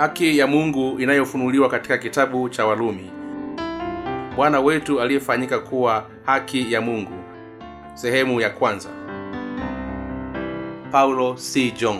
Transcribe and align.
haki 0.00 0.38
ya 0.38 0.46
mungu 0.46 1.00
inayofunuliwa 1.00 1.68
katika 1.68 1.98
kitabu 1.98 2.48
cha 2.48 2.66
walumi 2.66 3.10
bwana 4.36 4.60
wetu 4.60 5.00
aliyefanyika 5.00 5.58
kuwa 5.58 6.06
haki 6.24 6.72
ya 6.72 6.80
mungu. 6.80 7.12
Sehemu 7.94 8.40
ya 8.40 8.50
kwanza. 8.50 8.88
Paulo 10.92 11.36
c. 11.36 11.70
Jong. 11.70 11.98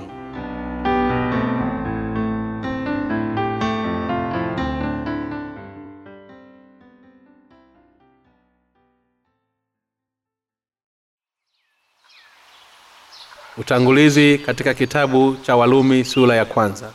Utangulizi 13.59 14.39
katika 14.39 14.75
kitabu 14.75 15.37
cha 15.42 15.56
walumi 15.56 16.05
sura 16.05 16.37
ya 16.37 16.45
kwanza 16.45 16.92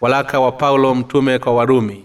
walaka 0.00 0.40
wa 0.40 0.52
paulo 0.52 0.94
mtume 0.94 1.38
kwa 1.38 1.54
warumi 1.54 2.04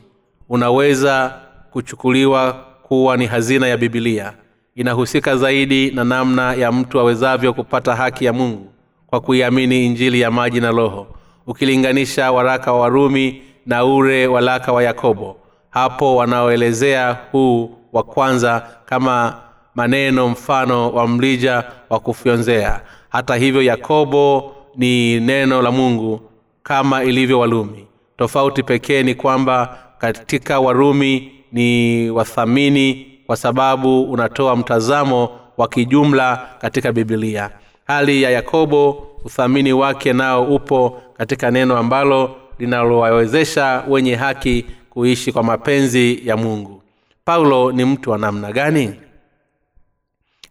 unaweza 0.49 1.33
kuchukuliwa 1.71 2.53
kuwa 2.83 3.17
ni 3.17 3.25
hazina 3.25 3.67
ya 3.67 3.77
bibilia 3.77 4.33
inahusika 4.75 5.35
zaidi 5.37 5.91
na 5.91 6.03
namna 6.03 6.53
ya 6.53 6.71
mtu 6.71 6.99
awezavyo 6.99 7.53
kupata 7.53 7.95
haki 7.95 8.25
ya 8.25 8.33
mungu 8.33 8.71
kwa 9.07 9.21
kuiamini 9.21 9.85
injili 9.85 10.21
ya 10.21 10.31
maji 10.31 10.61
na 10.61 10.71
roho. 10.71 11.07
Ukilinganisha 11.47 12.31
waraka 12.31 12.73
wa 12.73 12.79
warumi 12.79 13.41
na 13.65 13.85
ure 13.85 14.27
walaka 14.27 14.71
wa 14.71 14.83
yakobo 14.83 15.37
hapo 15.69 16.15
wanaoelezea 16.15 17.17
huu 17.31 17.71
wa 17.93 18.03
kwanza 18.03 18.67
kama 18.85 19.35
maneno 19.75 20.29
mfano 20.29 20.89
wa 20.91 21.07
mlija 21.07 21.63
wa 21.89 21.99
kufyonzea. 21.99 22.81
Hata 23.09 23.35
hivyo 23.35 23.61
yakobo 23.61 24.55
ni 24.75 25.19
neno 25.19 25.61
la 25.61 25.71
mungu 25.71 26.21
kama 26.63 27.03
ilivyo 27.03 27.39
walumi 27.39 27.87
tofauti 28.17 28.63
pekee 28.63 29.03
ni 29.03 29.15
kwamba 29.15 29.77
katika 29.97 30.59
warumi 30.59 31.31
ni 31.51 32.09
wathamini 32.09 33.07
kwa 33.27 33.37
sababu 33.37 34.03
unatoa 34.03 34.55
mtazamo 34.55 35.29
wa 35.57 35.67
kijumla 35.67 36.49
katika 36.61 36.91
bibilia 36.91 37.49
hali 37.87 38.21
ya 38.23 38.29
yakobo 38.29 39.07
uthamini 39.25 39.73
wake 39.73 40.13
nao 40.13 40.43
upo 40.43 41.01
katika 41.17 41.51
neno 41.51 41.77
ambalo 41.77 42.35
linalowawezesha 42.59 43.83
wenye 43.87 44.15
haki 44.15 44.65
kuishi 44.89 45.31
kwa 45.31 45.43
mapenzi 45.43 46.21
ya 46.27 46.37
mungu. 46.37 46.83
Paulo 47.25 47.71
ni 47.71 47.85
mtu 47.85 48.11
wa 48.11 48.17
namna 48.17 48.51
gani? 48.51 48.93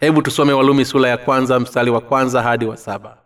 Hebu 0.01 0.23
tusome 0.23 0.53
walumi 0.53 0.85
sura 0.85 1.09
ya 1.09 1.17
kwanza 1.17 1.61
mstari 1.61 1.91
wa 1.91 2.01
kwanza 2.01 2.43
hadi 2.43 2.65
wa 2.65 2.77
saba. 2.77 3.17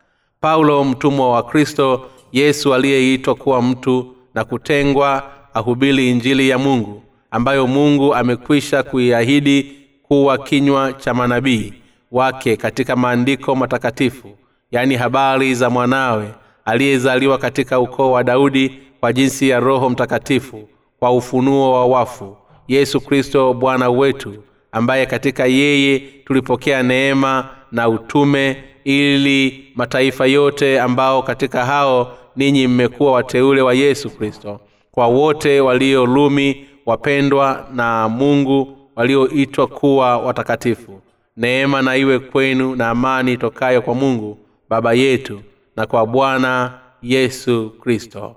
Paulo 0.40 0.84
mtumwa 0.84 1.30
wa 1.32 1.42
kristo 1.42 2.06
yesu 2.34 2.74
aliyeitwa 2.74 3.34
kuwa 3.34 3.62
mtu 3.62 4.14
na 4.34 4.44
kutengwa 4.44 5.30
ahubiri 5.54 6.10
injili 6.10 6.48
ya 6.48 6.58
mungu 6.58 7.02
ambayo 7.30 7.66
mungu 7.66 8.14
amekwisha 8.14 8.82
kuiahidi 8.82 9.72
kuwa 10.02 10.38
kinywa 10.38 10.92
cha 10.92 11.14
manabii 11.14 11.72
wake 12.12 12.56
katika 12.56 12.96
maandiko 12.96 13.54
matakatifu 13.56 14.28
yaani 14.70 14.94
habari 14.96 15.54
za 15.54 15.70
mwanawe 15.70 16.28
aliyezaliwa 16.64 17.38
katika 17.38 17.80
ukoo 17.80 18.10
wa 18.12 18.24
daudi 18.24 18.78
kwa 19.00 19.12
jinsi 19.12 19.48
ya 19.48 19.60
roho 19.60 19.90
mtakatifu 19.90 20.68
kwa 20.98 21.10
ufunuo 21.10 21.72
wa 21.72 21.86
wafu 21.86 22.36
yesu 22.68 23.00
kristo 23.00 23.54
bwana 23.54 23.90
wetu 23.90 24.34
ambaye 24.72 25.06
katika 25.06 25.46
yeye 25.46 25.98
tulipokea 25.98 26.82
neema 26.82 27.48
na 27.72 27.88
utume 27.88 28.64
ili 28.84 29.64
mataifa 29.74 30.26
yote 30.26 30.80
ambao 30.80 31.22
katika 31.22 31.64
hao 31.64 32.18
ninyi 32.36 32.66
mmekuwa 32.68 33.12
wateule 33.12 33.62
wa 33.62 33.74
yesu 33.74 34.10
kristo 34.10 34.60
kwa 34.94 35.06
wote 35.06 35.60
walio 35.60 36.06
lumi 36.06 36.66
wapendwa 36.86 37.66
na 37.74 38.08
mungu 38.08 38.76
walioitwa 38.96 39.66
kuwa 39.66 40.18
watakatifu. 40.18 41.00
Neema 41.36 41.82
na 41.82 41.96
iwe 41.96 42.18
kwenu 42.18 42.76
na 42.76 42.90
amani 42.90 43.32
itokayo 43.32 43.82
kwa 43.82 43.94
mungu 43.94 44.38
baba 44.68 44.92
yetu 44.92 45.40
na 45.76 45.86
kwa 45.86 46.06
bwana 46.06 46.78
yesu 47.02 47.70
kristo. 47.80 48.36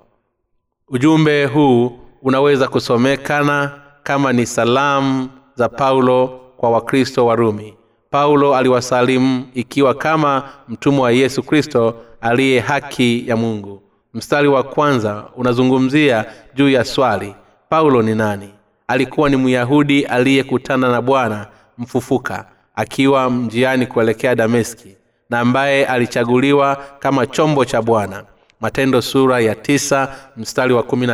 Ujumbe 0.88 1.44
huu 1.44 1.92
unaweza 2.22 2.68
kusomekana 2.68 3.80
kama 4.02 4.32
ni 4.32 4.46
salamu 4.46 5.28
za 5.54 5.68
paulo 5.68 6.40
kwa 6.56 6.70
wakristo 6.70 7.26
wa 7.26 7.36
rumi. 7.36 7.74
Paulo 8.10 8.56
aliwasalimu 8.56 9.44
ikiwa 9.54 9.94
kama 9.94 10.48
mtumwa 10.68 11.02
wa 11.04 11.12
yesu 11.12 11.42
kristo 11.42 11.94
aliye 12.20 12.60
haki 12.60 13.28
ya 13.28 13.36
mungu 13.36 13.82
mstari 14.18 14.48
wa 14.48 14.62
kwanza 14.62 15.24
unazungumzia 15.36 16.24
juu 16.54 16.68
ya 16.68 16.84
swali 16.84 17.34
paulo 17.68 18.02
ni 18.02 18.14
nani? 18.14 18.48
Alikuwa 18.88 19.30
ni 19.30 19.36
myahudi 19.36 20.04
aliyekutana 20.04 20.88
na 20.92 21.02
bwana 21.02 21.46
mfufuka 21.78 22.44
akiwa 22.76 23.30
mjiani 23.30 23.86
kuelekea 23.86 24.34
dameski 24.34 24.96
na 25.30 25.40
ambaye 25.40 25.86
alichaguliwa 25.86 26.84
kama 26.98 27.26
chombo 27.26 27.64
cha 27.64 27.82
bwana. 27.82 28.24
Matendo 28.60 29.02
sura 29.02 29.40
ya 29.40 29.54
tisa 29.54 30.14
mstari 30.36 30.74
wa 30.74 30.82
kumi 30.82 31.08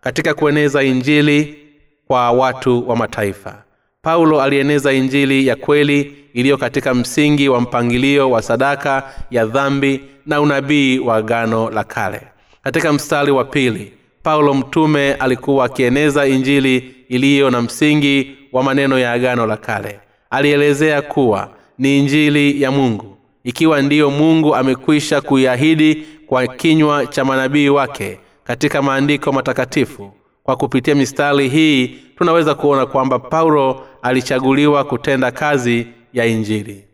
katika 0.00 0.34
kueneza 0.34 0.82
injili 0.82 1.58
kwa 2.06 2.30
watu 2.32 2.88
wa 2.88 2.96
mataifa. 2.96 3.62
Paulo 4.02 4.42
alieneza 4.42 4.92
injili 4.92 5.46
ya 5.46 5.56
kweli 5.56 6.16
iliyo 6.36 6.56
katika 6.56 6.94
msingi 6.94 7.48
wa 7.48 7.60
mpangilio 7.60 8.30
wa 8.30 8.42
sadaka 8.42 9.02
ya 9.30 9.46
dhambi 9.46 10.00
na 10.26 10.40
unabii 10.40 10.98
wa 10.98 11.22
gano 11.22 11.70
la 11.70 11.84
kale. 11.84 12.20
Katika 12.62 12.92
mstari 12.92 13.30
wa 13.32 13.44
pili 13.44 13.92
paulo 14.22 14.54
mtume 14.54 15.14
alikuwa 15.14 15.64
akieneza 15.64 16.26
injili 16.26 16.94
iliyo 17.08 17.50
na 17.50 17.62
msingi 17.62 18.36
wa 18.52 18.62
maneno 18.62 18.98
ya 18.98 19.12
agano 19.12 19.46
la 19.46 19.56
kale. 19.56 20.00
Alielezea 20.30 21.02
kuwa 21.02 21.50
ni 21.78 21.98
injili 21.98 22.62
ya 22.62 22.70
mungu 22.70 23.16
ikiwa 23.44 23.82
ndiyo 23.82 24.10
mungu 24.10 24.54
amekwisha 24.56 25.20
kuiahidi 25.20 26.06
kwa 26.26 26.46
kinywa 26.46 27.06
cha 27.06 27.24
manabii 27.24 27.68
wake 27.68 28.18
katika 28.44 28.82
maandiko 28.82 29.32
matakatifu. 29.32 30.12
Kwa 30.42 30.56
kupitia 30.56 30.94
mistari 30.94 31.48
hii 31.48 31.96
tunaweza 32.18 32.54
kuona 32.54 32.86
kwamba 32.86 33.18
paulo 33.18 33.86
alichaguliwa 34.02 34.84
kutenda 34.84 35.30
kazi 35.30 35.86
ya 36.16 36.26
injili. 36.26 36.84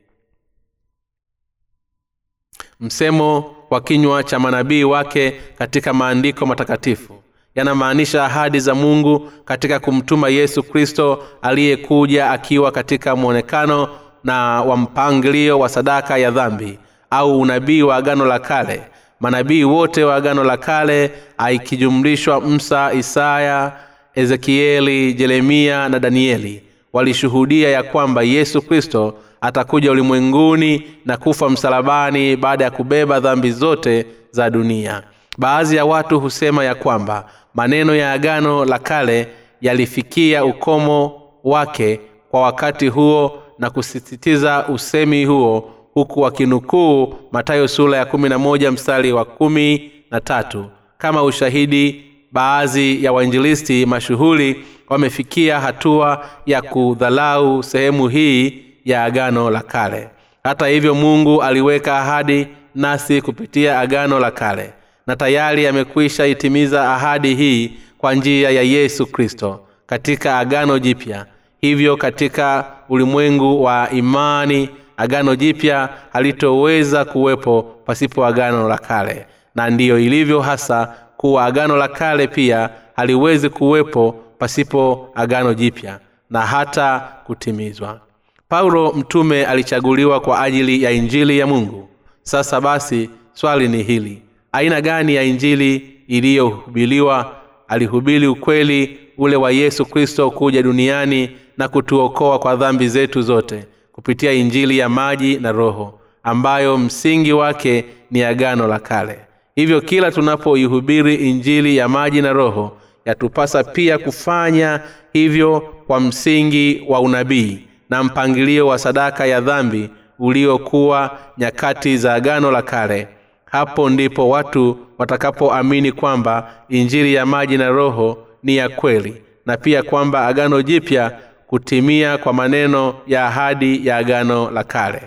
Msemo 2.81 3.55
wa 3.71 3.81
kinywa 3.81 4.25
cha 4.25 4.39
manabii 4.39 4.85
wake 4.85 5.41
katika 5.59 5.93
maandiko 5.93 6.47
matakatifu. 6.47 7.23
Yanamaanisha 7.55 8.25
ahadi 8.25 8.61
za 8.61 8.75
mungu 8.75 9.31
katika 9.45 9.81
kumtuma 9.81 10.29
yesu 10.29 10.63
kristo 10.63 11.25
aliyekuja 11.43 12.31
akiwa 12.31 12.73
katika 12.73 13.17
mwonekano 13.17 13.89
na 14.25 14.63
wa 14.63 14.77
mpangilio 14.77 15.59
wa 15.59 15.69
sadaka 15.69 16.19
ya 16.19 16.31
dhambi 16.31 16.79
au 17.11 17.41
unabii 17.41 17.83
wa 17.83 17.97
agano 17.97 18.25
la 18.27 18.39
kale. 18.39 18.83
Manabii 19.21 19.65
wote 19.65 20.05
wa 20.05 20.17
agano 20.17 20.45
la 20.45 20.57
kale 20.57 21.11
aikijumlishwa 21.39 22.41
msa 22.41 22.93
isaya 22.93 23.73
ezekieli 24.15 25.15
jeremia 25.15 25.89
na 25.89 25.99
danieli 25.99 26.63
walishuhudia 26.93 27.69
ya 27.71 27.83
kwamba 27.83 28.23
yesu 28.23 28.63
kristo 28.63 29.15
atakuja 29.41 29.91
ulimwenguni 29.93 30.83
na 31.05 31.17
kufa 31.17 31.51
msalabani 31.51 32.37
baada 32.37 32.65
ya 32.65 32.71
kubeba 32.71 33.21
dhambi 33.21 33.51
zote 33.53 34.07
za 34.31 34.51
dunia. 34.51 35.03
Baadhi 35.39 35.77
ya 35.77 35.85
watu 35.85 36.21
husema 36.21 36.65
ya 36.65 36.75
kwamba 36.75 37.29
maneno 37.55 37.95
ya 37.95 38.13
agano 38.13 38.65
la 38.65 38.79
kale 38.79 39.29
yalifikia 39.61 40.45
ukomo 40.45 41.23
wake 41.45 42.01
kwa 42.31 42.41
wakati 42.43 42.89
huo 42.89 43.43
na 43.59 43.71
kusisitiza 43.71 44.67
usemi 44.69 45.25
huo 45.25 45.71
huku 45.95 46.21
wakinukuu 46.21 47.15
matayo 47.33 47.69
sura 47.69 47.99
ya 47.99 48.05
kumi 48.05 48.29
na 48.29 48.39
moja 48.39 48.71
mstari 48.71 49.13
wa 49.13 49.25
kumi 49.25 49.93
na 50.11 50.21
tatu. 50.21 50.67
Kama 50.99 51.23
ushahidi 51.23 52.05
baadhi 52.33 53.05
ya 53.05 53.13
wainjilisti 53.13 53.87
mashuhuri 53.87 54.65
wamefikia 54.89 55.61
hatua 55.61 56.27
ya 56.47 56.63
kudhalau 56.63 57.63
sehemu 57.63 58.09
hii 58.09 58.63
ya 58.85 59.05
agano 59.05 59.51
la 59.51 59.61
kale. 59.61 60.09
Hata 60.45 60.67
hivyo 60.67 60.95
mungu 60.95 61.43
aliweka 61.43 61.99
ahadi 61.99 62.47
nasi 62.75 63.23
kupitia 63.23 63.81
agano 63.81 64.19
la 64.21 64.31
kale 64.31 64.73
na 65.07 65.17
tayari 65.17 65.67
amekwisha 65.67 66.27
itimiza 66.27 66.95
ahadi 66.95 67.35
hii 67.35 67.73
kwa 67.99 68.15
njia 68.15 68.51
ya 68.51 68.63
yesu 68.63 69.07
kristo 69.07 69.61
katika 69.87 70.39
agano 70.39 70.79
jipya. 70.79 71.27
Hivyo 71.61 71.97
katika 71.97 72.67
ulimwengu 72.89 73.63
wa 73.63 73.89
imani 73.91 74.69
agano 74.97 75.37
jipya 75.37 75.89
halitoweza 76.13 77.05
kuwepo 77.05 77.63
pasipo 77.87 78.27
agano 78.27 78.69
la 78.69 78.79
kale. 78.79 79.27
Na 79.55 79.71
ndiyo 79.71 79.99
ilivyo 79.99 80.41
hasa 80.41 80.95
kuwa 81.23 81.45
agano 81.45 81.77
la 81.77 81.89
kale 81.89 82.27
pia 82.27 82.71
haliwezi 82.97 83.49
kuwepo 83.49 84.13
pasipo 84.39 85.09
agano 85.15 85.55
jipya 85.55 86.01
na 86.31 86.41
hata 86.41 87.01
kutimizwa. 87.27 88.01
Paulo 88.49 88.93
mtume 88.93 89.47
alichaguliwa 89.47 90.21
kwa 90.21 90.43
ajili 90.43 90.83
ya 90.83 90.91
injili 90.91 91.39
ya 91.39 91.47
mungu. 91.47 91.89
Sasa 92.23 92.61
basi 92.61 93.11
swali 93.33 93.69
ni 93.69 93.83
hili. 93.83 94.23
Aina 94.53 94.81
gani 94.81 95.15
ya 95.15 95.23
injili 95.23 95.97
iliyohubiliwa 96.09 97.33
alihubiri 97.69 98.27
ukweli 98.27 98.99
ule 99.19 99.37
wa 99.37 99.51
yesu 99.51 99.87
kristo 99.87 100.31
kuja 100.31 100.63
duniani 100.63 101.31
na 101.59 101.69
kutuokoa 101.69 102.39
kwa 102.39 102.57
dhambi 102.57 102.89
zetu 102.89 103.23
zote 103.23 103.65
kupitia 103.93 104.33
injili 104.33 104.79
ya 104.79 104.89
maji 104.89 105.37
na 105.39 105.53
roho 105.53 106.01
ambayo 106.23 106.79
msingi 106.79 107.33
wake 107.33 107.85
ni 108.11 108.23
agano 108.23 108.67
la 108.67 108.79
kale 108.79 109.19
hivyo 109.55 109.81
kila 109.81 110.11
tunapoihubiri 110.11 111.15
injili 111.15 111.77
ya 111.77 111.89
maji 111.89 112.23
na 112.23 112.33
roho 112.33 112.77
yatupasa 113.05 113.65
pia 113.65 113.99
kufanya 113.99 114.81
hivyo 115.13 115.61
kwa 115.87 116.01
msingi 116.01 116.85
wa 116.89 117.01
unabii 117.01 117.67
na 117.91 118.05
mpangilio 118.05 118.67
wa 118.67 118.79
sadaka 118.79 119.27
ya 119.27 119.41
dhambi 119.41 119.91
uliokuwa 120.19 121.19
nyakati 121.39 121.97
za 121.97 122.15
agano 122.15 122.51
la 122.51 122.63
kale. 122.63 123.09
Hapo 123.45 123.91
ndipo 123.91 124.29
watu 124.29 124.79
watakapoamini 124.99 125.93
kwamba 125.93 126.51
injili 126.69 127.15
ya 127.15 127.27
maji 127.27 127.59
na 127.59 127.69
roho 127.69 128.27
ni 128.43 128.57
ya 128.57 128.69
kweli 128.69 129.23
na 129.47 129.57
pia 129.57 129.83
kwamba 129.83 130.27
agano 130.27 130.63
jipya 130.63 131.19
kutimia 131.47 132.19
kwa 132.19 132.33
maneno 132.33 132.95
ya 133.07 133.27
ahadi 133.27 133.87
ya 133.87 133.97
agano 133.97 134.51
la 134.51 134.65
kale. 134.65 135.03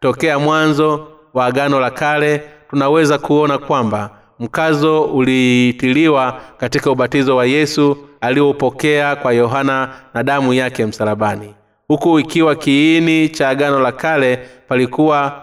Tokea 0.00 0.38
mwanzo 0.38 1.08
wa 1.34 1.46
agano 1.46 1.80
la 1.80 1.90
kale 1.90 2.42
tunaweza 2.74 3.18
kuona 3.18 3.58
kwamba 3.58 4.10
mkazo 4.38 5.02
ulitiliwa 5.02 6.40
katika 6.56 6.90
ubatizo 6.90 7.36
wa 7.36 7.46
yesu 7.46 7.96
aliopokea 8.20 9.16
kwa 9.16 9.32
yohana 9.32 9.88
na 10.14 10.22
damu 10.22 10.54
yake 10.54 10.86
msalabani. 10.86 11.54
Huku 11.88 12.18
ikiwa 12.18 12.54
kiini 12.54 13.28
cha 13.28 13.48
agano 13.48 13.80
la 13.80 13.92
kale 13.92 14.38
palikuwa 14.68 15.42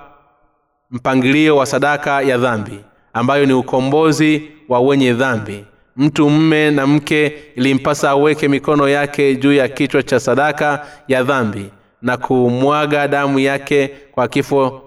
mpangilio 0.91 1.57
wa 1.57 1.65
sadaka 1.65 2.21
ya 2.21 2.37
dhambi 2.37 2.79
ambayo 3.13 3.45
ni 3.45 3.53
ukombozi 3.53 4.51
wa 4.69 4.79
wenye 4.79 5.13
dhambi. 5.13 5.65
Mtu 5.95 6.29
mme 6.29 6.71
na 6.71 6.87
mke 6.87 7.33
ilimpasa 7.55 8.09
aweke 8.09 8.47
mikono 8.47 8.89
yake 8.89 9.35
juu 9.35 9.53
ya 9.53 9.67
kichwa 9.67 10.03
cha 10.03 10.19
sadaka 10.19 10.85
ya 11.07 11.23
dhambi 11.23 11.69
na 12.01 12.17
kumwaga 12.17 13.07
damu 13.07 13.39
yake 13.39 13.87
kwa 14.11 14.27
kifo 14.27 14.81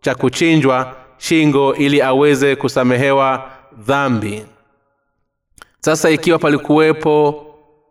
cha 0.00 0.14
kuchinjwa 0.14 0.94
shingo 1.20 1.74
ili 1.74 2.02
aweze 2.02 2.56
kusamehewa 2.56 3.50
dhambi. 3.78 4.44
Sasa 5.80 6.10
ikiwa 6.10 6.38
palikuwepo 6.38 7.46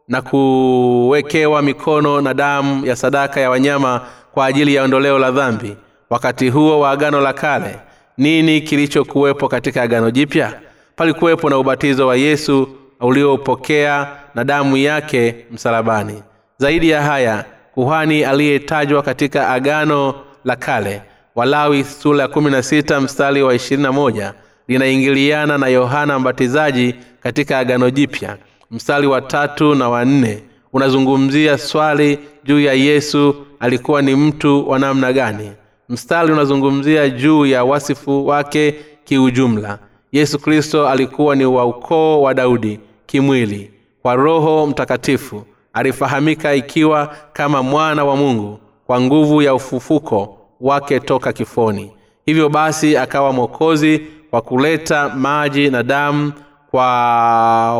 na 0.07 0.21
kuwekewa 0.21 1.61
mikono 1.61 2.21
na 2.21 2.33
damu 2.33 2.85
ya 2.85 2.95
sadaka 2.95 3.39
ya 3.39 3.49
wanyama 3.49 4.01
kwa 4.31 4.45
ajili 4.45 4.75
ya 4.75 4.83
ondoleo 4.83 5.19
la 5.19 5.31
dhambi 5.31 5.77
wakati 6.09 6.49
huo 6.49 6.79
wa 6.79 6.91
agano 6.91 7.21
la 7.21 7.33
kale 7.33 7.79
nini 8.17 8.61
kilichokuwepo 8.61 9.47
katika 9.47 9.81
agano 9.81 10.11
jipya? 10.11 10.59
Palikuwepo 10.95 11.49
na 11.49 11.57
ubatizo 11.57 12.07
wa 12.07 12.15
yesu 12.15 12.69
uliopokea 12.99 14.07
na 14.35 14.43
damu 14.43 14.77
yake 14.77 15.35
msalabani. 15.51 16.23
Zaidi 16.57 16.89
ya 16.89 17.01
haya 17.01 17.45
kuhani 17.73 18.23
aliyetajwa 18.23 19.01
katika 19.03 19.49
agano 19.49 20.15
la 20.45 20.55
kale 20.55 21.01
walawi 21.39 21.83
sura 21.83 22.21
ya 22.21 22.27
kumi 22.27 22.51
na 22.51 22.63
sita 22.63 23.01
mstari 23.01 23.43
wa 23.43 23.55
ishirini 23.55 23.83
na 23.83 23.91
moja 23.91 24.33
linaingiliana 24.67 25.57
na 25.57 25.67
yohana 25.67 26.19
mbatizaji 26.19 26.95
katika 27.23 27.59
agano 27.59 27.89
jipya. 27.89 28.37
Mstari 28.71 29.07
wa 29.07 29.21
tatu 29.21 29.75
na 29.75 29.89
wanne 29.89 30.43
unazungumzia 30.73 31.57
swali 31.57 32.19
juu 32.43 32.59
ya 32.59 32.73
yesu 32.73 33.35
alikuwa 33.59 34.01
ni 34.01 34.15
mtu 34.15 34.69
wa 34.69 34.79
namna 34.79 35.13
gani. 35.13 35.51
Mstari 35.89 36.31
unazungumzia 36.33 37.09
juu 37.09 37.45
ya 37.45 37.63
wasifu 37.63 38.27
wake 38.27 38.75
kiujumla. 39.05 39.79
Yesu 40.11 40.39
kristo 40.39 40.87
alikuwa 40.89 41.35
ni 41.35 41.45
wa 41.45 41.65
ukoo 41.65 42.21
wa 42.21 42.33
daudi 42.33 42.79
kimwili 43.05 43.71
kwa 44.01 44.15
roho 44.15 44.67
mtakatifu. 44.67 45.43
Alifahamika 45.73 46.53
ikiwa 46.53 47.15
kama 47.33 47.63
mwana 47.63 48.05
wa 48.05 48.15
mungu 48.15 48.59
kwa 48.87 49.01
nguvu 49.01 49.41
ya 49.41 49.53
ufufuko 49.53 50.38
wake 50.61 50.99
toka 50.99 51.33
kifoni. 51.33 51.91
Hivyo 52.25 52.49
basi 52.49 52.97
akawa 52.97 53.33
mwokozi 53.33 54.01
wa 54.31 54.41
kuleta 54.41 55.09
maji 55.09 55.69
na 55.69 55.83
damu 55.83 56.33
kwa 56.71 56.85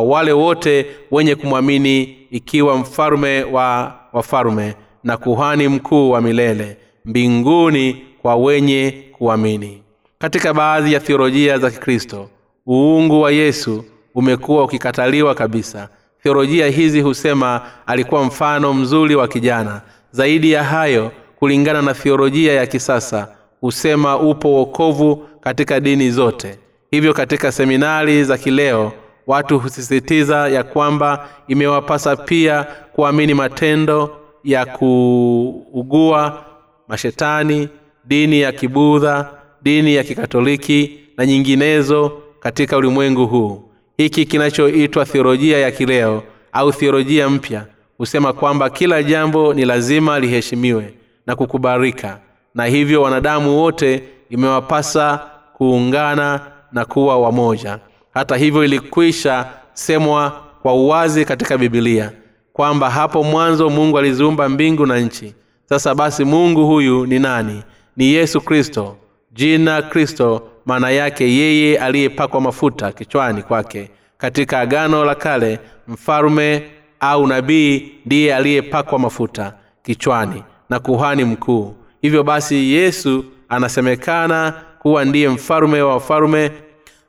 wale 0.02 0.32
wote 0.32 0.86
wenye 1.10 1.34
kumwamini 1.34 2.02
ikiwa 2.30 2.76
mfalume 2.76 3.42
wa 3.44 3.94
wafalume 4.12 4.74
na 5.04 5.16
kuhani 5.16 5.68
mkuu 5.68 6.10
wa 6.10 6.20
milele 6.20 6.76
mbinguni 7.04 8.02
kwa 8.22 8.36
wenye 8.36 9.04
kuamini. 9.12 9.82
Katika 10.18 10.54
baadhi 10.54 10.92
ya 10.92 11.00
thiolojia 11.00 11.58
za 11.58 11.70
kikristo 11.70 12.28
uungu 12.68 13.20
wa 13.20 13.30
yesu 13.32 13.84
umekuwa 14.14 14.64
ukikataliwa 14.64 15.34
kabisa. 15.34 15.88
Thiolojia 16.22 16.66
hizi 16.66 17.00
husema 17.00 17.60
alikuwa 17.86 18.24
mfano 18.24 18.74
mzuri 18.74 19.14
wa 19.14 19.28
kijana. 19.28 19.80
Zaidi 20.10 20.52
ya 20.52 20.64
hayo 20.64 21.12
kulingana 21.40 21.82
na 21.82 21.94
thiolojia 21.94 22.52
ya 22.52 22.66
kisasa 22.66 23.28
husema 23.60 24.18
upo 24.18 24.52
wokovu 24.52 25.28
katika 25.40 25.80
dini 25.80 26.10
zote. 26.10 26.58
Hivyo 26.90 27.14
katika 27.14 27.52
seminari 27.52 28.24
za 28.24 28.38
kileo 28.38 28.92
watu 29.26 29.58
husisitiza 29.58 30.48
ya 30.48 30.62
kwamba 30.64 31.28
imewapasa 31.48 32.16
pia 32.16 32.66
kuamini 32.92 33.34
matendo 33.34 34.16
ya 34.44 34.66
kuugua 34.66 36.44
mashetani 36.88 37.68
dini 38.04 38.40
ya 38.40 38.52
kibudha 38.52 39.30
dini 39.62 39.94
ya 39.94 40.04
kikatoliki 40.04 40.98
na 41.16 41.26
nyinginezo 41.26 42.22
katika 42.40 42.76
ulimwengu 42.76 43.26
huu. 43.26 43.62
Hiki 43.96 44.24
kinachoitwa 44.26 45.04
thiolojia 45.04 45.58
ya 45.58 45.70
kileo 45.70 46.22
au 46.52 46.72
thiolojia 46.72 47.28
mpya 47.28 47.66
husema 47.98 48.32
kwamba 48.32 48.70
kila 48.70 49.02
jambo 49.02 49.54
ni 49.54 49.64
lazima 49.64 50.20
liheshimiwe 50.20 50.94
na 51.30 51.36
kukubalika 51.36 52.18
na 52.54 52.64
hivyo 52.64 53.02
wanadamu 53.02 53.58
wote 53.58 54.02
imewapasa 54.30 55.20
kuungana 55.52 56.40
na 56.72 56.84
kuwa 56.84 57.18
wamoja. 57.18 57.78
Hata 58.14 58.36
hivyo 58.36 58.64
ilikwisha 58.64 59.46
semwa 59.72 60.40
kwa 60.62 60.74
uwazi 60.74 61.24
katika 61.24 61.58
bibilia 61.58 62.12
kwamba 62.52 62.90
hapo 62.90 63.22
mwanzo 63.22 63.70
mungu 63.70 63.98
aliziumba 63.98 64.48
mbingu 64.48 64.86
na 64.86 64.98
nchi. 64.98 65.34
Sasa 65.68 65.94
basi 65.94 66.24
mungu 66.24 66.66
huyu 66.66 67.06
ni 67.06 67.18
nani? 67.18 67.62
Ni 67.96 68.04
yesu 68.12 68.40
kristo. 68.40 68.96
Jina 69.32 69.82
kristo 69.82 70.48
maana 70.66 70.90
yake 70.90 71.32
yeye 71.34 71.78
aliyepakwa 71.78 72.40
mafuta 72.40 72.92
kichwani 72.92 73.42
kwake. 73.42 73.90
Katika 74.18 74.60
agano 74.60 75.04
la 75.04 75.14
kale 75.14 75.58
mfalume 75.88 76.70
au 77.00 77.26
nabii 77.26 77.92
ndiye 78.06 78.34
aliyepakwa 78.36 78.98
mafuta 78.98 79.54
kichwani 79.82 80.42
na 80.70 80.78
kuhani 80.80 81.24
mkuu. 81.24 81.74
Hivyo 82.02 82.22
basi 82.22 82.72
yesu 82.72 83.24
anasemekana 83.48 84.54
kuwa 84.78 85.04
ndiye 85.04 85.28
mfalume 85.28 85.82
wa 85.82 85.92
wafalume 85.94 86.50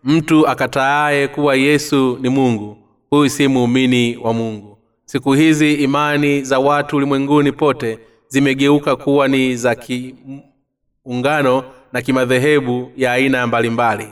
mtu 0.04 0.48
akataaye 0.48 1.28
kuwa 1.28 1.56
yesu 1.56 2.18
ni 2.22 2.30
mungu. 2.30 2.78
Huyu 3.10 3.30
si 3.30 3.48
muumini 3.48 4.18
wa 4.18 4.34
mungu. 4.34 4.78
Siku 5.06 5.34
hizi 5.34 5.74
imani 5.74 6.44
za 6.44 6.60
watu 6.60 6.98
ulimwenguni 6.98 7.52
pote 7.52 8.00
zimegeuka 8.28 8.96
kuwa 8.96 9.28
ni 9.28 9.56
za 9.56 9.76
kiungano 9.76 11.64
na 11.94 12.02
kimadhehebu 12.02 12.92
ya 12.98 13.12
aina 13.14 13.48
mbalimbali. 13.48 14.08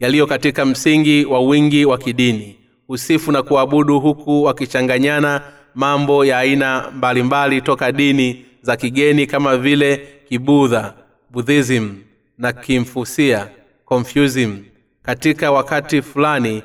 Yaliyo 0.00 0.26
katika 0.26 0.64
msingi 0.64 1.24
wa 1.24 1.40
wingi 1.40 1.84
wa 1.84 1.98
kidini. 1.98 2.56
Usifu 2.88 3.32
na 3.32 3.42
kuabudu 3.42 4.00
huku 4.00 4.42
wakichanganyana 4.42 5.42
mambo 5.74 6.24
ya 6.24 6.38
aina 6.38 6.90
mbalimbali 6.96 7.60
toka 7.62 7.92
dini 7.92 8.44
za 8.62 8.76
kigeni 8.76 9.26
kama 9.26 9.56
vile 9.56 10.08
kibudha 10.28 10.94
budhism 11.30 11.94
na 12.38 12.52
kimfusia 12.52 13.48
confusim 13.84 14.58
katika 15.02 15.52
wakati 15.52 16.02
fulani 16.02 16.62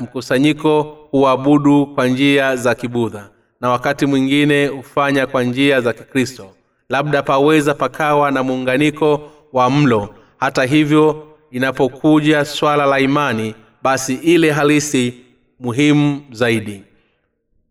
mkusanyiko 0.00 0.82
huabudu 1.10 1.86
kwa 1.86 2.06
njia 2.08 2.56
za 2.56 2.74
kibudha 2.74 3.28
na 3.60 3.70
wakati 3.70 4.06
mwingine 4.06 4.66
hufanya 4.66 5.26
kwa 5.26 5.42
njia 5.44 5.80
za 5.80 5.92
kikristo. 5.92 6.50
Labda 6.88 7.22
paweza 7.22 7.74
pakawa 7.74 8.30
na 8.30 8.42
muunganiko 8.42 9.30
wa 9.52 9.70
mlo. 9.70 10.14
Hata 10.36 10.64
hivyo 10.64 11.28
inapokuja 11.50 12.44
swala 12.44 12.86
la 12.86 13.00
imani 13.00 13.54
basi 13.82 14.14
ile 14.14 14.50
halisi 14.52 15.14
muhimu 15.60 16.22
zaidi 16.30 16.82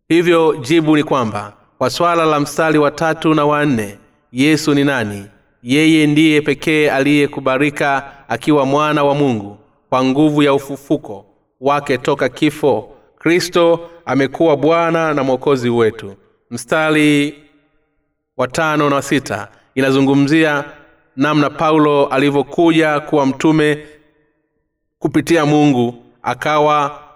hivyo 0.09 0.55
jibu 0.55 0.95
ni 0.95 1.03
kwamba 1.03 1.53
kwa 1.77 1.89
swala 1.89 2.25
la 2.25 2.39
mstari 2.39 2.77
wa 2.79 2.91
tatu 2.91 3.33
na 3.33 3.45
wanne 3.45 3.97
yesu 4.31 4.73
ni 4.73 4.83
nani? 4.83 5.25
Yeye 5.63 6.07
ndiye 6.07 6.41
pekee 6.41 6.89
aliyekubarika 6.89 8.11
akiwa 8.29 8.65
mwana 8.65 9.03
wa 9.03 9.15
mungu 9.15 9.57
kwa 9.89 10.03
nguvu 10.05 10.43
ya 10.43 10.53
ufufuko 10.53 11.25
wake 11.61 11.97
toka 11.97 12.29
kifo 12.29 12.89
kristo 13.19 13.89
amekuwa 14.05 14.57
bwana 14.57 15.13
na 15.13 15.23
mwokozi 15.23 15.69
wetu. 15.69 16.15
Mstari 16.51 17.35
wa 18.37 18.47
tano 18.47 18.89
na 18.89 19.01
sita 19.01 19.47
inazungumzia 19.75 20.63
namna 21.15 21.49
paulo 21.49 22.05
alivyokuja 22.05 22.99
kuwa 22.99 23.25
mtume 23.25 23.87
kupitia 24.99 25.45
mungu 25.45 26.03
akawa 26.23 27.06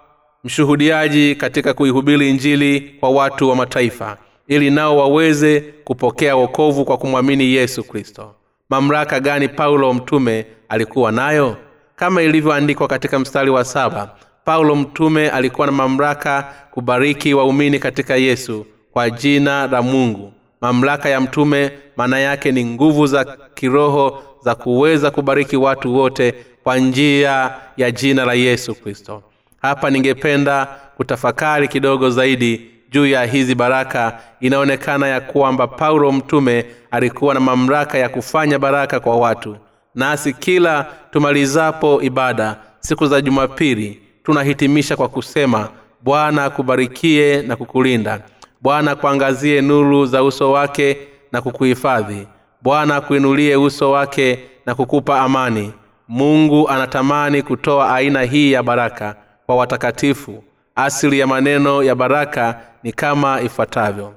mshuhudiaji 0.44 1.34
katika 1.34 1.74
kuihubiri 1.74 2.30
injili 2.30 2.80
kwa 3.00 3.10
watu 3.10 3.48
wa 3.48 3.56
mataifa 3.56 4.16
ili 4.48 4.70
nao 4.70 4.96
waweze 4.96 5.60
kupokea 5.60 6.36
wokovu 6.36 6.84
kwa 6.84 6.98
kumwamini 6.98 7.44
yesu 7.54 7.84
kristo. 7.84 8.34
Mamlaka 8.70 9.20
gani 9.20 9.48
paulo 9.48 9.94
mtume 9.94 10.46
alikuwa 10.68 11.12
nayo? 11.12 11.56
Kama 11.96 12.22
ilivyoandikwa 12.22 12.88
katika 12.88 13.18
mstari 13.18 13.50
wa 13.50 13.64
saba 13.64 14.14
paulo 14.44 14.76
mtume 14.76 15.30
alikuwa 15.30 15.66
na 15.66 15.72
mamlaka 15.72 16.54
kubariki 16.70 17.34
waumini 17.34 17.78
katika 17.78 18.16
yesu 18.16 18.66
kwa 18.92 19.10
jina 19.10 19.66
la 19.66 19.82
mungu. 19.82 20.32
Mamlaka 20.60 21.08
ya 21.08 21.20
mtume 21.20 21.70
maana 21.96 22.18
yake 22.18 22.52
ni 22.52 22.64
nguvu 22.64 23.06
za 23.06 23.24
kiroho 23.54 24.22
za 24.44 24.54
kuweza 24.54 25.10
kubariki 25.10 25.56
watu 25.56 25.94
wote 25.96 26.34
kwa 26.62 26.78
njia 26.78 27.54
ya 27.76 27.90
jina 27.90 28.24
la 28.24 28.34
yesu 28.34 28.74
kristo 28.74 29.22
hapa 29.62 29.90
ningependa 29.90 30.66
kutafakari 30.96 31.68
kidogo 31.68 32.10
zaidi 32.10 32.70
juu 32.90 33.06
ya 33.06 33.24
hizi 33.24 33.54
baraka. 33.54 34.18
Inaonekana 34.40 35.06
ya 35.08 35.20
kwamba 35.20 35.66
paulo 35.66 36.12
mtume 36.12 36.64
alikuwa 36.90 37.34
na 37.34 37.40
mamlaka 37.40 37.98
ya 37.98 38.08
kufanya 38.08 38.58
baraka 38.58 39.00
kwa 39.00 39.16
watu. 39.16 39.56
Nasi 39.94 40.32
kila 40.32 40.86
tumalizapo 41.10 42.02
ibada 42.02 42.56
siku 42.80 43.06
za 43.06 43.20
jumapili 43.20 44.00
tunahitimisha 44.22 44.96
kwa 44.96 45.08
kusema 45.08 45.68
bwana 46.02 46.44
akubarikie 46.44 47.42
na 47.42 47.56
kukulinda. 47.56 48.20
Bwana 48.60 48.90
akuangazie 48.90 49.60
nuru 49.60 50.06
za 50.06 50.24
uso 50.24 50.52
wake 50.52 50.96
na 51.32 51.42
kukuhifadhi. 51.42 52.26
Bwana 52.62 52.96
akuinulie 52.96 53.56
uso 53.56 53.90
wake 53.90 54.38
na 54.66 54.74
kukupa 54.74 55.20
amani. 55.20 55.72
Mungu 56.08 56.68
anatamani 56.68 57.42
kutoa 57.42 57.94
aina 57.94 58.22
hii 58.22 58.52
ya 58.52 58.62
baraka 58.62 59.16
kwa 59.46 59.56
watakatifu. 59.56 60.44
Asili 60.74 61.18
ya 61.18 61.26
maneno 61.26 61.82
ya 61.82 61.94
baraka 61.94 62.60
ni 62.82 62.92
kama 62.92 63.40
ifuatavyo. 63.40 64.14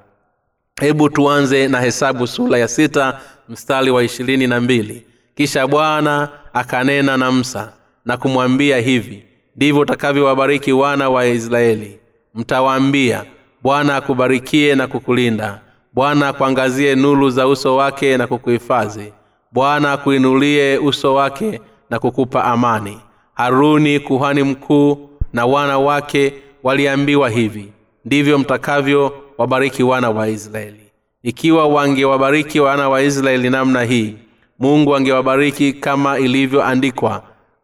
Hebu 0.80 1.08
tuanze 1.08 1.68
na 1.68 1.80
hesabu 1.80 2.26
sura 2.26 2.58
ya 2.58 2.68
sita 2.68 3.20
mstari 3.48 3.90
wa 3.90 4.04
ishirini 4.04 4.46
na 4.46 4.60
mbili. 4.60 5.06
Kisha 5.34 5.66
bwana 5.66 6.28
akanena 6.52 7.16
na 7.16 7.32
msa 7.32 7.72
na 8.04 8.16
kumwambia 8.16 8.78
hivi 8.78 9.24
ndivyo 9.56 9.80
utakavyowabariki 9.80 10.72
wana 10.72 11.10
wa 11.10 11.26
israeli. 11.26 11.98
Mtawaambia 12.34 13.24
bwana 13.62 13.96
akubarikie 13.96 14.74
na 14.74 14.86
kukulinda. 14.86 15.60
Bwana 15.92 16.28
akuangazie 16.28 16.94
nuru 16.94 17.30
za 17.30 17.48
uso 17.48 17.76
wake 17.76 18.16
na 18.16 18.26
kukuhifadhi. 18.26 19.12
Bwana 19.52 19.92
akuinulie 19.92 20.78
uso 20.78 21.14
wake 21.14 21.60
na 21.90 21.98
kukupa 21.98 22.44
amani. 22.44 23.00
Haruni 23.34 24.00
kuhani 24.00 24.42
mkuu 24.42 25.10
na 25.36 25.46
wana 25.46 25.78
wake 25.78 26.32
waliambiwa 26.62 27.30
hivi 27.30 27.72
ndivyo 28.04 28.38
mtakavyo 28.38 29.12
wabariki 29.38 29.82
wana 29.82 30.10
wa 30.10 30.28
israeli. 30.28 30.80
Ikiwa 31.22 31.66
wangewabariki 31.68 32.60
wana 32.60 32.88
wa 32.88 33.02
israeli 33.02 33.50
namna 33.50 33.82
hii 33.82 34.14
mungu 34.58 34.96
angewabariki 34.96 35.72
kama 35.72 36.18
ilivyoandikwa 36.18 37.22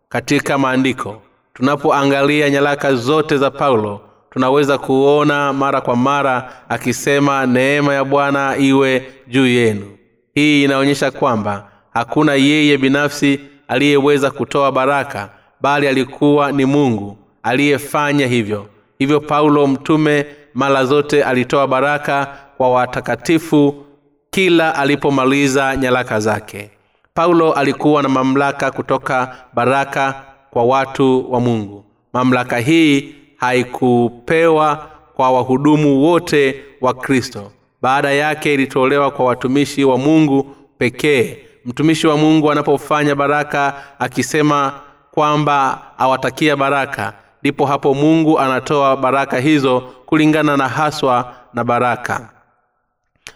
katika 0.08 0.58
maandiko. 0.58 1.22
Tunapoangalia 1.54 2.50
nyaraka 2.50 2.94
zote 2.94 3.36
za 3.36 3.50
paulo 3.50 4.00
tunaweza 4.30 4.78
kuona 4.78 5.52
mara 5.52 5.80
kwa 5.80 5.96
mara 5.96 6.52
akisema 6.68 7.46
neema 7.46 7.94
ya 7.94 8.04
bwana 8.04 8.56
iwe 8.56 9.06
juu 9.28 9.46
yenu. 9.46 9.86
Hii 10.34 10.64
inaonyesha 10.64 11.10
kwamba 11.10 11.68
hakuna 11.94 12.34
yeye 12.34 12.78
binafsi 12.78 13.40
aliyeweza 13.68 14.30
kutoa 14.30 14.72
baraka 14.72 15.28
bali 15.60 15.88
alikuwa 15.88 16.52
ni 16.52 16.64
mungu 16.64 17.21
aliyefanya 17.42 18.26
hivyo. 18.26 18.66
Hivyo 18.98 19.20
paulo 19.20 19.66
mtume 19.66 20.26
mara 20.54 20.84
zote 20.84 21.24
alitoa 21.24 21.66
baraka 21.66 22.26
kwa 22.56 22.70
watakatifu 22.70 23.84
kila 24.30 24.74
alipomaliza 24.74 25.76
nyaraka 25.76 26.20
zake. 26.20 26.70
Paulo 27.14 27.52
alikuwa 27.52 28.02
na 28.02 28.08
mamlaka 28.08 28.70
kutoka 28.70 29.36
baraka 29.54 30.22
kwa 30.50 30.64
watu 30.64 31.32
wa 31.32 31.40
mungu. 31.40 31.84
Mamlaka 32.12 32.58
hii 32.58 33.14
haikupewa 33.36 34.86
kwa 35.14 35.30
wahudumu 35.30 36.02
wote 36.02 36.62
wa 36.80 36.94
kristo. 36.94 37.52
Baada 37.82 38.10
yake 38.12 38.54
ilitolewa 38.54 39.10
kwa 39.10 39.24
watumishi 39.24 39.84
wa 39.84 39.98
mungu 39.98 40.56
pekee. 40.78 41.38
Mtumishi 41.64 42.06
wa 42.06 42.16
mungu 42.16 42.50
anapofanya 42.52 43.14
baraka 43.14 43.74
akisema 43.98 44.72
kwamba 45.10 45.82
awatakia 45.98 46.56
baraka 46.56 47.12
ndipo 47.42 47.66
hapo 47.66 47.94
mungu 47.94 48.38
anatoa 48.40 48.96
baraka 48.96 49.38
hizo 49.40 49.80
kulingana 50.06 50.56
na 50.56 50.68
haswa 50.68 51.34
na 51.54 51.64
baraka. 51.64 52.28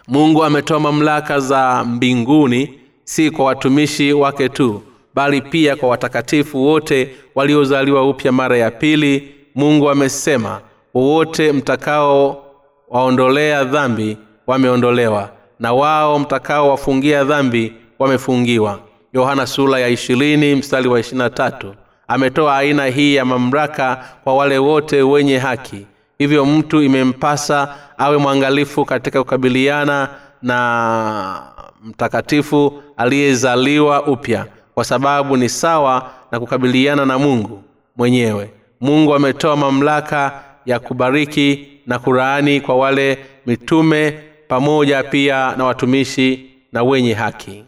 Mungu 0.07 0.43
ametoa 0.43 0.79
mamlaka 0.79 1.39
za 1.39 1.83
mbinguni 1.83 2.79
si 3.03 3.31
kwa 3.31 3.45
watumishi 3.45 4.13
wake 4.13 4.49
tu 4.49 4.81
bali 5.15 5.41
pia 5.41 5.75
kwa 5.75 5.89
watakatifu 5.89 6.63
wote 6.65 7.15
waliozaliwa 7.35 8.09
upya 8.09 8.31
mara 8.31 8.57
ya 8.57 8.71
pili 8.71 9.35
mungu 9.55 9.89
amesema 9.89 10.61
wowote 10.93 11.51
mtakao 11.51 12.43
waondolea 12.89 13.63
dhambi 13.63 14.17
wameondolewa 14.47 15.29
na 15.59 15.73
wao 15.73 16.19
mtakao 16.19 16.69
wafungia 16.69 17.23
dhambi 17.23 17.73
wamefungiwa. 17.99 18.79
Yohana 19.13 19.47
sula 19.47 19.79
ya 19.79 19.87
ishirini 19.87 20.55
mstari 20.55 20.87
wa 20.87 20.99
ishirina 20.99 21.29
tatu 21.29 21.75
ametoa 22.07 22.57
aina 22.57 22.85
hii 22.85 23.15
ya 23.15 23.25
mamlaka 23.25 24.03
kwa 24.23 24.35
wale 24.35 24.57
wote 24.57 25.01
wenye 25.01 25.37
haki. 25.37 25.85
Hivyo 26.17 26.45
mtu 26.45 26.81
imempasa 26.81 27.75
awe 27.97 28.17
mwangalifu 28.17 28.85
katika 28.85 29.23
kukabiliana 29.23 30.09
na 30.41 31.41
mtakatifu 31.83 32.83
aliyezaliwa 32.97 34.07
upya 34.07 34.45
kwa 34.73 34.83
sababu 34.85 35.37
ni 35.37 35.49
sawa 35.49 36.09
na 36.31 36.39
kukabiliana 36.39 37.05
na 37.05 37.19
mungu 37.19 37.63
mwenyewe. 37.95 38.51
Mungu 38.81 39.15
ametoa 39.15 39.55
mamlaka 39.55 40.43
ya 40.65 40.79
kubariki 40.79 41.67
na 41.87 41.99
kuraani 41.99 42.61
kwa 42.61 42.75
wale 42.75 43.17
mitume 43.45 44.19
pamoja 44.47 45.03
pia 45.03 45.55
na 45.57 45.63
watumishi 45.65 46.49
na 46.73 46.83
wenye 46.83 47.13
haki. 47.13 47.63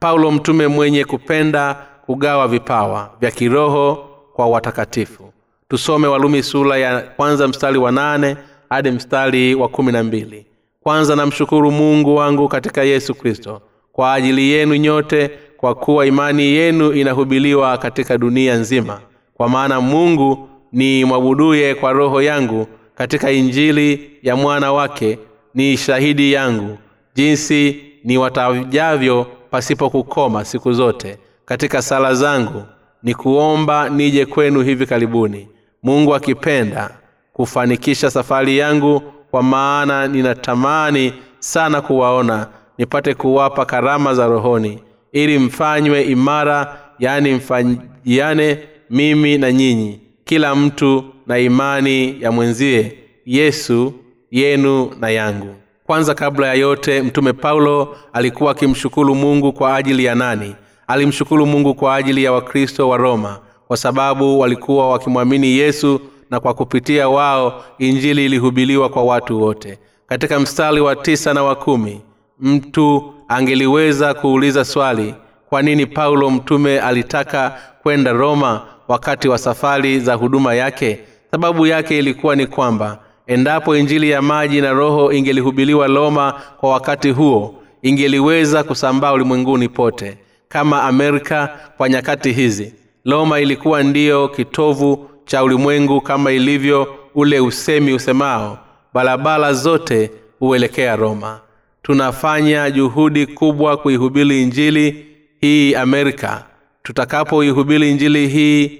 Paulo 0.00 0.30
mtume 0.30 0.66
mwenye 0.68 1.04
kupenda 1.04 1.76
kugawa 2.06 2.48
vipawa 2.48 3.10
vya 3.20 3.30
kiroho 3.30 4.08
kwa 4.32 4.46
watakatifu. 4.46 5.32
Tusome 5.68 6.06
walumi 6.06 6.42
sura 6.42 6.76
ya 6.78 7.00
kwanza 7.00 7.48
mstari 7.48 7.78
wa 7.78 7.92
nane 7.92 8.36
hadi 8.70 8.90
mstari 8.90 9.54
wa 9.54 9.68
kumi 9.68 9.92
na 9.92 10.02
mbili. 10.02 10.46
Kwanza 10.82 11.16
namshukuru 11.16 11.70
mungu 11.70 12.14
wangu 12.16 12.48
katika 12.48 12.82
yesu 12.82 13.14
kristo. 13.14 13.60
Kwa 13.92 14.12
ajili 14.14 14.50
yenu 14.50 14.74
nyote 14.76 15.30
kwa 15.56 15.74
kuwa 15.74 16.06
imani 16.06 16.42
yenu 16.42 16.92
inahubiliwa 16.92 17.78
katika 17.78 18.18
dunia 18.18 18.54
nzima. 18.54 19.00
Kwa 19.34 19.48
maana 19.48 19.80
mungu 19.80 20.48
ni 20.72 21.04
mwabuduye 21.04 21.74
kwa 21.74 21.92
roho 21.92 22.22
yangu 22.22 22.66
katika 22.94 23.30
injili 23.30 24.10
ya 24.22 24.36
mwana 24.36 24.72
wake 24.72 25.18
ni 25.54 25.76
shahidi 25.76 26.32
yangu 26.32 26.78
jinsi 27.14 27.82
ni 28.04 28.18
watajavyo 28.18 29.26
pasipo 29.50 29.90
kukoma 29.90 30.44
siku 30.44 30.72
zote 30.72 31.18
katika 31.52 31.82
sala 31.82 32.14
zangu 32.14 32.62
ni 33.02 33.14
kuomba 33.14 33.88
nije 33.88 34.26
kwenu 34.26 34.62
hivi 34.62 34.86
karibuni. 34.86 35.48
Mungu 35.82 36.14
akipenda 36.14 36.90
kufanikisha 37.32 38.10
safari 38.10 38.58
yangu 38.58 39.00
kwa 39.30 39.42
maana 39.42 40.06
ninatamani 40.08 41.12
sana 41.38 41.80
kuwaona 41.80 42.46
nipate 42.78 43.14
kuwapa 43.14 43.64
karama 43.64 44.14
za 44.14 44.26
rohoni 44.26 44.78
ili 45.12 45.38
mfanywe 45.38 46.02
imara 46.02 46.78
yaani 46.98 47.32
mfanyiane 47.34 48.58
mimi 48.90 49.38
na 49.38 49.52
nyinyi 49.52 50.00
kila 50.24 50.54
mtu 50.54 51.04
na 51.26 51.38
imani 51.38 52.22
ya 52.22 52.32
mwenzie 52.32 52.98
yesu 53.26 53.92
yenu 54.30 54.90
na 55.00 55.10
yangu. 55.10 55.54
Kwanza 55.86 56.14
kabla 56.14 56.46
ya 56.46 56.54
yote 56.54 57.02
mtume 57.02 57.32
paulo 57.32 57.96
alikuwa 58.12 58.52
akimshukuru 58.52 59.14
mungu 59.14 59.52
kwa 59.52 59.76
ajili 59.76 60.04
ya 60.04 60.14
nani 60.14 60.54
alimshukuru 60.92 61.46
mungu 61.46 61.74
kwa 61.74 61.94
ajili 61.94 62.24
ya 62.24 62.32
wakristo 62.32 62.88
wa 62.88 62.96
roma 62.96 63.38
kwa 63.68 63.76
sababu 63.76 64.40
walikuwa 64.40 64.88
wakimwamini 64.90 65.46
yesu 65.58 66.00
na 66.30 66.40
kwa 66.40 66.54
kupitia 66.54 67.08
wao 67.08 67.64
injili 67.78 68.24
ilihubiliwa 68.24 68.88
kwa 68.88 69.02
watu 69.04 69.42
wote. 69.42 69.78
Katika 70.06 70.40
mstari 70.40 70.80
wa 70.80 70.96
tisa 70.96 71.34
na 71.34 71.42
wa 71.42 71.54
kumi 71.54 72.00
mtu 72.40 73.14
angeliweza 73.28 74.14
kuuliza 74.14 74.64
swali 74.64 75.14
kwa 75.48 75.62
nini 75.62 75.86
paulo 75.86 76.30
mtume 76.30 76.80
alitaka 76.80 77.58
kwenda 77.82 78.12
roma 78.12 78.60
wakati 78.88 79.28
wa 79.28 79.38
safari 79.38 80.00
za 80.00 80.14
huduma 80.14 80.54
yake? 80.54 81.00
Sababu 81.30 81.66
yake 81.66 81.98
ilikuwa 81.98 82.36
ni 82.36 82.46
kwamba 82.46 82.98
endapo 83.26 83.76
injili 83.76 84.10
ya 84.10 84.22
maji 84.22 84.60
na 84.60 84.72
roho 84.72 85.12
ingelihubiliwa 85.12 85.86
roma 85.86 86.34
kwa 86.60 86.70
wakati 86.70 87.10
huo 87.10 87.54
ingeliweza 87.82 88.62
kusambaa 88.64 89.12
ulimwenguni 89.12 89.68
pote 89.68 90.18
kama 90.52 90.82
amerika 90.82 91.58
kwa 91.76 91.88
nyakati 91.88 92.32
hizi. 92.32 92.74
Roma 93.06 93.40
ilikuwa 93.40 93.82
ndiyo 93.82 94.28
kitovu 94.28 95.10
cha 95.24 95.44
ulimwengu 95.44 96.00
kama 96.00 96.32
ilivyo 96.32 96.94
ule 97.14 97.40
usemi 97.40 97.92
usemao 97.92 98.58
barabara 98.94 99.52
zote 99.52 100.10
huelekea 100.38 100.96
roma. 100.96 101.40
Tunafanya 101.82 102.70
juhudi 102.70 103.26
kubwa 103.26 103.76
kuihubiri 103.76 104.42
injili 104.42 105.06
hii 105.40 105.74
amerika. 105.74 106.44
Tutakapoihubiri 106.82 107.90
injili 107.90 108.28
hii 108.28 108.78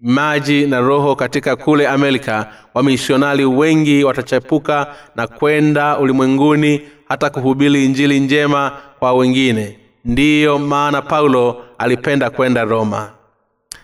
maji 0.00 0.66
na 0.66 0.80
roho 0.80 1.16
katika 1.16 1.56
kule 1.56 1.88
amerika 1.88 2.52
wamishonari 2.74 3.44
wengi 3.44 4.04
watachepuka 4.04 4.86
na 5.16 5.26
kwenda 5.26 5.98
ulimwenguni 5.98 6.80
hata 7.08 7.30
kuhubiri 7.30 7.84
injili 7.84 8.20
njema 8.20 8.72
kwa 8.98 9.12
wengine 9.12 9.78
ndiyo 10.04 10.58
maana 10.58 11.02
paulo 11.02 11.62
alipenda 11.78 12.30
kwenda 12.30 12.64
roma. 12.64 13.10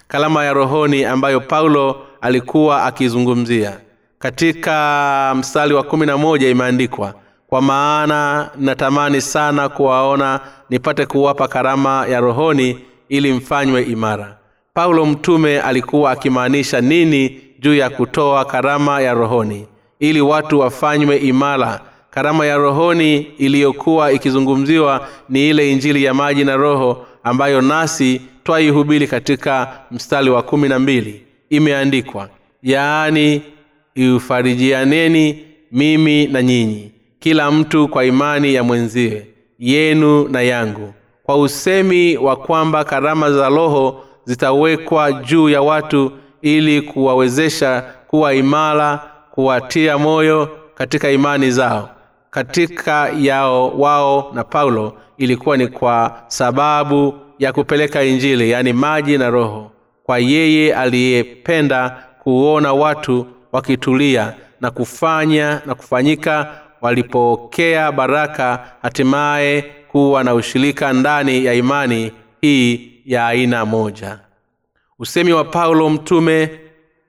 Kalama 0.09 0.45
ya 0.45 0.53
rohoni 0.53 1.05
ambayo 1.05 1.41
paulo 1.41 2.07
alikuwa 2.21 2.85
akizungumzia. 2.85 3.81
Katika 4.19 5.35
mstari 5.37 5.75
wa 5.75 5.83
kumi 5.83 6.07
na 6.07 6.17
moja 6.17 6.49
imeandikwa 6.49 7.15
kwa 7.47 7.63
maana 7.63 8.51
natamani 8.59 9.21
sana 9.21 9.69
kuwaona 9.69 10.41
nipate 10.71 11.07
kuwapa 11.07 11.49
karama 11.49 12.07
ya 12.07 12.21
rohoni 12.21 12.79
ili 13.09 13.33
mfanywe 13.33 13.83
imara. 13.83 14.37
Paulo 14.75 15.07
mtume 15.07 15.61
alikuwa 15.61 16.11
akimaanisha 16.11 16.81
nini 16.81 17.41
juu 17.59 17.75
ya 17.75 17.91
kutoa 17.91 18.45
karama 18.45 19.01
ya 19.01 19.15
rohoni? 19.15 19.67
Ili 20.01 20.21
watu 20.21 20.61
wafanywe 20.61 21.17
imara 21.17 21.81
karama 22.11 22.47
ya 22.47 22.57
rohoni 22.57 23.17
iliyokuwa 23.39 24.13
ikizungumziwa 24.13 25.09
ni 25.29 25.49
ile 25.49 25.73
injili 25.73 26.05
ya 26.05 26.15
maji 26.15 26.45
na 26.45 26.57
roho 26.57 27.07
ambayo 27.25 27.61
nasi 27.61 28.21
twaihubiri 28.45 29.07
katika 29.07 29.81
mstari 29.91 30.31
wa 30.31 30.43
kumi 30.43 30.69
na 30.69 30.79
mbili. 30.79 31.23
Imeandikwa 31.51 32.29
yaani 32.63 33.43
iufarijianeni 33.95 35.45
mimi 35.73 36.27
na 36.27 36.43
nyinyi 36.43 36.93
kila 37.19 37.51
mtu 37.51 37.89
kwa 37.89 38.05
imani 38.05 38.55
ya 38.55 38.63
mwenziwe 38.63 39.27
yenu 39.59 40.29
na 40.29 40.43
yangu. 40.43 40.95
Kwa 41.23 41.37
usemi 41.37 42.17
wa 42.17 42.37
kwamba 42.37 42.85
karama 42.85 43.33
za 43.33 43.49
roho 43.49 44.05
zitawekwa 44.25 45.13
juu 45.13 45.49
ya 45.49 45.63
watu 45.63 46.13
ili 46.43 46.83
kuwawezesha 46.83 47.85
kuwa 48.07 48.35
imara 48.35 49.01
kuwatia 49.31 49.99
moyo 49.99 50.49
katika 50.75 51.11
imani 51.11 51.51
zao 51.51 51.91
katika 52.31 53.11
yao 53.19 53.71
wao 53.71 54.31
na 54.35 54.45
paulo 54.45 54.97
ilikuwa 55.19 55.57
ni 55.57 55.67
kwa 55.67 56.23
sababu 56.27 57.15
ya 57.39 57.53
kupeleka 57.53 58.03
injili 58.03 58.51
yaani 58.51 58.73
maji 58.73 59.19
na 59.19 59.31
roho 59.31 59.71
kwa 60.05 60.19
yeye 60.19 60.75
aliyependa 60.75 62.05
kuona 62.23 62.73
watu 62.73 63.27
wakitulia 63.53 64.35
na 64.61 64.71
kufanya 64.71 65.63
na 65.67 65.75
kufanyika 65.75 66.61
walipokea 66.81 67.93
baraka 67.93 68.65
hatimaye 68.83 69.65
kuwa 69.89 70.25
na 70.25 70.35
ushirika 70.35 70.93
ndani 70.93 71.45
ya 71.45 71.55
imani 71.55 72.13
hii 72.41 72.93
ya 73.05 73.27
aina 73.27 73.65
moja. 73.65 74.19
Usemi 74.99 75.33
wa 75.33 75.45
paulo 75.45 75.91
mtume 75.91 76.61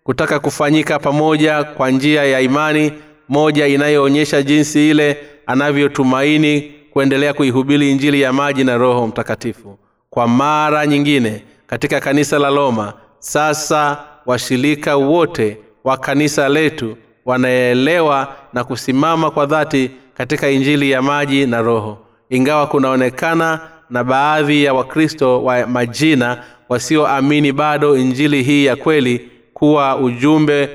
kutaka 0.04 0.40
kufanyika 0.40 1.00
pamoja 1.00 1.64
kwa 1.64 1.92
njia 1.92 2.24
ya 2.24 2.40
imani 2.42 2.94
moja 3.30 3.68
inayoonyesha 3.68 4.42
jinsi 4.42 4.90
ile 4.90 5.18
anavyotumaini 5.46 6.72
kuendelea 6.94 7.34
kuihubiri 7.34 7.92
injili 7.92 8.22
ya 8.22 8.34
maji 8.34 8.64
na 8.64 8.78
roho 8.78 9.08
mtakatifu. 9.08 9.78
Kwa 10.10 10.28
mara 10.28 10.88
nyingine 10.88 11.44
katika 11.68 12.00
kanisa 12.00 12.40
la 12.40 12.50
roma 12.50 12.94
sasa 13.20 13.98
washirika 14.26 14.96
wote 14.96 15.58
wa 15.84 15.98
kanisa 15.98 16.50
letu 16.50 16.98
wanaelewa 17.26 18.36
na 18.54 18.64
kusimama 18.64 19.32
kwa 19.32 19.46
dhati 19.46 19.92
katika 20.14 20.50
injili 20.50 20.92
ya 20.92 21.02
maji 21.02 21.46
na 21.46 21.62
roho. 21.62 21.98
Ingawa 22.30 22.68
kunaonekana 22.68 23.60
na 23.90 24.04
baadhi 24.04 24.64
ya 24.64 24.74
wakristo 24.74 25.44
wa 25.44 25.68
majina 25.68 26.44
wasioamini 26.70 27.52
bado 27.52 27.98
injili 27.98 28.44
hii 28.44 28.66
ya 28.66 28.76
kweli 28.76 29.30
kuwa 29.54 29.98
ujumbe 29.98 30.70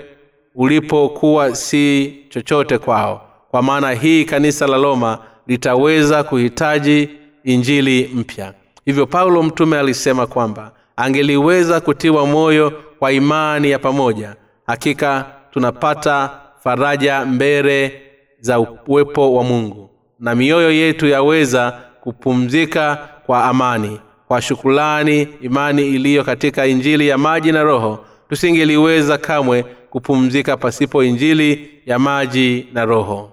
ulipokuwa 0.54 1.54
si 1.54 2.14
chochote 2.28 2.78
kwao. 2.78 3.28
Kwa 3.50 3.62
maana 3.62 3.90
hii 3.92 4.24
kanisa 4.24 4.66
la 4.66 4.76
roma 4.76 5.18
litaweza 5.46 6.22
kuhitaji 6.22 7.08
injili 7.44 8.10
mpya. 8.14 8.54
Hivyo 8.84 9.06
paulo 9.06 9.42
mtume 9.42 9.78
alisema 9.78 10.26
kwamba 10.26 10.72
angeliweza 10.96 11.80
kutiwa 11.80 12.26
moyo 12.26 12.72
kwa 12.98 13.12
imani 13.12 13.70
ya 13.70 13.78
pamoja 13.78 14.36
hakika 14.66 15.26
tunapata 15.50 16.30
faraja 16.62 17.24
mbele 17.24 18.02
za 18.40 18.60
uwepo 18.60 19.34
wa 19.34 19.44
mungu 19.44 19.90
na 20.20 20.34
mioyo 20.34 20.72
yetu 20.72 21.06
yaweza 21.06 21.80
kupumzika 22.00 23.08
kwa 23.26 23.44
amani 23.44 24.00
kwa 24.28 24.42
shukulani 24.42 25.28
imani 25.40 25.86
iliyo 25.88 26.24
katika 26.24 26.66
injili 26.66 27.08
ya 27.08 27.18
maji 27.18 27.52
na 27.52 27.62
roho 27.62 28.04
tusingeliweza 28.28 29.18
kamwe 29.18 29.64
kupumzika 29.94 30.56
pasipo 30.56 31.04
injili 31.04 31.70
ya 31.86 31.98
maji 31.98 32.66
na 32.72 32.84
roho. 32.84 33.30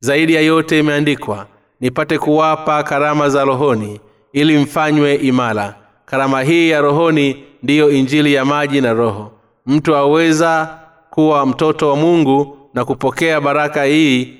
Zaidi 0.00 0.34
ya 0.34 0.40
yote 0.40 0.78
imeandikwa 0.78 1.46
nipate 1.80 2.18
kuwapa 2.18 2.82
karama 2.82 3.28
za 3.28 3.44
rohoni 3.44 4.00
ili 4.32 4.58
mfanywe 4.58 5.14
imara. 5.14 5.74
Karama 6.06 6.42
hii 6.42 6.70
ya 6.70 6.80
rohoni 6.80 7.44
ndiyo 7.62 7.90
injili 7.90 8.34
ya 8.34 8.44
maji 8.44 8.80
na 8.80 8.92
roho. 8.92 9.32
Mtu 9.66 9.96
aweza 9.96 10.78
kuwa 11.10 11.46
mtoto 11.46 11.88
wa 11.90 11.96
mungu 11.96 12.58
na 12.74 12.84
kupokea 12.84 13.40
baraka 13.40 13.84
hii 13.84 14.34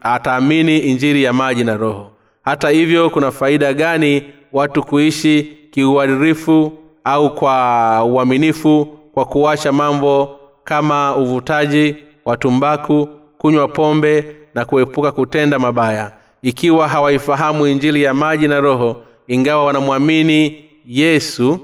ataamini 0.00 0.78
injili 0.78 1.22
ya 1.22 1.32
maji 1.32 1.64
na 1.64 1.76
roho. 1.76 2.10
Hata 2.44 2.68
hivyo 2.70 3.10
kuna 3.10 3.30
faida 3.30 3.74
gani 3.74 4.22
watu 4.52 4.82
kuishi 4.82 5.42
kiuadirifu 5.70 6.72
au 7.04 7.34
kwa 7.34 8.04
uaminifu 8.04 8.96
kwa 9.16 9.24
kuwasha 9.24 9.72
mambo 9.72 10.35
kama 10.66 11.16
uvutaji 11.16 11.96
wa 12.24 12.36
tumbaku 12.36 13.08
kunywa 13.38 13.68
pombe 13.68 14.36
na 14.54 14.64
kuepuka 14.64 15.12
kutenda 15.12 15.58
mabaya. 15.58 16.12
Ikiwa 16.42 16.88
hawaifahamu 16.88 17.66
injili 17.66 18.02
ya 18.02 18.14
maji 18.14 18.48
na 18.48 18.60
roho 18.60 19.02
ingawa 19.28 19.64
wanamwamini 19.64 20.64
yesu 20.86 21.58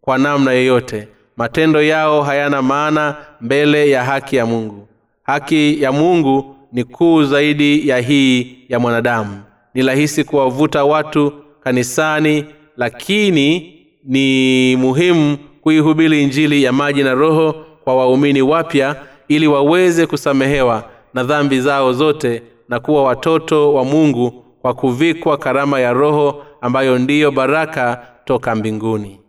kwa 0.00 0.18
namna 0.18 0.52
yoyote 0.52 1.08
matendo 1.36 1.82
yao 1.82 2.22
hayana 2.22 2.62
maana 2.62 3.16
mbele 3.40 3.90
ya 3.90 4.04
haki 4.04 4.36
ya 4.36 4.46
mungu. 4.46 4.88
Haki 5.22 5.82
ya 5.82 5.92
mungu 5.92 6.56
ni 6.72 6.84
kuu 6.84 7.24
zaidi 7.24 7.88
ya 7.88 7.98
hii 7.98 8.56
ya 8.68 8.78
mwanadamu. 8.80 9.40
Ni 9.74 9.82
rahisi 9.82 10.24
kuwavuta 10.24 10.84
watu 10.84 11.32
kanisani 11.60 12.44
lakini 12.76 13.74
ni 14.04 14.76
muhimu 14.76 15.38
kuihubiri 15.60 16.22
injili 16.22 16.62
ya 16.62 16.72
maji 16.72 17.02
na 17.02 17.14
roho 17.14 17.64
kwa 17.88 17.96
waumini 17.96 18.42
wapya 18.42 18.96
ili 19.28 19.46
waweze 19.46 20.06
kusamehewa 20.06 20.90
na 21.14 21.24
dhambi 21.24 21.60
zao 21.60 21.92
zote 21.92 22.42
na 22.68 22.80
kuwa 22.80 23.02
watoto 23.02 23.74
wa 23.74 23.84
mungu 23.84 24.30
kwa 24.62 24.74
kuvikwa 24.74 25.38
karama 25.38 25.80
ya 25.80 25.92
roho 25.92 26.44
ambayo 26.60 26.98
ndiyo 26.98 27.30
baraka 27.30 28.06
toka 28.24 28.54
mbinguni. 28.54 29.20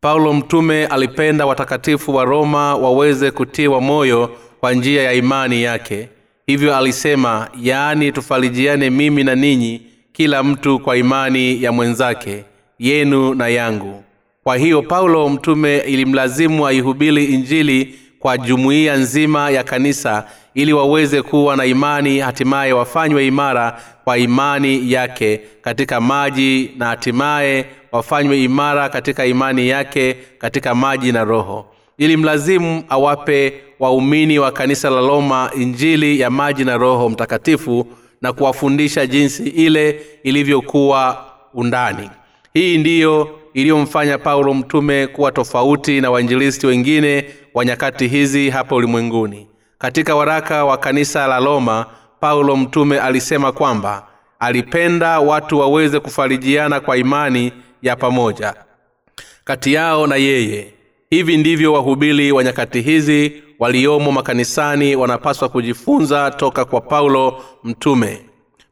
Paulo 0.00 0.32
mtume 0.32 0.86
alipenda 0.86 1.46
watakatifu 1.46 2.14
wa 2.14 2.24
roma 2.24 2.76
waweze 2.76 3.30
kutiwa 3.30 3.80
moyo 3.80 4.30
kwa 4.60 4.72
njia 4.72 5.02
ya 5.02 5.12
imani 5.12 5.62
yake. 5.62 6.08
Hivyo 6.46 6.76
alisema 6.76 7.48
yaani 7.60 8.12
tufarijiane 8.12 8.90
mimi 8.90 9.24
na 9.24 9.34
ninyi 9.34 9.82
kila 10.12 10.42
mtu 10.42 10.78
kwa 10.78 10.96
imani 10.96 11.62
ya 11.62 11.72
mwenzake 11.72 12.44
yenu 12.78 13.34
na 13.34 13.48
yangu 13.48 14.03
kwa 14.44 14.56
hiyo 14.56 14.82
paulo 14.82 15.28
mtume 15.28 15.78
ilimlazimu 15.78 16.66
aihubiri 16.66 17.24
injili 17.24 17.94
kwa 18.18 18.38
jumuiya 18.38 18.96
nzima 18.96 19.50
ya 19.50 19.64
kanisa 19.64 20.26
ili 20.54 20.72
waweze 20.72 21.22
kuwa 21.22 21.56
na 21.56 21.64
imani 21.64 22.18
hatimaye 22.18 22.72
wafanywe 22.72 23.26
imara 23.26 23.80
kwa 24.04 24.18
imani 24.18 24.92
yake 24.92 25.40
katika 25.62 26.00
maji 26.00 26.70
na 26.78 26.86
hatimaye 26.86 27.66
wafanywe 27.92 28.42
imara 28.42 28.88
katika 28.88 29.26
imani 29.26 29.68
yake 29.68 30.16
katika 30.38 30.74
maji 30.74 31.12
na 31.12 31.24
roho. 31.24 31.66
Ili 31.98 32.16
mlazimu 32.16 32.84
awape 32.88 33.54
waumini 33.80 34.38
wa 34.38 34.52
kanisa 34.52 34.90
la 34.90 35.00
roma 35.00 35.50
injili 35.56 36.20
ya 36.20 36.30
maji 36.30 36.64
na 36.64 36.76
roho 36.76 37.08
mtakatifu 37.08 37.86
na 38.22 38.32
kuwafundisha 38.32 39.06
jinsi 39.06 39.42
ile 39.48 40.00
ilivyokuwa 40.22 41.24
undani. 41.54 42.10
Hii 42.54 42.78
ndiyo 42.78 43.38
iliyomfanya 43.54 44.18
paulo 44.18 44.54
mtume 44.54 45.06
kuwa 45.06 45.32
tofauti 45.32 46.00
na 46.00 46.10
wainjilisti 46.10 46.66
wengine 46.66 47.24
wa 47.54 47.64
nyakati 47.64 48.08
hizi 48.08 48.50
hapa 48.50 48.74
ulimwenguni. 48.74 49.46
Katika 49.78 50.14
waraka 50.16 50.64
wa 50.64 50.76
kanisa 50.76 51.26
la 51.26 51.38
roma 51.40 51.86
paulo 52.20 52.56
mtume 52.56 52.98
alisema 53.00 53.52
kwamba 53.52 54.06
alipenda 54.38 55.20
watu 55.20 55.58
waweze 55.58 56.00
kufarijiana 56.00 56.80
kwa 56.80 56.96
imani 56.96 57.52
ya 57.82 57.96
pamoja 57.96 58.54
kati 59.44 59.72
yao 59.74 60.06
na 60.06 60.16
yeye. 60.16 60.74
Hivi 61.10 61.36
ndivyo 61.36 61.72
wahubiri 61.72 62.32
wa 62.32 62.44
nyakati 62.44 62.80
hizi 62.80 63.42
waliomo 63.58 64.12
makanisani 64.12 64.96
wanapaswa 64.96 65.48
kujifunza 65.48 66.30
toka 66.30 66.64
kwa 66.64 66.80
paulo 66.80 67.44
mtume. 67.64 68.22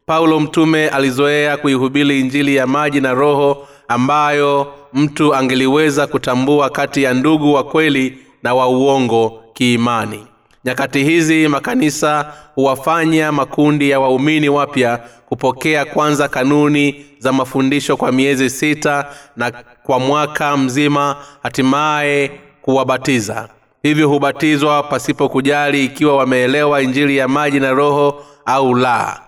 Paulo 0.06 0.40
mtume 0.40 0.88
alizoea 0.88 1.56
kuihubiri 1.56 2.20
injili 2.20 2.56
ya 2.56 2.66
maji 2.66 3.00
na 3.00 3.12
roho 3.14 3.68
ambayo 3.88 4.74
mtu 4.92 5.34
angeliweza 5.34 6.06
kutambua 6.06 6.70
kati 6.70 7.02
ya 7.02 7.14
ndugu 7.14 7.52
wa 7.54 7.64
kweli 7.64 8.18
na 8.42 8.54
wa 8.54 8.68
uongo 8.68 9.42
kiimani. 9.54 10.26
Nyakati 10.64 11.04
hizi 11.04 11.48
makanisa 11.48 12.32
huwafanya 12.54 13.32
makundi 13.32 13.90
ya 13.90 14.00
waumini 14.00 14.48
wapya 14.48 15.00
kupokea 15.26 15.84
kwanza 15.84 16.28
kanuni 16.28 17.06
za 17.18 17.32
mafundisho 17.32 17.96
kwa 17.96 18.12
miezi 18.12 18.50
sita 18.50 19.06
na 19.36 19.50
kwa 19.82 19.98
mwaka 19.98 20.56
mzima 20.56 21.16
hatimaye 21.42 22.30
kuwabatiza. 22.62 23.48
Hivyo 23.82 24.08
hubatizwa 24.08 24.82
pasipo 24.82 25.28
kujali 25.28 25.84
ikiwa 25.84 26.16
wameelewa 26.16 26.82
injili 26.82 27.16
ya 27.16 27.28
maji 27.28 27.60
na 27.60 27.70
roho 27.70 28.24
au 28.46 28.74
la 28.74 29.20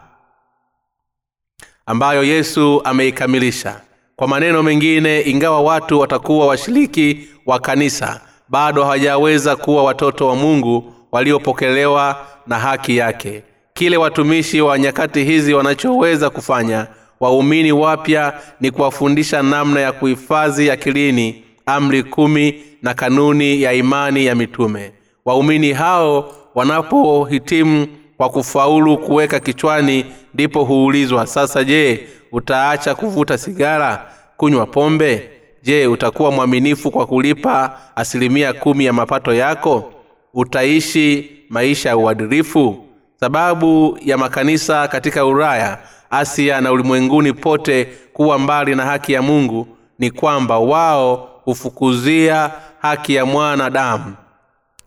ambayo 1.86 2.24
yesu 2.24 2.80
ameikamilisha 2.84 3.80
kwa 4.16 4.28
maneno 4.28 4.62
mengine 4.62 5.20
ingawa 5.20 5.60
watu 5.60 6.00
watakuwa 6.00 6.46
washiriki 6.46 7.28
wa 7.46 7.58
kanisa 7.60 8.20
bado 8.48 8.82
hawajaweza 8.82 9.56
kuwa 9.56 9.84
watoto 9.84 10.26
wa 10.28 10.36
mungu 10.36 10.92
waliopokelewa 11.12 12.26
na 12.46 12.58
haki 12.58 12.96
yake. 12.96 13.42
Kile 13.74 13.96
watumishi 13.96 14.60
wa 14.60 14.78
nyakati 14.78 15.24
hizi 15.24 15.54
wanachoweza 15.54 16.30
kufanya 16.30 16.86
waumini 17.20 17.72
wapya 17.72 18.40
ni 18.60 18.70
kuwafundisha 18.70 19.42
namna 19.42 19.80
ya 19.80 19.92
kuhifadhi 19.92 20.70
akilini 20.70 21.42
amri 21.66 22.02
kumi 22.02 22.62
na 22.82 22.94
kanuni 22.94 23.62
ya 23.62 23.72
imani 23.72 24.26
ya 24.26 24.34
mitume. 24.34 24.92
Waumini 25.24 25.72
hao 25.72 26.34
wanapohitimu 26.54 27.86
kwa 28.16 28.28
kufaulu 28.28 28.98
kuweka 28.98 29.40
kichwani 29.40 30.04
ndipo 30.34 30.64
huulizwa 30.64 31.26
sasa 31.26 31.64
je 31.64 32.06
utaacha 32.34 32.94
kuvuta 32.94 33.38
sigara 33.38 34.06
kunywa 34.36 34.66
pombe? 34.66 35.30
Je 35.62 35.86
utakuwa 35.86 36.30
mwaminifu 36.30 36.90
kwa 36.90 37.06
kulipa 37.06 37.78
asilimia 37.96 38.52
kumi 38.52 38.84
ya 38.84 38.92
mapato 38.92 39.34
yako? 39.34 39.92
Utaishi 40.34 41.30
maisha 41.48 41.88
ya 41.88 41.96
uadilifu? 41.96 42.84
Sababu 43.20 43.98
ya 44.04 44.18
makanisa 44.18 44.88
katika 44.88 45.26
ulaya 45.26 45.78
asia 46.10 46.60
na 46.60 46.72
ulimwenguni 46.72 47.32
pote 47.32 47.88
kuwa 48.12 48.38
mbali 48.38 48.74
na 48.74 48.84
haki 48.84 49.12
ya 49.12 49.22
mungu 49.22 49.68
ni 49.98 50.10
kwamba 50.10 50.58
wao 50.58 51.30
hufukuzia 51.44 52.50
haki 52.80 53.14
ya 53.14 53.26
mwanadamu. 53.26 54.14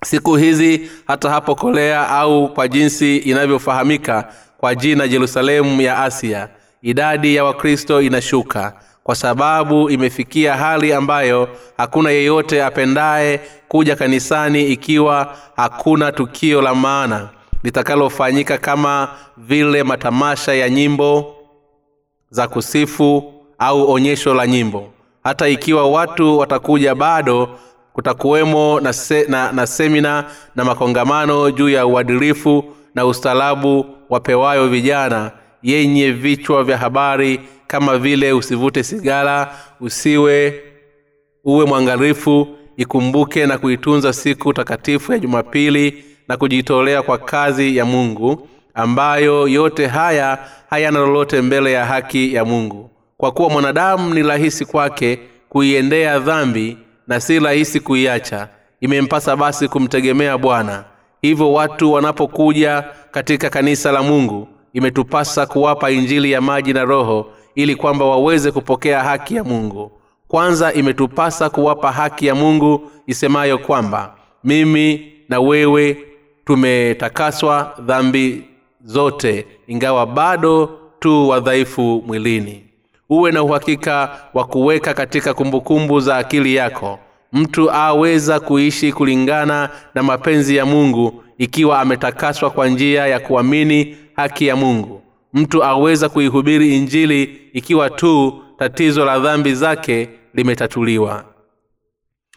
Siku 0.06 0.36
hizi 0.36 0.90
hata 1.08 1.30
hapo 1.30 1.56
korea 1.56 2.10
au 2.10 2.54
kwa 2.54 2.68
jinsi 2.68 3.18
inavyofahamika 3.18 4.28
kwa 4.58 4.76
jina 4.76 5.08
jerusalemu 5.08 5.82
ya 5.82 6.04
asia 6.04 6.50
idadi 6.82 7.36
ya 7.36 7.44
wakristo 7.44 8.02
inashuka 8.02 8.74
kwa 9.04 9.16
sababu 9.16 9.90
imefikia 9.90 10.58
hali 10.58 10.94
ambayo 10.94 11.50
hakuna 11.78 12.10
yeyote 12.12 12.64
apendaye 12.64 13.42
kuja 13.68 13.96
kanisani 13.96 14.68
ikiwa 14.68 15.36
hakuna 15.56 16.12
tukio 16.12 16.62
la 16.62 16.76
maana 16.76 17.30
litakalofanyika 17.64 18.58
kama 18.58 19.08
vile 19.38 19.84
matamasha 19.84 20.54
ya 20.54 20.70
nyimbo 20.70 21.36
za 22.30 22.48
kusifu 22.48 23.34
au 23.60 23.92
onyesho 23.92 24.34
la 24.34 24.48
nyimbo. 24.48 24.90
Hata 25.24 25.48
ikiwa 25.48 25.88
watu 25.92 26.38
watakuja 26.38 26.96
bado 26.96 27.50
kutakuwemo 27.94 28.80
na, 28.80 28.94
se, 28.94 29.26
na, 29.30 29.52
na 29.52 29.68
semina 29.68 30.24
na 30.56 30.66
makongamano 30.66 31.52
juu 31.52 31.70
ya 31.70 31.86
uadilifu 31.86 32.64
na 32.96 33.06
ustalabu 33.06 33.86
wapewayo 34.10 34.68
vijana 34.68 35.32
yenye 35.64 36.12
vichwa 36.12 36.64
vya 36.64 36.78
habari 36.78 37.40
kama 37.68 37.98
vile 37.98 38.34
usivute 38.34 38.84
sigara 38.84 39.56
usiwe 39.80 40.62
uwe 41.44 41.66
mwangalifu 41.66 42.48
ikumbuke 42.78 43.46
na 43.46 43.58
kuitunza 43.58 44.14
siku 44.14 44.54
takatifu 44.54 45.12
ya 45.14 45.20
jumapili 45.20 46.04
na 46.28 46.38
kujitolea 46.38 47.02
kwa 47.02 47.18
kazi 47.18 47.78
ya 47.78 47.86
mungu 47.86 48.48
ambayo 48.74 49.48
yote 49.48 49.88
haya 49.88 50.38
hayana 50.70 51.00
lolote 51.00 51.42
mbele 51.42 51.72
ya 51.72 51.86
haki 51.86 52.34
ya 52.34 52.46
mungu. 52.46 52.90
Kwa 53.18 53.32
kuwa 53.32 53.50
mwanadamu 53.50 54.14
ni 54.14 54.24
rahisi 54.24 54.66
kwake 54.66 55.20
kuiendea 55.50 56.20
dhambi 56.20 56.78
na 57.08 57.20
si 57.20 57.40
rahisi 57.40 57.80
kuiacha 57.80 58.48
imempasa 58.82 59.36
basi 59.36 59.68
kumtegemea 59.68 60.38
bwana. 60.38 60.84
Hivyo 61.22 61.54
watu 61.54 61.92
wanapokuja 61.94 62.84
katika 63.12 63.50
kanisa 63.50 63.92
la 63.92 64.04
mungu 64.04 64.48
imetupasa 64.78 65.46
kuwapa 65.46 65.92
injili 65.92 66.32
ya 66.32 66.42
maji 66.42 66.74
na 66.74 66.86
roho 66.86 67.26
ili 67.56 67.76
kwamba 67.76 68.06
waweze 68.06 68.52
kupokea 68.52 69.04
haki 69.04 69.36
ya 69.36 69.44
mungu. 69.44 69.92
Kwanza 70.28 70.74
imetupasa 70.74 71.50
kuwapa 71.50 71.92
haki 71.92 72.26
ya 72.28 72.36
mungu 72.36 72.92
isemayo 73.08 73.58
kwamba 73.58 74.16
mimi 74.44 75.12
na 75.30 75.40
wewe 75.40 75.98
tumetakaswa 76.46 77.74
dhambi 77.80 78.44
zote 78.84 79.46
ingawa 79.68 80.06
bado 80.06 80.70
tu 81.00 81.30
wadhaifu 81.30 82.04
mwilini. 82.08 82.64
Uwe 83.10 83.32
na 83.32 83.44
uhakika 83.44 84.10
wa 84.34 84.46
kuweka 84.46 84.94
katika 84.94 85.34
kumbukumbu 85.34 86.00
za 86.00 86.18
akili 86.18 86.56
yako 86.56 87.00
mtu 87.34 87.72
aweza 87.72 88.40
kuishi 88.40 88.92
kulingana 88.94 89.70
na 89.96 90.04
mapenzi 90.04 90.56
ya 90.56 90.66
mungu 90.66 91.24
ikiwa 91.38 91.80
ametakaswa 91.82 92.50
kwa 92.50 92.68
njia 92.68 93.08
ya 93.08 93.20
kuamini 93.20 93.98
haki 94.16 94.48
ya 94.48 94.56
mungu. 94.56 95.02
Mtu 95.34 95.64
aweza 95.64 96.10
kuihubiri 96.10 96.78
injili 96.78 97.42
ikiwa 97.54 97.90
tu 97.90 98.44
tatizo 98.60 99.06
la 99.06 99.20
dhambi 99.20 99.56
zake 99.56 100.10
limetatuliwa. 100.34 101.26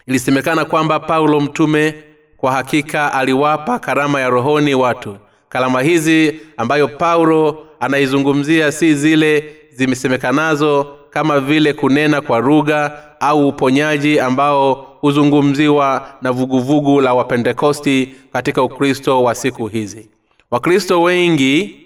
Ilisemekana 0.07 0.65
kwamba 0.65 1.01
paulo 1.01 1.41
mtume 1.41 1.95
kwa 2.37 2.53
hakika 2.53 3.13
aliwapa 3.13 3.79
karama 3.79 4.21
ya 4.21 4.29
rohoni 4.31 4.75
watu. 4.75 5.17
Karama 5.49 5.83
hizi 5.83 6.41
ambayo 6.57 6.89
paulo 6.89 7.67
anaizungumzia 7.81 8.73
si 8.73 8.95
zile 8.95 9.57
zimesemekanazo 9.73 10.97
kama 11.11 11.41
vile 11.41 11.73
kunena 11.73 12.21
kwa 12.21 12.41
rugha 12.41 12.93
au 13.21 13.49
uponyaji 13.49 14.21
ambao 14.21 14.73
huzungumziwa 15.01 16.09
na 16.23 16.33
vuguvugu 16.33 17.01
la 17.01 17.15
wapentekosti 17.15 18.15
katika 18.33 18.63
ukristo 18.63 19.23
wa 19.23 19.35
siku 19.35 19.67
hizi. 19.67 20.09
Wakristo 20.51 21.03
wengi 21.03 21.77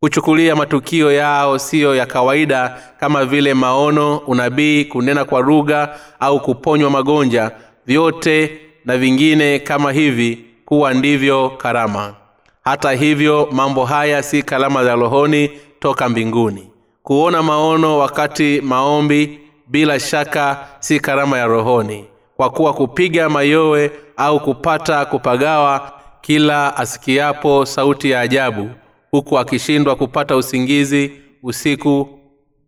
huchukulia 0.00 0.56
matukio 0.56 1.12
yao 1.12 1.58
siyo 1.58 1.94
ya 1.96 2.06
kawaida 2.06 2.78
kama 3.00 3.24
vile 3.24 3.54
maono 3.54 4.16
unabii 4.16 4.84
kunena 4.84 5.24
kwa 5.24 5.40
rugha 5.40 5.96
au 6.20 6.40
kuponywa 6.40 6.90
magonja 6.90 7.50
vyote 7.86 8.60
na 8.84 8.96
vingine 8.98 9.58
kama 9.58 9.92
hivi 9.92 10.44
kuwa 10.64 10.94
ndivyo 10.94 11.50
karama. 11.50 12.14
Hata 12.64 12.92
hivyo 12.92 13.48
mambo 13.52 13.84
haya 13.84 14.22
si 14.22 14.42
karama 14.42 14.84
za 14.84 14.94
rohoni 14.94 15.50
toka 15.80 16.08
mbinguni 16.08 16.69
kuona 17.02 17.42
maono 17.42 17.98
wakati 17.98 18.60
maombi 18.60 19.40
bila 19.66 20.00
shaka 20.00 20.68
si 20.80 21.00
karama 21.00 21.38
ya 21.38 21.46
rohoni. 21.46 22.04
Kwa 22.36 22.50
kuwa 22.50 22.74
kupiga 22.74 23.28
mayowe 23.28 23.90
au 24.16 24.40
kupata 24.40 25.04
kupagawa 25.04 25.92
kila 26.20 26.76
asikiapo 26.76 27.66
sauti 27.66 28.10
ya 28.10 28.20
ajabu 28.20 28.70
huku 29.10 29.38
akishindwa 29.38 29.96
kupata 29.96 30.36
usingizi 30.36 31.12
usiku 31.42 32.08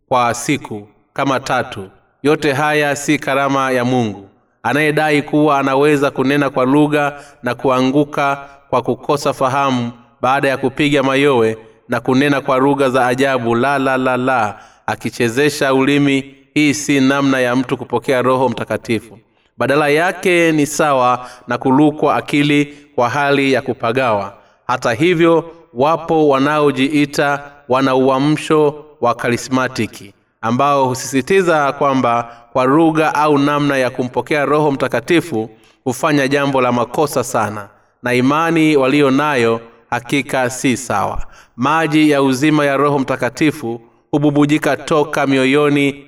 kwa 0.07 0.33
siku 0.33 0.87
kama 1.13 1.39
tatu. 1.39 1.89
Yote 2.23 2.53
haya 2.53 2.95
si 2.95 3.19
karama 3.19 3.71
ya 3.71 3.85
mungu. 3.85 4.29
Anayedai 4.63 5.21
kuwa 5.21 5.59
anaweza 5.59 6.11
kunena 6.11 6.49
kwa 6.49 6.65
lugha 6.65 7.19
na 7.43 7.55
kuanguka 7.55 8.49
kwa 8.69 8.81
kukosa 8.81 9.33
fahamu 9.33 9.91
baada 10.21 10.47
ya 10.49 10.57
kupiga 10.57 11.03
mayowe 11.03 11.57
na 11.93 11.99
kunena 11.99 12.41
kwa 12.41 12.57
lugha 12.57 12.89
za 12.89 13.07
ajabu 13.07 13.55
la 13.55 13.79
la 13.79 13.97
la 13.97 14.17
la 14.17 14.59
akichezesha 14.85 15.73
ulimi. 15.73 16.35
Hii 16.53 16.73
si 16.73 16.99
namna 16.99 17.39
ya 17.39 17.55
mtu 17.55 17.77
kupokea 17.77 18.21
roho 18.21 18.49
mtakatifu. 18.49 19.19
Badala 19.57 19.87
yake 19.89 20.51
ni 20.51 20.65
sawa 20.65 21.29
na 21.47 21.57
kulukwa 21.57 22.15
akili 22.15 22.77
kwa 22.95 23.09
hali 23.09 23.53
ya 23.53 23.61
kupagawa. 23.61 24.33
Hata 24.67 24.93
hivyo 24.93 25.51
wapo 25.73 26.27
wanaojiita 26.29 27.43
wana 27.69 27.95
uamsho 27.95 28.85
wa 29.01 29.15
karismatiki 29.15 30.13
ambao 30.41 30.85
husisitiza 30.85 31.71
kwamba 31.71 32.37
kwa 32.53 32.65
lugha 32.65 33.15
au 33.15 33.37
namna 33.37 33.77
ya 33.77 33.89
kumpokea 33.89 34.45
roho 34.45 34.71
mtakatifu 34.71 35.49
hufanya 35.83 36.27
jambo 36.27 36.61
la 36.61 36.71
makosa 36.71 37.23
sana 37.23 37.67
na 38.03 38.13
imani 38.13 38.77
walio 38.77 39.11
nayo 39.11 39.61
hakika 39.93 40.49
si 40.49 40.77
sawa. 40.77 41.25
Maji 41.55 42.09
ya 42.09 42.21
uzima 42.23 42.65
ya 42.65 42.77
roho 42.77 42.99
mtakatifu 42.99 43.81
hububujika 44.11 44.77
toka 44.77 45.27
mioyoni 45.27 46.05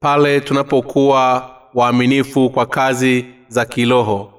pale 0.00 0.40
tunapokuwa 0.40 1.50
waaminifu 1.74 2.50
kwa 2.50 2.66
kazi 2.66 3.26
za 3.48 3.64
kiroho 3.64 4.32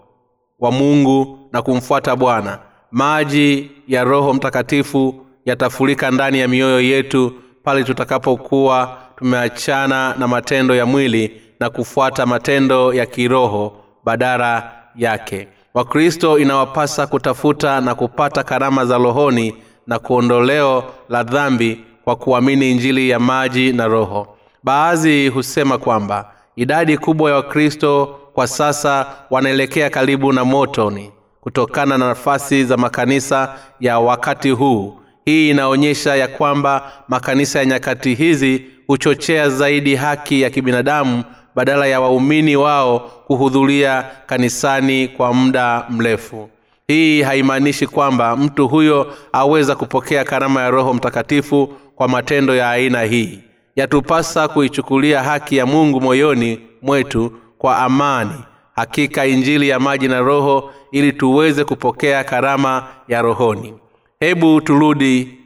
wa 0.60 0.71
mungu 0.71 1.49
na 1.51 1.62
kumfuata 1.62 2.15
bwana. 2.15 2.60
Maji 2.91 3.71
ya 3.88 4.03
roho 4.03 4.34
mtakatifu 4.34 5.25
yatafurika 5.45 6.12
ndani 6.12 6.39
ya 6.39 6.47
mioyo 6.47 6.81
yetu 6.81 7.34
pale 7.63 7.84
tutakapokuwa 7.84 8.97
tumeachana 9.15 10.15
na 10.19 10.27
matendo 10.27 10.75
ya 10.75 10.86
mwili 10.86 11.41
na 11.60 11.69
kufuata 11.69 12.25
matendo 12.25 12.93
ya 12.93 13.05
kiroho 13.05 13.77
badala 14.03 14.71
yake 14.95 15.47
wakristo 15.73 16.39
inawapasa 16.39 17.07
kutafuta 17.07 17.81
na 17.81 17.95
kupata 17.95 18.43
karama 18.43 18.86
za 18.86 18.97
rohoni 18.97 19.55
na 19.88 19.99
kuondoleo 19.99 20.84
la 21.10 21.23
dhambi 21.23 21.79
kwa 22.03 22.15
kuamini 22.15 22.71
injili 22.71 23.10
ya 23.10 23.19
maji 23.19 23.73
na 23.73 23.88
roho. 23.88 24.38
Baadhi 24.63 25.27
husema 25.27 25.77
kwamba 25.77 26.31
idadi 26.55 26.97
kubwa 26.97 27.29
ya 27.29 27.36
wakristo 27.36 28.19
kwa 28.34 28.47
sasa 28.47 29.05
wanaelekea 29.29 29.89
karibu 29.89 30.34
na 30.34 30.45
motoni 30.45 31.12
kutokana 31.41 31.97
na 31.97 32.07
nafasi 32.07 32.65
za 32.65 32.77
makanisa 32.77 33.55
ya 33.79 33.99
wakati 33.99 34.49
huu. 34.49 34.97
Hii 35.25 35.49
inaonyesha 35.49 36.15
ya 36.15 36.27
kwamba 36.27 36.91
makanisa 37.07 37.60
ya 37.60 37.65
nyakati 37.65 38.13
hizi 38.15 38.65
huchochea 38.88 39.49
zaidi 39.49 39.95
haki 39.95 40.41
ya 40.41 40.49
kibinadamu 40.49 41.23
badala 41.55 41.85
ya 41.87 42.01
waumini 42.01 42.55
wao 42.55 42.99
kuhudhuria 42.99 44.05
kanisani 44.25 45.07
kwa 45.07 45.33
muda 45.33 45.85
mrefu. 45.89 46.49
Hii 46.87 47.21
haimaanishi 47.21 47.87
kwamba 47.87 48.35
mtu 48.37 48.67
huyo 48.67 49.13
aweza 49.33 49.75
kupokea 49.75 50.23
karama 50.23 50.61
ya 50.61 50.69
roho 50.69 50.93
mtakatifu 50.93 51.67
kwa 51.95 52.07
matendo 52.07 52.55
ya 52.55 52.69
aina 52.71 53.01
hii. 53.03 53.39
Yatupasa 53.75 54.47
kuichukulia 54.47 55.23
haki 55.23 55.57
ya 55.57 55.65
mungu 55.65 56.01
moyoni 56.01 56.59
mwetu 56.81 57.31
kwa 57.57 57.77
amani 57.77 58.33
hakika 58.75 59.25
injili 59.25 59.69
ya 59.69 59.79
maji 59.79 60.07
na 60.07 60.19
roho 60.19 60.71
ili 60.91 61.13
tuweze 61.13 61.63
kupokea 61.63 62.23
karama 62.23 62.87
ya 63.07 63.21
rohoni. 63.21 63.73
Hebu 64.19 64.61
turudi 64.61 65.37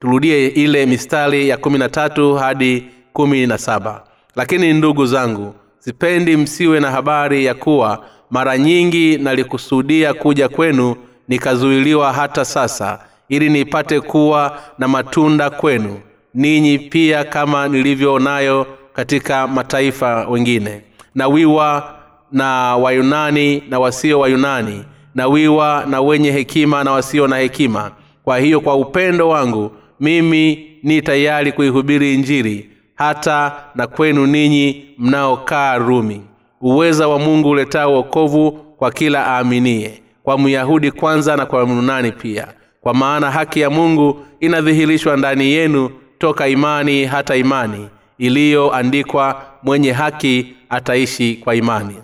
turudie 0.00 0.46
ile 0.48 0.86
mistari 0.86 1.48
ya 1.48 1.56
kumi 1.56 1.78
na 1.78 1.88
tatu 1.88 2.34
hadi 2.34 2.86
kumi 3.12 3.46
na 3.46 3.58
saba 3.58 4.04
lakini 4.36 4.72
ndugu 4.72 5.06
zangu 5.06 5.54
sipendi 5.78 6.36
msiwe 6.36 6.80
na 6.80 6.90
habari 6.90 7.44
ya 7.44 7.54
kuwa 7.54 8.04
mara 8.30 8.58
nyingi 8.58 9.18
nalikusudia 9.18 10.14
kuja 10.14 10.48
kwenu 10.48 10.96
nikazuiliwa 11.28 12.12
hata 12.12 12.44
sasa 12.44 12.98
ili 13.28 13.50
nipate 13.50 14.00
kuwa 14.00 14.58
na 14.78 14.88
matunda 14.88 15.50
kwenu 15.50 16.00
ninyi 16.34 16.78
pia 16.78 17.24
kama 17.24 17.68
nilivyonayo 17.68 18.66
katika 18.92 19.46
mataifa 19.46 20.26
wengine 20.28 20.80
na 21.14 21.28
wiwa 21.28 21.94
na 22.32 22.76
wayunani 22.76 23.62
na 23.68 23.78
wasio 23.78 24.20
wayunani 24.20 24.84
na 25.14 25.26
wiwa 25.26 25.84
na 25.90 26.00
wenye 26.00 26.30
hekima 26.32 26.84
na 26.84 26.92
wasio 26.92 27.26
na 27.28 27.36
hekima. 27.36 27.90
Kwa 28.24 28.38
hiyo 28.38 28.60
kwa 28.60 28.76
upendo 28.76 29.28
wangu 29.28 29.70
mimi 30.00 30.68
ni 30.82 31.02
tayari 31.02 31.52
kuihubiri 31.52 32.14
injili 32.14 32.70
hata 33.02 33.52
na 33.74 33.86
kwenu 33.86 34.26
ninyi 34.26 34.84
mnaokaa 34.98 35.76
rumi. 35.78 36.22
Uweza 36.60 37.08
wa 37.08 37.18
mungu 37.18 37.50
uletaa 37.50 37.88
uokovu 37.88 38.52
kwa 38.52 38.90
kila 38.90 39.26
aaminie 39.26 40.02
kwa 40.22 40.38
myahudi 40.38 40.90
kwanza 40.90 41.36
na 41.36 41.46
kwa 41.46 41.66
myunani 41.66 42.12
pia. 42.12 42.46
Kwa 42.80 42.94
maana 42.94 43.30
haki 43.30 43.60
ya 43.60 43.70
mungu 43.70 44.24
inadhihirishwa 44.40 45.16
ndani 45.16 45.44
yenu 45.52 45.90
toka 46.18 46.48
imani 46.48 47.04
hata 47.04 47.36
imani 47.36 47.88
iliyoandikwa 48.18 49.42
mwenye 49.62 49.92
haki 49.92 50.54
ataishi 50.70 51.36
kwa 51.44 51.54
imani. 51.54 51.96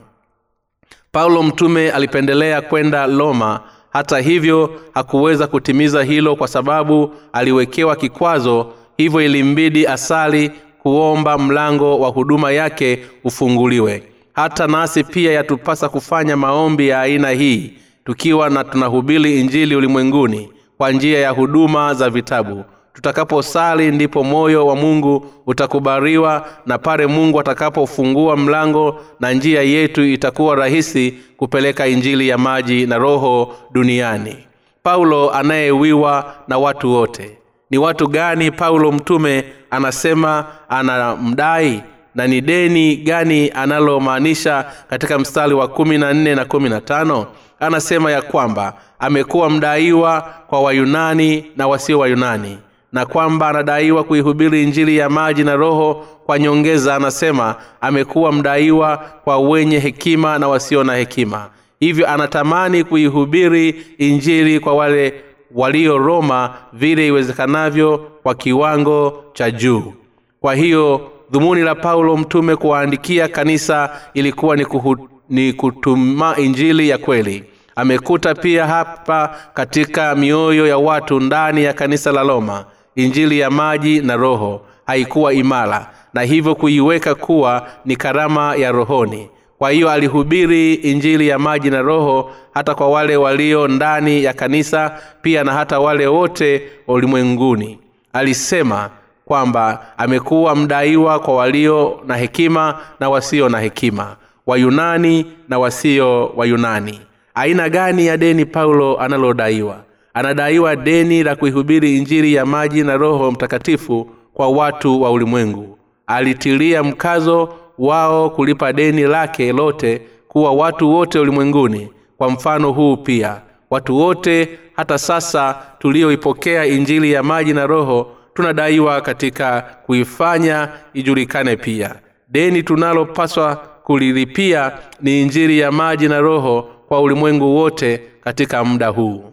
Paulo 1.13 1.43
mtume 1.43 1.91
alipendelea 1.91 2.61
kwenda 2.61 3.07
roma 3.07 3.61
hata 3.91 4.19
hivyo 4.19 4.81
hakuweza 4.95 5.47
kutimiza 5.47 6.03
hilo 6.03 6.37
kwa 6.37 6.49
sababu 6.49 7.15
aliwekewa 7.33 7.97
kikwazo 7.97 8.73
hivyo 8.97 9.21
ilimbidi 9.21 9.87
asali 9.87 10.51
kuomba 10.83 11.39
mlango 11.39 11.99
wa 12.01 12.09
huduma 12.09 12.53
yake 12.53 12.99
ufunguliwe. 13.25 14.03
Hata 14.33 14.67
nasi 14.67 15.05
pia 15.05 15.33
yatupasa 15.33 15.89
kufanya 15.89 16.37
maombi 16.37 16.89
ya 16.89 17.01
aina 17.01 17.31
hii 17.31 17.73
tukiwa 18.05 18.51
na 18.51 18.65
tunahubiri 18.65 19.41
injili 19.41 19.77
ulimwenguni 19.77 20.51
kwa 20.79 20.91
njia 20.93 21.19
ya 21.19 21.31
huduma 21.31 21.95
za 21.95 22.11
vitabu. 22.11 22.65
Tutakaposali 22.93 23.91
ndipo 23.91 24.25
moyo 24.25 24.67
wa 24.67 24.77
mungu 24.77 25.27
utakubaliwa 25.47 26.49
na 26.67 26.79
pale 26.79 27.07
mungu 27.07 27.41
atakapofungua 27.41 28.37
mlango 28.37 29.01
na 29.21 29.33
njia 29.33 29.63
yetu 29.63 30.05
itakuwa 30.05 30.57
rahisi 30.57 31.15
kupeleka 31.37 31.87
injili 31.87 32.29
ya 32.29 32.39
maji 32.39 32.87
na 32.87 32.99
roho 32.99 33.55
duniani. 33.73 34.37
Paulo 34.83 35.31
anayewiwa 35.31 36.35
na 36.49 36.59
watu 36.59 36.93
wote 36.93 37.38
ni 37.71 37.79
watu 37.79 38.07
gani 38.09 38.51
paulo 38.51 38.93
mtume 38.93 39.45
anasema 39.71 40.45
anamdai? 40.69 41.83
Na 42.15 42.27
ni 42.27 42.41
deni 42.41 42.97
gani 42.97 43.51
analomaanisha 43.51 44.65
katika 44.91 45.19
mstari 45.19 45.55
wa 45.55 45.69
kumi 45.69 45.99
na 45.99 46.13
nne 46.15 46.35
na 46.35 46.45
kumi 46.45 46.69
na 46.69 46.81
tano? 46.81 47.27
Anasema 47.61 48.11
ya 48.13 48.23
kwamba 48.23 48.75
amekuwa 48.99 49.51
mdaiwa 49.51 50.21
kwa 50.47 50.61
wayunani 50.63 51.45
na 51.57 51.69
wasio 51.69 51.99
wayunani 51.99 52.59
na 52.93 53.07
kwamba 53.07 53.49
anadaiwa 53.49 54.05
kuihubiri 54.05 54.63
injili 54.63 54.97
ya 54.97 55.09
maji 55.11 55.45
na 55.45 55.57
roho 55.57 56.07
kwa 56.27 56.39
nyongeza 56.39 56.95
anasema 56.95 57.55
amekuwa 57.81 58.33
mdaiwa 58.33 58.97
kwa 59.25 59.39
wenye 59.39 59.79
hekima 59.79 60.39
na 60.39 60.49
wasio 60.49 60.85
na 60.85 60.95
hekima. 60.95 61.49
Hivyo 61.81 62.09
anatamani 62.11 62.85
kuihubiri 62.85 63.87
injili 63.99 64.61
kwa 64.61 64.75
wale 64.75 65.15
walio 65.55 65.99
roma 65.99 66.55
vile 66.73 67.07
iwezekanavyo 67.07 67.99
kwa 68.23 68.35
kiwango 68.35 69.25
cha 69.33 69.51
juu. 69.51 69.93
Kwa 70.41 70.55
hiyo 70.55 71.11
dhumuni 71.31 71.63
la 71.63 71.75
paulo 71.75 72.17
mtume 72.17 72.57
kuwaandikia 72.57 73.29
kanisa 73.29 73.91
ilikuwa 74.15 74.57
ni, 74.57 74.65
kuhu, 74.65 75.09
ni 75.29 75.53
kutuma 75.53 76.37
injili 76.37 76.89
ya 76.89 76.99
kweli. 76.99 77.45
Amekuta 77.77 78.35
pia 78.35 78.67
hapa 78.67 79.37
katika 79.55 80.15
mioyo 80.15 80.67
ya 80.67 80.79
watu 80.79 81.21
ndani 81.21 81.65
ya 81.65 81.73
kanisa 81.73 82.13
la 82.13 82.23
roma 82.23 82.65
injili 82.97 83.39
ya 83.39 83.51
maji 83.51 84.01
na 84.01 84.17
roho. 84.17 84.61
Haikuwa 84.87 85.33
imara 85.35 85.91
na 86.15 86.23
hivyo 86.23 86.55
kuiweka 86.55 87.15
kuwa 87.15 87.67
ni 87.85 87.97
karama 87.97 88.57
ya 88.57 88.73
rohoni 88.73 89.29
kwa 89.59 89.71
hiyo 89.71 89.91
alihubiri 89.91 90.75
injili 90.75 91.29
ya 91.29 91.39
maji 91.39 91.71
na 91.71 91.83
roho 91.83 92.31
hata 92.55 92.75
kwa 92.75 92.89
wale 92.91 93.17
walio 93.17 93.69
ndani 93.69 94.25
ya 94.25 94.33
kanisa 94.33 94.99
pia 95.23 95.45
na 95.45 95.53
hata 95.53 95.81
wale 95.81 96.07
wote 96.07 96.63
ulimwenguni. 96.87 97.79
Alisema 98.13 98.91
kwamba 99.25 99.87
amekuwa 99.97 100.57
mdaiwa 100.57 101.19
kwa 101.19 101.35
walio 101.37 102.01
na 102.07 102.17
hekima 102.17 102.79
na 103.01 103.09
wasio 103.11 103.49
na 103.49 103.61
hekima 103.61 104.17
wayunani 104.47 105.27
na 105.49 105.59
wasio 105.59 106.27
wayunani. 106.37 107.01
Aina 107.35 107.69
gani 107.69 108.07
ya 108.07 108.17
deni 108.17 108.45
paulo 108.47 109.01
analodaiwa? 109.01 109.77
Anadaiwa 110.15 110.77
deni 110.77 111.23
la 111.23 111.37
kuihubiri 111.37 111.97
injili 111.97 112.35
ya 112.35 112.47
maji 112.47 112.83
na 112.83 112.97
roho 112.97 113.31
mtakatifu 113.31 114.11
kwa 114.35 114.49
watu 114.49 115.03
wa 115.03 115.11
ulimwengu. 115.11 115.79
Alitilia 116.07 116.83
mkazo 116.83 117.55
wao 117.79 118.31
kulipa 118.31 118.73
deni 118.73 119.03
lake 119.03 119.53
lote 119.53 120.03
kuwa 120.29 120.53
watu 120.53 120.91
wote 120.91 121.19
ulimwenguni 121.19 121.89
kwa 122.19 122.31
mfano 122.31 122.73
huu 122.73 122.97
pia. 122.97 123.41
Watu 123.71 123.97
wote 123.97 124.59
hata 124.77 124.99
sasa 124.99 125.63
tulioipokea 125.79 126.67
injili 126.67 127.13
ya 127.13 127.23
maji 127.23 127.53
na 127.53 127.67
roho 127.67 128.13
tunadaiwa 128.35 129.01
katika 129.01 129.61
kuifanya 129.87 130.69
ijulikane 130.95 131.57
pia. 131.57 131.95
Deni 132.29 132.63
tunalopaswa 132.63 133.57
kulilipia 133.57 134.73
ni 135.01 135.23
injili 135.23 135.59
ya 135.59 135.73
maji 135.73 136.09
na 136.09 136.21
roho 136.21 136.63
kwa 136.89 137.01
ulimwengu 137.01 137.57
wote 137.57 138.03
katika 138.21 138.65
muda 138.65 138.89
huu. 138.89 139.25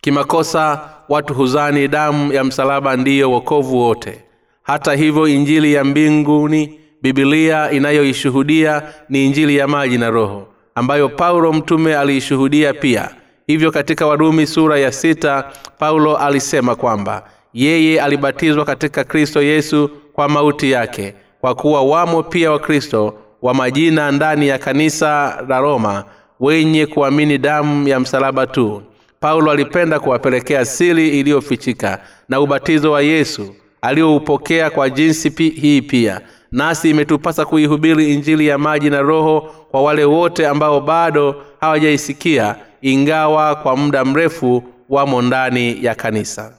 Kimakosa 0.00 0.90
watu 1.08 1.34
huzani 1.34 1.88
damu 1.88 2.32
ya 2.32 2.44
msalaba 2.44 2.96
ndiyo 2.96 3.30
wokovu 3.30 3.78
wote 3.78 4.24
hata 4.68 4.94
hivyo 4.94 5.28
injili 5.28 5.72
ya 5.74 5.84
mbinguni 5.84 6.80
bibilia 7.02 7.70
inayoishuhudia 7.70 8.82
ni 9.08 9.26
injili 9.26 9.56
ya 9.56 9.68
maji 9.68 9.98
na 9.98 10.10
roho 10.10 10.48
ambayo 10.74 11.08
paulo 11.08 11.52
mtume 11.52 11.96
aliishuhudia 11.96 12.74
pia. 12.74 13.10
Hivyo 13.46 13.70
katika 13.72 14.06
warumi 14.06 14.46
sura 14.46 14.78
ya 14.78 14.92
sita 14.92 15.44
paulo 15.78 16.16
alisema 16.16 16.74
kwamba 16.76 17.22
yeye 17.54 18.00
alibatizwa 18.02 18.64
katika 18.64 19.04
kristo 19.04 19.42
yesu 19.42 19.90
kwa 20.12 20.28
mauti 20.28 20.70
yake 20.70 21.14
kwa 21.40 21.54
kuwa 21.54 21.82
wamo 21.82 22.22
pia 22.22 22.50
wakristo 22.52 23.14
wa 23.42 23.54
majina 23.54 24.12
ndani 24.12 24.48
ya 24.48 24.58
kanisa 24.58 25.42
la 25.48 25.60
roma 25.60 26.04
wenye 26.40 26.86
kuamini 26.86 27.38
damu 27.38 27.88
ya 27.88 28.00
msalaba 28.00 28.46
tu. 28.46 28.82
Paulo 29.20 29.50
alipenda 29.50 30.00
kuwapelekea 30.00 30.64
siri 30.64 31.08
iliyofichika 31.20 31.98
na 32.28 32.40
ubatizo 32.40 32.92
wa 32.92 33.02
yesu 33.02 33.54
alioupokea 33.80 34.70
kwa 34.70 34.90
jinsi 34.90 35.30
pi, 35.30 35.48
hii 35.48 35.82
pia. 35.82 36.20
Nasi 36.52 36.90
imetupasa 36.90 37.44
kuihubiri 37.44 38.14
injili 38.14 38.46
ya 38.46 38.58
maji 38.58 38.90
na 38.90 39.02
roho 39.02 39.40
kwa 39.70 39.82
wale 39.82 40.04
wote 40.04 40.46
ambao 40.46 40.80
bado 40.80 41.42
hawajaisikia 41.60 42.56
ingawa 42.82 43.54
kwa 43.54 43.76
muda 43.76 44.04
mrefu 44.04 44.62
wamo 44.88 45.22
ndani 45.22 45.84
ya 45.84 45.94
kanisa. 45.94 46.52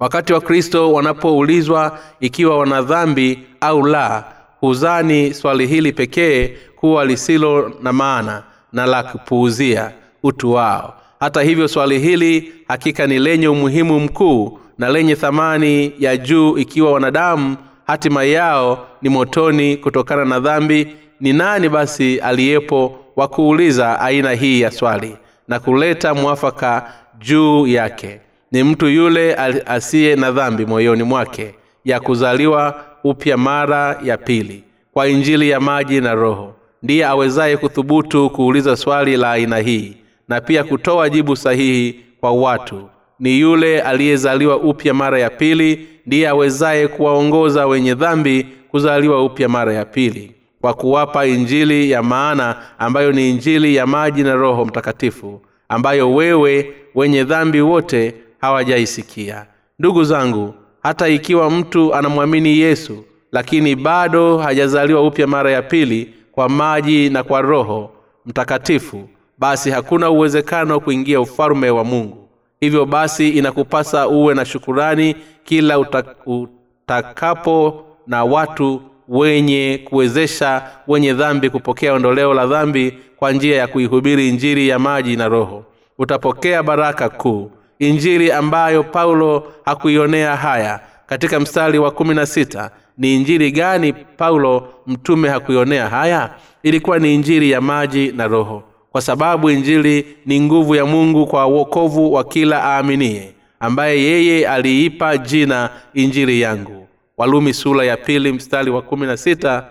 Wakati 0.00 0.32
wa 0.32 0.40
kristo 0.40 0.92
wanapoulizwa 0.92 1.98
ikiwa 2.20 2.58
wana 2.58 2.82
dhambi 2.82 3.38
au 3.60 3.86
la 3.86 4.24
huzani 4.60 5.34
swali 5.34 5.66
hili 5.66 5.92
pekee 5.92 6.56
kuwa 6.76 7.04
lisilo 7.04 7.72
na 7.82 7.92
maana 7.92 8.42
na 8.72 8.86
la 8.86 9.02
kupuuzia 9.02 9.92
utu 10.22 10.52
wao. 10.52 10.94
Hata 11.20 11.42
hivyo 11.42 11.68
swali 11.68 11.98
hili 11.98 12.52
hakika 12.68 13.06
ni 13.06 13.18
lenye 13.18 13.48
umuhimu 13.48 14.00
mkuu 14.00 14.58
na 14.78 14.88
lenye 14.90 15.16
thamani 15.16 15.92
ya 15.98 16.16
juu 16.16 16.58
ikiwa 16.58 16.92
wanadamu 16.92 17.56
hatima 17.86 18.24
yao 18.24 18.86
ni 19.02 19.08
motoni 19.08 19.76
kutokana 19.76 20.24
na 20.24 20.40
dhambi. 20.40 20.96
Ni 21.20 21.32
nani 21.32 21.68
basi 21.68 22.18
aliyepo 22.20 22.98
wa 23.16 23.28
kuuliza 23.28 24.00
aina 24.00 24.32
hii 24.32 24.60
ya 24.60 24.70
swali 24.70 25.16
na 25.48 25.60
kuleta 25.60 26.14
mwafaka 26.14 26.92
juu 27.18 27.66
yake? 27.66 28.20
Ni 28.52 28.62
mtu 28.62 28.86
yule 28.88 29.34
asiye 29.66 30.16
na 30.16 30.30
dhambi 30.30 30.66
moyoni 30.66 31.02
mwake 31.02 31.54
ya 31.84 32.00
kuzaliwa 32.00 32.84
upya 33.04 33.36
mara 33.36 34.00
ya 34.04 34.16
pili 34.16 34.64
kwa 34.92 35.08
injili 35.08 35.50
ya 35.50 35.60
maji 35.60 36.00
na 36.00 36.14
roho. 36.14 36.54
Ndiye 36.82 37.06
awezaye 37.06 37.56
kuthubutu 37.56 38.30
kuuliza 38.30 38.76
swali 38.76 39.16
la 39.16 39.30
aina 39.32 39.58
hii 39.58 39.96
na 40.28 40.40
pia 40.40 40.64
kutoa 40.64 41.08
jibu 41.10 41.36
sahihi 41.36 42.00
kwa 42.20 42.32
watu 42.32 42.88
ni 43.20 43.40
yule 43.40 43.80
aliyezaliwa 43.80 44.56
upya 44.56 44.94
mara 44.94 45.18
ya 45.18 45.30
pili 45.30 45.88
ndiye 46.06 46.28
awezaye 46.28 46.88
kuwaongoza 46.88 47.66
wenye 47.66 47.94
dhambi 47.94 48.46
kuzaliwa 48.70 49.24
upya 49.24 49.48
mara 49.48 49.72
ya 49.74 49.84
pili 49.84 50.34
kwa 50.60 50.74
kuwapa 50.74 51.26
injili 51.26 51.90
ya 51.90 52.02
maana 52.02 52.56
ambayo 52.78 53.12
ni 53.12 53.30
injili 53.30 53.74
ya 53.76 53.86
maji 53.86 54.22
na 54.22 54.34
roho 54.34 54.64
mtakatifu 54.64 55.40
ambayo 55.68 56.14
wewe 56.14 56.72
wenye 56.94 57.24
dhambi 57.24 57.60
wote 57.60 58.14
hawajaisikia. 58.40 59.46
Ndugu 59.78 60.04
zangu 60.04 60.54
hata 60.82 61.08
ikiwa 61.08 61.50
mtu 61.50 61.94
anamwamini 61.94 62.58
yesu 62.58 63.04
lakini 63.32 63.76
bado 63.76 64.38
hajazaliwa 64.38 65.06
upya 65.06 65.26
mara 65.26 65.50
ya 65.50 65.62
pili 65.62 66.14
kwa 66.32 66.48
maji 66.48 67.10
na 67.10 67.22
kwa 67.22 67.40
roho 67.40 67.90
mtakatifu 68.26 69.08
basi 69.38 69.70
hakuna 69.70 70.10
uwezekano 70.10 70.74
wa 70.74 70.80
kuingia 70.80 71.20
ufalume 71.20 71.70
wa 71.70 71.84
mungu 71.84 72.27
hivyo 72.60 72.86
basi 72.86 73.28
inakupasa 73.28 74.08
uwe 74.08 74.34
na 74.34 74.44
shukurani 74.44 75.16
kila 75.44 75.78
utakapo 76.26 77.84
na 78.06 78.24
watu 78.24 78.82
wenye 79.08 79.80
kuwezesha 79.84 80.62
wenye 80.88 81.12
dhambi 81.14 81.50
kupokea 81.50 81.92
ondoleo 81.94 82.34
la 82.34 82.46
dhambi 82.46 82.98
kwa 83.16 83.32
njia 83.32 83.56
ya 83.56 83.66
kuihubiri 83.66 84.28
injiri 84.28 84.68
ya 84.68 84.78
maji 84.78 85.16
na 85.16 85.28
roho. 85.28 85.64
Utapokea 85.98 86.62
baraka 86.62 87.08
kuu. 87.08 87.50
Injiri 87.78 88.32
ambayo 88.32 88.82
paulo 88.84 89.52
hakuionea 89.64 90.36
haya. 90.36 90.80
Katika 91.06 91.40
mstari 91.40 91.78
wa 91.78 91.90
kumi 91.90 92.14
na 92.14 92.26
sita 92.26 92.70
ni 92.98 93.14
injiri 93.16 93.50
gani 93.52 93.92
paulo 93.92 94.68
mtume 94.86 95.28
hakuionea 95.28 95.88
haya? 95.88 96.30
Ilikuwa 96.62 96.98
ni 96.98 97.14
injiri 97.14 97.50
ya 97.50 97.60
maji 97.60 98.12
na 98.12 98.26
roho 98.26 98.62
kwa 98.92 99.00
sababu 99.00 99.50
injili 99.50 100.16
ni 100.26 100.40
nguvu 100.40 100.74
ya 100.74 100.86
mungu 100.86 101.26
kwa 101.26 101.46
uokovu 101.46 102.12
wa 102.12 102.24
kila 102.24 102.64
aaminie 102.64 103.34
ambaye 103.60 104.02
yeye 104.02 104.48
aliipa 104.48 105.16
jina 105.18 105.70
injili 105.94 106.40
yangu. 106.40 106.88
Walumi 107.16 107.54
sura 107.54 107.84
ya 107.84 107.96
pili 107.96 108.32
mstari 108.32 108.70
wa 108.70 108.82
kumi 108.82 109.06
na 109.06 109.16
sita 109.16 109.64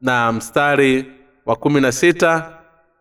na 0.00 0.32
mstari 0.32 1.04
wa 1.46 1.56
kumi 1.56 1.80
na 1.80 1.92
sita 1.92 2.50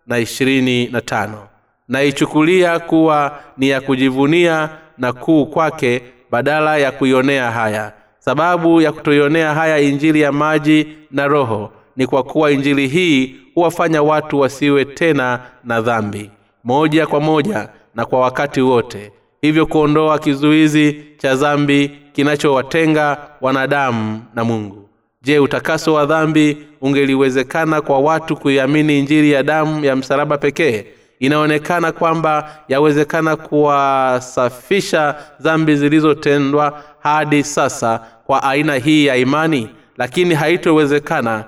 na 0.08 0.20
ishirini 0.20 0.88
na 0.88 1.02
tano. 1.02 1.48
Naichukulia 1.88 2.80
kuwa 2.80 3.40
ni 3.58 3.70
ya 3.70 3.82
kujivunia 3.82 4.70
na 4.98 5.14
kuu 5.14 5.46
kwake 5.46 6.02
badala 6.32 6.78
ya 6.78 6.92
kuionea 6.92 7.52
haya. 7.52 7.94
Sababu 8.20 8.82
ya 8.82 8.92
kutoionea 8.92 9.54
haya 9.54 9.80
injili 9.80 10.22
ya 10.22 10.32
maji 10.32 10.88
na 11.12 11.28
roho 11.28 11.72
ni 11.96 12.08
kwa 12.08 12.24
kuwa 12.24 12.52
injili 12.52 12.88
hii 12.88 13.36
huwafanya 13.58 14.04
watu 14.04 14.40
wasiwe 14.40 14.86
tena 14.86 15.40
na 15.64 15.82
dhambi 15.82 16.32
moja 16.64 17.08
kwa 17.08 17.20
moja 17.20 17.70
na 17.96 18.06
kwa 18.06 18.20
wakati 18.20 18.62
wote. 18.62 19.12
Hivyo 19.42 19.66
kuondoa 19.66 20.20
kizuizi 20.20 21.04
cha 21.18 21.36
dhambi 21.36 21.92
kinachowatenga 22.14 23.18
wanadamu 23.42 24.22
na 24.36 24.44
mungu. 24.44 24.90
Je 25.22 25.40
utakaso 25.40 25.94
wa 25.94 26.06
dhambi 26.06 26.58
ungeliwezekana 26.82 27.82
kwa 27.82 28.00
watu 28.00 28.36
kuiamini 28.38 29.00
injiri 29.00 29.32
ya 29.32 29.44
damu 29.44 29.86
ya 29.86 29.96
msalaba 29.96 30.38
pekee? 30.38 30.86
Inaonekana 31.20 31.92
kwamba 31.92 32.58
yawezekana 32.68 33.36
kuwasafisha 33.36 35.16
dhambi 35.40 35.76
zilizotendwa 35.76 36.84
hadi 37.00 37.44
sasa 37.44 38.00
kwa 38.26 38.44
aina 38.44 38.76
hii 38.76 39.06
ya 39.06 39.16
imani 39.16 39.70
lakini 39.98 40.36
haitowezekana 40.36 41.46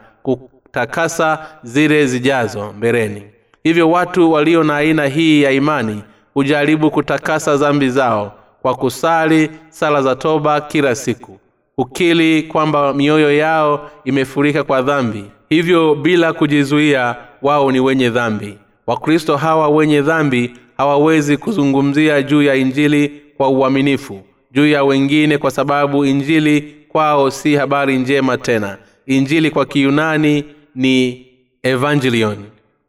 kutakasa 0.73 1.47
zile 1.63 2.05
zijazo 2.07 2.73
mbeleni. 2.77 3.23
Hivyo 3.63 3.91
watu 3.91 4.31
walio 4.31 4.63
na 4.63 4.75
aina 4.77 5.05
hii 5.05 5.41
ya 5.41 5.51
imani 5.51 6.03
hujaribu 6.33 6.91
kutakasa 6.91 7.57
dhambi 7.57 7.89
zao 7.89 8.33
kwa 8.61 8.75
kusali 8.75 9.49
sala 9.69 10.01
za 10.01 10.15
toba 10.15 10.61
kila 10.61 10.95
siku. 10.95 11.39
Ukili 11.77 12.43
kwamba 12.43 12.93
mioyo 12.93 13.37
yao 13.37 13.91
imefurika 14.05 14.63
kwa 14.63 14.81
dhambi. 14.81 15.25
Hivyo 15.49 15.95
bila 15.95 16.33
kujizuia 16.33 17.15
wao 17.41 17.71
ni 17.71 17.79
wenye 17.79 18.09
dhambi. 18.09 18.57
Wakristo 18.87 19.37
hawa 19.37 19.69
wenye 19.69 20.01
dhambi 20.01 20.51
hawawezi 20.77 21.37
kuzungumzia 21.37 22.21
juu 22.21 22.41
ya 22.41 22.55
injili 22.55 23.21
kwa 23.37 23.49
uaminifu 23.49 24.21
juu 24.51 24.67
ya 24.67 24.83
wengine 24.83 25.37
kwa 25.37 25.51
sababu 25.51 26.05
injili 26.05 26.75
kwao 26.87 27.31
si 27.31 27.55
habari 27.55 27.97
njema 27.97 28.37
tena. 28.37 28.77
Injili 29.05 29.51
kwa 29.51 29.65
kiyunani 29.65 30.43
ni 30.75 31.25
evangelion. 31.63 32.37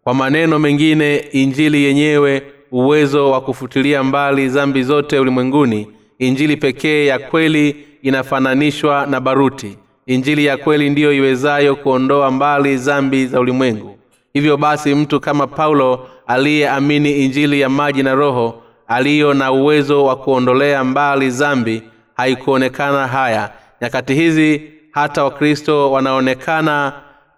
Kwa 0.05 0.15
maneno 0.15 0.59
mengine 0.59 1.17
injili 1.17 1.83
yenyewe 1.85 2.43
uwezo 2.73 3.31
wa 3.31 3.41
kufutilia 3.41 4.03
mbali 4.03 4.49
zambi 4.49 4.83
zote 4.83 5.19
ulimwenguni 5.19 5.89
injili 6.19 6.57
pekee 6.57 7.07
ya 7.07 7.19
kweli 7.19 7.77
inafananishwa 8.03 9.07
na 9.07 9.21
baruti. 9.21 9.79
Injili 10.07 10.45
ya 10.45 10.57
kweli 10.57 10.91
ndiyo 10.91 11.13
iwezayo 11.13 11.77
kuondoa 11.77 12.31
mbali 12.31 12.77
zambi 12.77 13.27
za 13.27 13.41
ulimwengu. 13.41 13.99
Hivyo 14.33 14.57
basi 14.57 14.95
mtu 14.95 15.21
kama 15.21 15.47
paulo 15.47 16.09
aliyeamini 16.27 17.25
injili 17.25 17.61
ya 17.61 17.69
maji 17.69 18.03
na 18.03 18.15
roho 18.15 18.63
aliyo 18.89 19.35
na 19.35 19.53
uwezo 19.53 20.05
wa 20.05 20.17
kuondolea 20.17 20.85
mbali 20.85 21.31
zambi 21.31 21.83
haikuonekana 22.17 23.07
haya. 23.07 23.53
Nyakati 23.83 24.15
hizi 24.15 24.63
hata 24.91 25.25
wakristo 25.25 25.93
wanaonekana 25.93 26.93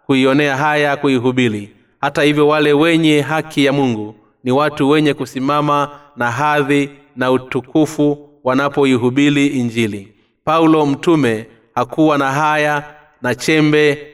kuionea 0.07 0.57
haya 0.57 0.97
kuihubiri. 0.97 1.71
Hata 2.01 2.23
hivyo 2.23 2.49
wale 2.49 2.73
wenye 2.73 3.21
haki 3.21 3.65
ya 3.65 3.73
mungu 3.73 4.15
ni 4.45 4.53
watu 4.53 4.89
wenye 4.91 5.15
kusimama 5.15 5.89
na 6.17 6.31
hadhi 6.31 6.91
na 7.17 7.31
utukufu 7.31 8.29
wanapoihubiri 8.45 9.47
injili. 9.47 10.13
Paulo 10.45 10.87
mtume 10.87 11.47
hakuwa 11.75 12.19
na 12.19 12.33
haya 12.33 12.85
na 13.23 13.35
chembe 13.35 14.07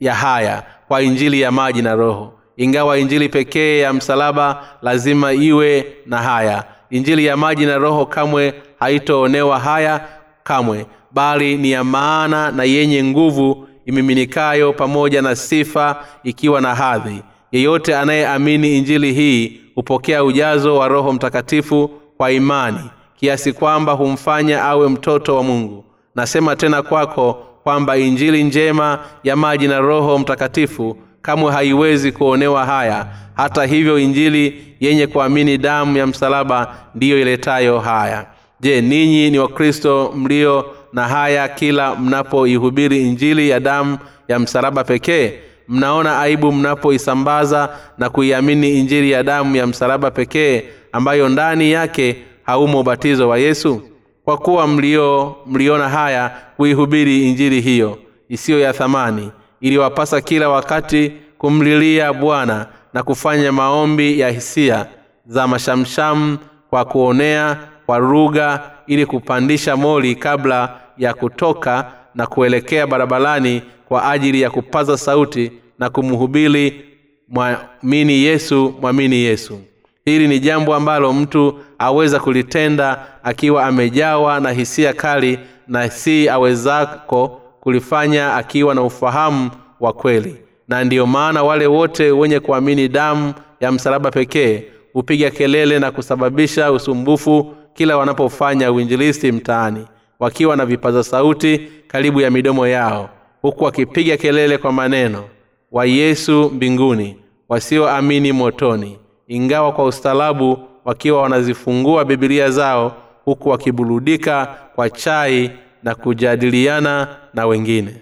ya 0.00 0.14
haya 0.14 0.62
kwa 0.88 1.02
injili 1.02 1.40
ya 1.40 1.52
maji 1.52 1.82
na 1.82 1.94
roho. 1.94 2.32
Ingawa 2.56 2.98
injili 2.98 3.28
pekee 3.28 3.78
ya 3.78 3.92
msalaba 3.92 4.64
lazima 4.82 5.32
iwe 5.32 5.86
na 6.06 6.18
haya. 6.18 6.64
Injili 6.90 7.26
ya 7.26 7.36
maji 7.36 7.66
na 7.66 7.78
roho 7.78 8.06
kamwe 8.06 8.54
haitoonewa 8.80 9.58
haya 9.60 10.08
kamwe 10.42 10.86
bali 11.12 11.56
ni 11.56 11.70
ya 11.70 11.84
maana 11.84 12.50
na 12.50 12.64
yenye 12.64 13.04
nguvu 13.04 13.68
imiminikayo 13.86 14.72
pamoja 14.72 15.22
na 15.22 15.36
sifa 15.36 15.96
ikiwa 16.24 16.60
na 16.60 16.74
hadhi. 16.74 17.22
Yeyote 17.52 17.96
anayeamini 17.96 18.78
injili 18.78 19.12
hii 19.12 19.60
hupokea 19.74 20.24
ujazo 20.24 20.76
wa 20.76 20.88
roho 20.88 21.12
mtakatifu 21.12 21.90
kwa 22.16 22.32
imani 22.32 22.90
kiasi 23.16 23.52
kwamba 23.52 23.92
humfanya 23.92 24.62
awe 24.64 24.88
mtoto 24.88 25.36
wa 25.36 25.42
mungu. 25.42 25.84
Nasema 26.14 26.56
tena 26.56 26.82
kwako 26.82 27.46
kwamba 27.62 27.96
injili 27.96 28.44
njema 28.44 28.98
ya 29.24 29.36
maji 29.36 29.68
na 29.68 29.78
roho 29.80 30.18
mtakatifu 30.18 30.96
kamwe 31.22 31.52
haiwezi 31.52 32.12
kuonewa 32.12 32.66
haya. 32.66 33.06
Hata 33.34 33.64
hivyo 33.64 33.98
injili 33.98 34.74
yenye 34.80 35.06
kuamini 35.06 35.58
damu 35.58 35.96
ya 35.98 36.06
msalaba 36.06 36.74
ndiyo 36.94 37.20
iletayo 37.20 37.78
haya. 37.78 38.26
Je 38.60 38.80
ninyi 38.80 39.30
ni 39.30 39.38
wakristo 39.38 40.12
mlio 40.16 40.66
na 40.94 41.08
haya 41.08 41.48
kila 41.48 41.94
mnapoihubiri 41.96 43.02
injili 43.08 43.48
ya 43.48 43.60
damu 43.60 43.98
ya 44.28 44.38
msalaba 44.38 44.84
pekee 44.84 45.32
mnaona 45.68 46.18
aibu 46.20 46.52
mnapoisambaza 46.52 47.68
na 47.98 48.10
kuiamini 48.10 48.78
injili 48.80 49.10
ya 49.10 49.22
damu 49.22 49.56
ya 49.56 49.66
msalaba 49.66 50.10
pekee 50.10 50.62
ambayo 50.92 51.28
ndani 51.28 51.72
yake 51.72 52.16
haumo 52.42 52.80
ubatizo 52.80 53.28
wa 53.28 53.38
yesu? 53.38 53.82
Kwa 54.24 54.36
kuwa 54.38 54.66
mlio 54.66 55.36
mliona 55.46 55.88
haya 55.88 56.30
kuihubiri 56.56 57.28
injili 57.28 57.60
hiyo 57.60 57.98
isiyo 58.28 58.60
ya 58.60 58.72
thamani 58.72 59.30
iliwapasa 59.60 60.20
kila 60.20 60.48
wakati 60.48 61.12
kumlilia 61.38 62.12
bwana 62.12 62.66
na 62.92 63.02
kufanya 63.02 63.52
maombi 63.52 64.20
ya 64.20 64.30
hisia 64.30 64.86
za 65.26 65.46
mashamshamu 65.46 66.38
kwa 66.70 66.84
kuonea 66.84 67.56
kwa 67.86 67.98
lugha 67.98 68.60
ili 68.86 69.06
kupandisha 69.06 69.76
moli 69.76 70.14
kabla 70.14 70.76
ya 70.98 71.14
kutoka 71.14 71.92
na 72.14 72.26
kuelekea 72.26 72.86
barabarani 72.86 73.62
kwa 73.88 74.10
ajili 74.10 74.40
ya 74.40 74.50
kupaza 74.50 74.96
sauti 74.98 75.52
na 75.78 75.90
kumhubiri 75.90 76.84
mwamini 77.28 78.12
yesu 78.22 78.74
mwamini 78.80 79.16
yesu. 79.16 79.60
Hili 80.04 80.28
ni 80.28 80.40
jambo 80.40 80.74
ambalo 80.74 81.12
mtu 81.12 81.58
aweza 81.78 82.20
kulitenda 82.20 83.06
akiwa 83.22 83.64
amejawa 83.66 84.40
na 84.40 84.50
hisia 84.50 84.92
kali 84.92 85.38
na 85.68 85.90
si 85.90 86.28
awezako 86.28 87.40
kulifanya 87.60 88.34
akiwa 88.34 88.74
na 88.74 88.82
ufahamu 88.82 89.50
wa 89.80 89.92
kweli. 89.92 90.36
Na 90.68 90.84
ndiyo 90.84 91.06
maana 91.06 91.42
wale 91.42 91.66
wote 91.66 92.10
wenye 92.10 92.40
kuamini 92.40 92.88
damu 92.88 93.34
ya 93.60 93.72
msalaba 93.72 94.10
pekee 94.10 94.62
hupiga 94.92 95.30
kelele 95.30 95.78
na 95.78 95.90
kusababisha 95.90 96.72
usumbufu 96.72 97.54
kila 97.74 97.96
wanapofanya 97.96 98.72
uinjilisti 98.72 99.32
mtaani 99.32 99.86
wakiwa 100.24 100.56
na 100.56 100.66
vipaza 100.66 101.04
sauti 101.04 101.68
karibu 101.86 102.20
ya 102.20 102.30
midomo 102.30 102.66
yao 102.66 103.10
huku 103.42 103.64
wakipiga 103.64 104.16
kelele 104.16 104.58
kwa 104.58 104.72
maneno 104.72 105.24
wa 105.72 105.86
yesu 105.86 106.50
mbinguni 106.54 107.16
wasioamini 107.48 108.32
motoni. 108.32 108.98
Ingawa 109.28 109.72
kwa 109.72 109.84
ustalabu 109.84 110.58
wakiwa 110.84 111.22
wanazifungua 111.22 112.04
bibilia 112.04 112.50
zao 112.50 112.96
huku 113.24 113.48
wakiburudika 113.48 114.46
kwa 114.74 114.90
chai 114.90 115.50
na 115.82 115.94
kujadiliana 115.94 117.16
na 117.34 117.46
wengine. 117.46 117.94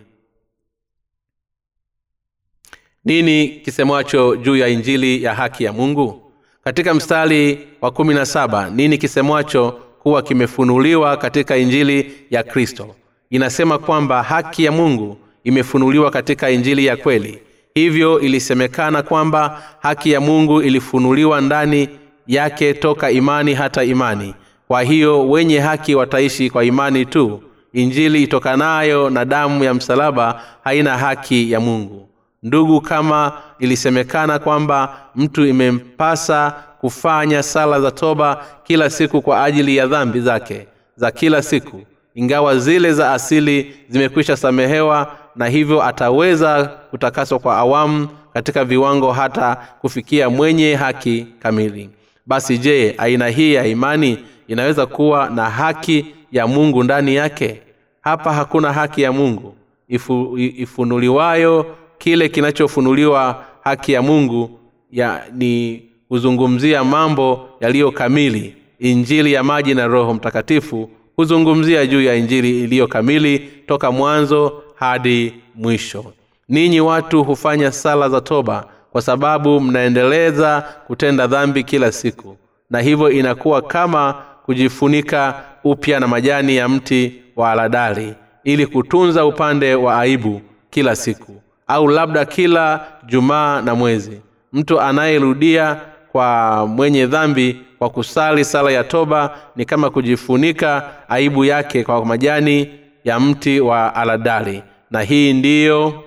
Nini 3.04 3.48
kisemwacho 3.48 4.36
juu 4.36 4.56
ya 4.56 4.68
injili 4.68 5.22
ya 5.22 5.34
haki 5.34 5.64
ya 5.64 5.72
mungu? 5.72 6.32
Katika 6.64 6.94
mstari 6.94 7.68
wa 7.80 7.90
kumi 7.90 8.14
na 8.14 8.26
saba 8.26 8.70
nini 8.70 8.98
kisemwacho 8.98 9.80
kuwa 10.02 10.22
kimefunuliwa 10.22 11.16
katika 11.16 11.56
injili 11.56 12.12
ya 12.30 12.42
kristo. 12.42 12.94
Inasema 13.30 13.78
kwamba 13.78 14.22
haki 14.22 14.64
ya 14.64 14.72
mungu 14.72 15.16
imefunuliwa 15.44 16.10
katika 16.10 16.50
injili 16.50 16.86
ya 16.86 16.96
kweli. 16.96 17.38
Hivyo 17.74 18.20
ilisemekana 18.20 19.02
kwamba 19.02 19.62
haki 19.80 20.10
ya 20.12 20.20
mungu 20.20 20.62
ilifunuliwa 20.62 21.40
ndani 21.40 21.88
yake 22.26 22.74
toka 22.74 23.10
imani 23.10 23.54
hata 23.54 23.84
imani. 23.84 24.34
Kwa 24.68 24.82
hiyo 24.82 25.28
wenye 25.30 25.58
haki 25.60 25.94
wataishi 25.94 26.50
kwa 26.50 26.64
imani 26.64 27.06
tu. 27.06 27.42
Injili 27.72 28.22
itokanayo 28.22 29.10
na 29.10 29.24
damu 29.24 29.64
ya 29.64 29.74
msalaba 29.74 30.42
haina 30.64 30.98
haki 30.98 31.52
ya 31.52 31.60
mungu. 31.60 32.08
Ndugu 32.42 32.80
kama 32.80 33.32
ilisemekana 33.58 34.38
kwamba 34.38 34.98
mtu 35.16 35.46
imempasa 35.46 36.54
kufanya 36.82 37.42
sala 37.42 37.80
za 37.80 37.90
toba 37.90 38.44
kila 38.64 38.90
siku 38.90 39.22
kwa 39.22 39.44
ajili 39.44 39.76
ya 39.76 39.86
dhambi 39.86 40.20
zake 40.20 40.66
za 40.96 41.10
kila 41.10 41.42
siku. 41.42 41.80
Ingawa 42.14 42.58
zile 42.58 42.92
za 42.92 43.12
asili 43.12 43.74
zimekwisha 43.88 44.36
samehewa 44.36 45.16
na 45.36 45.46
hivyo 45.46 45.82
ataweza 45.82 46.64
kutakaswa 46.90 47.38
kwa 47.38 47.56
awamu 47.56 48.08
katika 48.34 48.64
viwango 48.64 49.12
hata 49.12 49.56
kufikia 49.80 50.30
mwenye 50.30 50.74
haki 50.74 51.26
kamili. 51.38 51.90
Basi 52.26 52.58
je 52.58 52.94
aina 52.98 53.28
hii 53.28 53.54
ya 53.54 53.66
imani 53.66 54.18
inaweza 54.48 54.86
kuwa 54.86 55.30
na 55.30 55.50
haki 55.50 56.06
ya 56.32 56.46
mungu 56.46 56.84
ndani 56.84 57.14
yake? 57.14 57.62
Hapa 58.00 58.32
hakuna 58.32 58.72
haki 58.72 59.02
ya 59.02 59.12
mungu. 59.12 59.54
Ifu, 59.88 60.38
ifunuliwayo 60.38 61.66
kile 61.98 62.28
kinachofunuliwa 62.28 63.44
haki 63.64 63.92
ya 63.92 64.02
mungu 64.02 64.58
ya 64.92 65.22
ni 65.34 65.82
huzungumzia 66.16 66.84
mambo 66.84 67.48
yaliyo 67.60 67.90
kamili. 67.90 68.56
Injili 68.78 69.32
ya 69.32 69.42
maji 69.42 69.74
na 69.74 69.86
roho 69.86 70.14
mtakatifu 70.14 70.90
huzungumzia 71.16 71.86
juu 71.86 72.02
ya 72.02 72.14
injili 72.14 72.60
iliyo 72.64 72.86
kamili 72.86 73.38
toka 73.66 73.92
mwanzo 73.92 74.62
hadi 74.74 75.34
mwisho. 75.54 76.04
Ninyi 76.48 76.80
watu 76.80 77.24
hufanya 77.24 77.72
sala 77.72 78.08
za 78.08 78.20
toba 78.20 78.66
kwa 78.92 79.02
sababu 79.02 79.60
mnaendeleza 79.60 80.64
kutenda 80.86 81.26
dhambi 81.26 81.64
kila 81.64 81.92
siku 81.92 82.36
na 82.70 82.80
hivyo 82.80 83.10
inakuwa 83.10 83.62
kama 83.62 84.14
kujifunika 84.44 85.34
upya 85.64 86.00
na 86.00 86.08
majani 86.08 86.56
ya 86.56 86.68
mti 86.68 87.22
wa 87.36 87.52
aladari 87.52 88.14
ili 88.44 88.66
kutunza 88.66 89.26
upande 89.26 89.74
wa 89.74 89.98
aibu 90.00 90.40
kila 90.70 90.96
siku 90.96 91.42
au 91.66 91.88
labda 91.88 92.24
kila 92.24 92.86
jumaa 93.06 93.60
na 93.62 93.74
mwezi. 93.74 94.20
Mtu 94.52 94.80
anayerudia 94.80 95.80
kwa 96.12 96.66
mwenye 96.66 97.06
dhambi 97.06 97.60
kwa 97.78 97.90
kusali 97.90 98.44
sala 98.44 98.70
ya 98.70 98.84
toba 98.84 99.38
ni 99.56 99.64
kama 99.64 99.90
kujifunika 99.90 100.90
aibu 101.08 101.44
yake 101.44 101.84
kwa 101.84 102.04
majani 102.04 102.68
ya 103.04 103.20
mti 103.20 103.60
wa 103.60 103.94
aladali. 103.94 104.62
Na 104.90 105.02
hii 105.02 105.32
ndiyo 105.32 106.02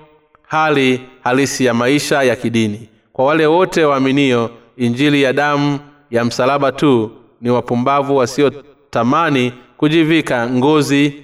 hali 0.47 1.01
halisi 1.23 1.65
ya 1.65 1.73
maisha 1.73 2.23
ya 2.23 2.35
kidini. 2.35 2.89
Kwa 3.13 3.25
wale 3.25 3.45
wote 3.45 3.85
waaminio 3.85 4.49
injili 4.77 5.21
ya 5.21 5.33
damu 5.33 5.79
ya 6.11 6.25
msalaba 6.25 6.71
tu 6.71 7.11
ni 7.41 7.49
wapumbavu 7.49 8.17
wasiotamani 8.17 9.53
kujivika 9.77 10.49
ngozi 10.49 11.23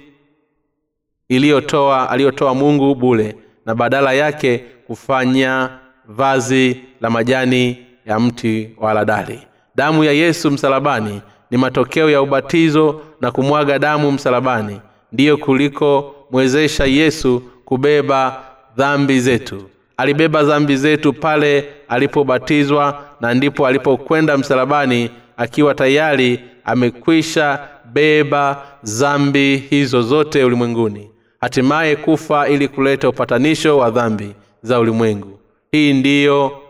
iliyotoa 1.28 2.10
aliyotoa 2.10 2.54
mungu 2.54 2.94
bule 2.94 3.36
na 3.66 3.74
badala 3.74 4.12
yake 4.12 4.64
kufanya 4.86 5.70
vazi 6.08 6.80
la 7.00 7.10
majani 7.10 7.86
ya 8.06 8.20
mti 8.20 8.70
wa 8.80 8.90
aladari 8.90 9.40
damu 9.76 10.04
ya 10.04 10.12
yesu 10.12 10.50
msalabani 10.50 11.20
ni 11.50 11.58
matokeo 11.58 12.10
ya 12.10 12.22
ubatizo 12.22 13.00
na 13.20 13.30
kumwaga 13.30 13.78
damu 13.78 14.12
msalabani. 14.12 14.80
Ndiyo 15.12 15.36
kuliko 15.36 16.14
mwezesha 16.30 16.84
yesu 16.84 17.42
kubeba 17.64 18.42
dhambi 18.76 19.20
zetu. 19.20 19.62
Alibeba 19.96 20.42
dhambi 20.42 20.76
zetu 20.76 21.12
pale 21.12 21.68
alipobatizwa 21.88 23.04
na 23.20 23.34
ndipo 23.34 23.66
alipokwenda 23.66 24.38
msalabani 24.38 25.10
akiwa 25.36 25.74
tayari 25.74 26.40
amekwisha 26.64 27.68
beba 27.92 28.62
dhambi 28.84 29.56
hizo 29.56 30.02
zote 30.02 30.44
ulimwenguni. 30.44 31.10
Hatimaye 31.40 31.96
kufa 31.96 32.48
ili 32.48 32.68
kuleta 32.68 33.08
upatanisho 33.08 33.78
wa 33.78 33.90
dhambi 33.90 34.34
za 34.62 34.80
ulimwengu. 34.80 35.38
Hii 35.72 35.92
ndiyo 35.92 36.61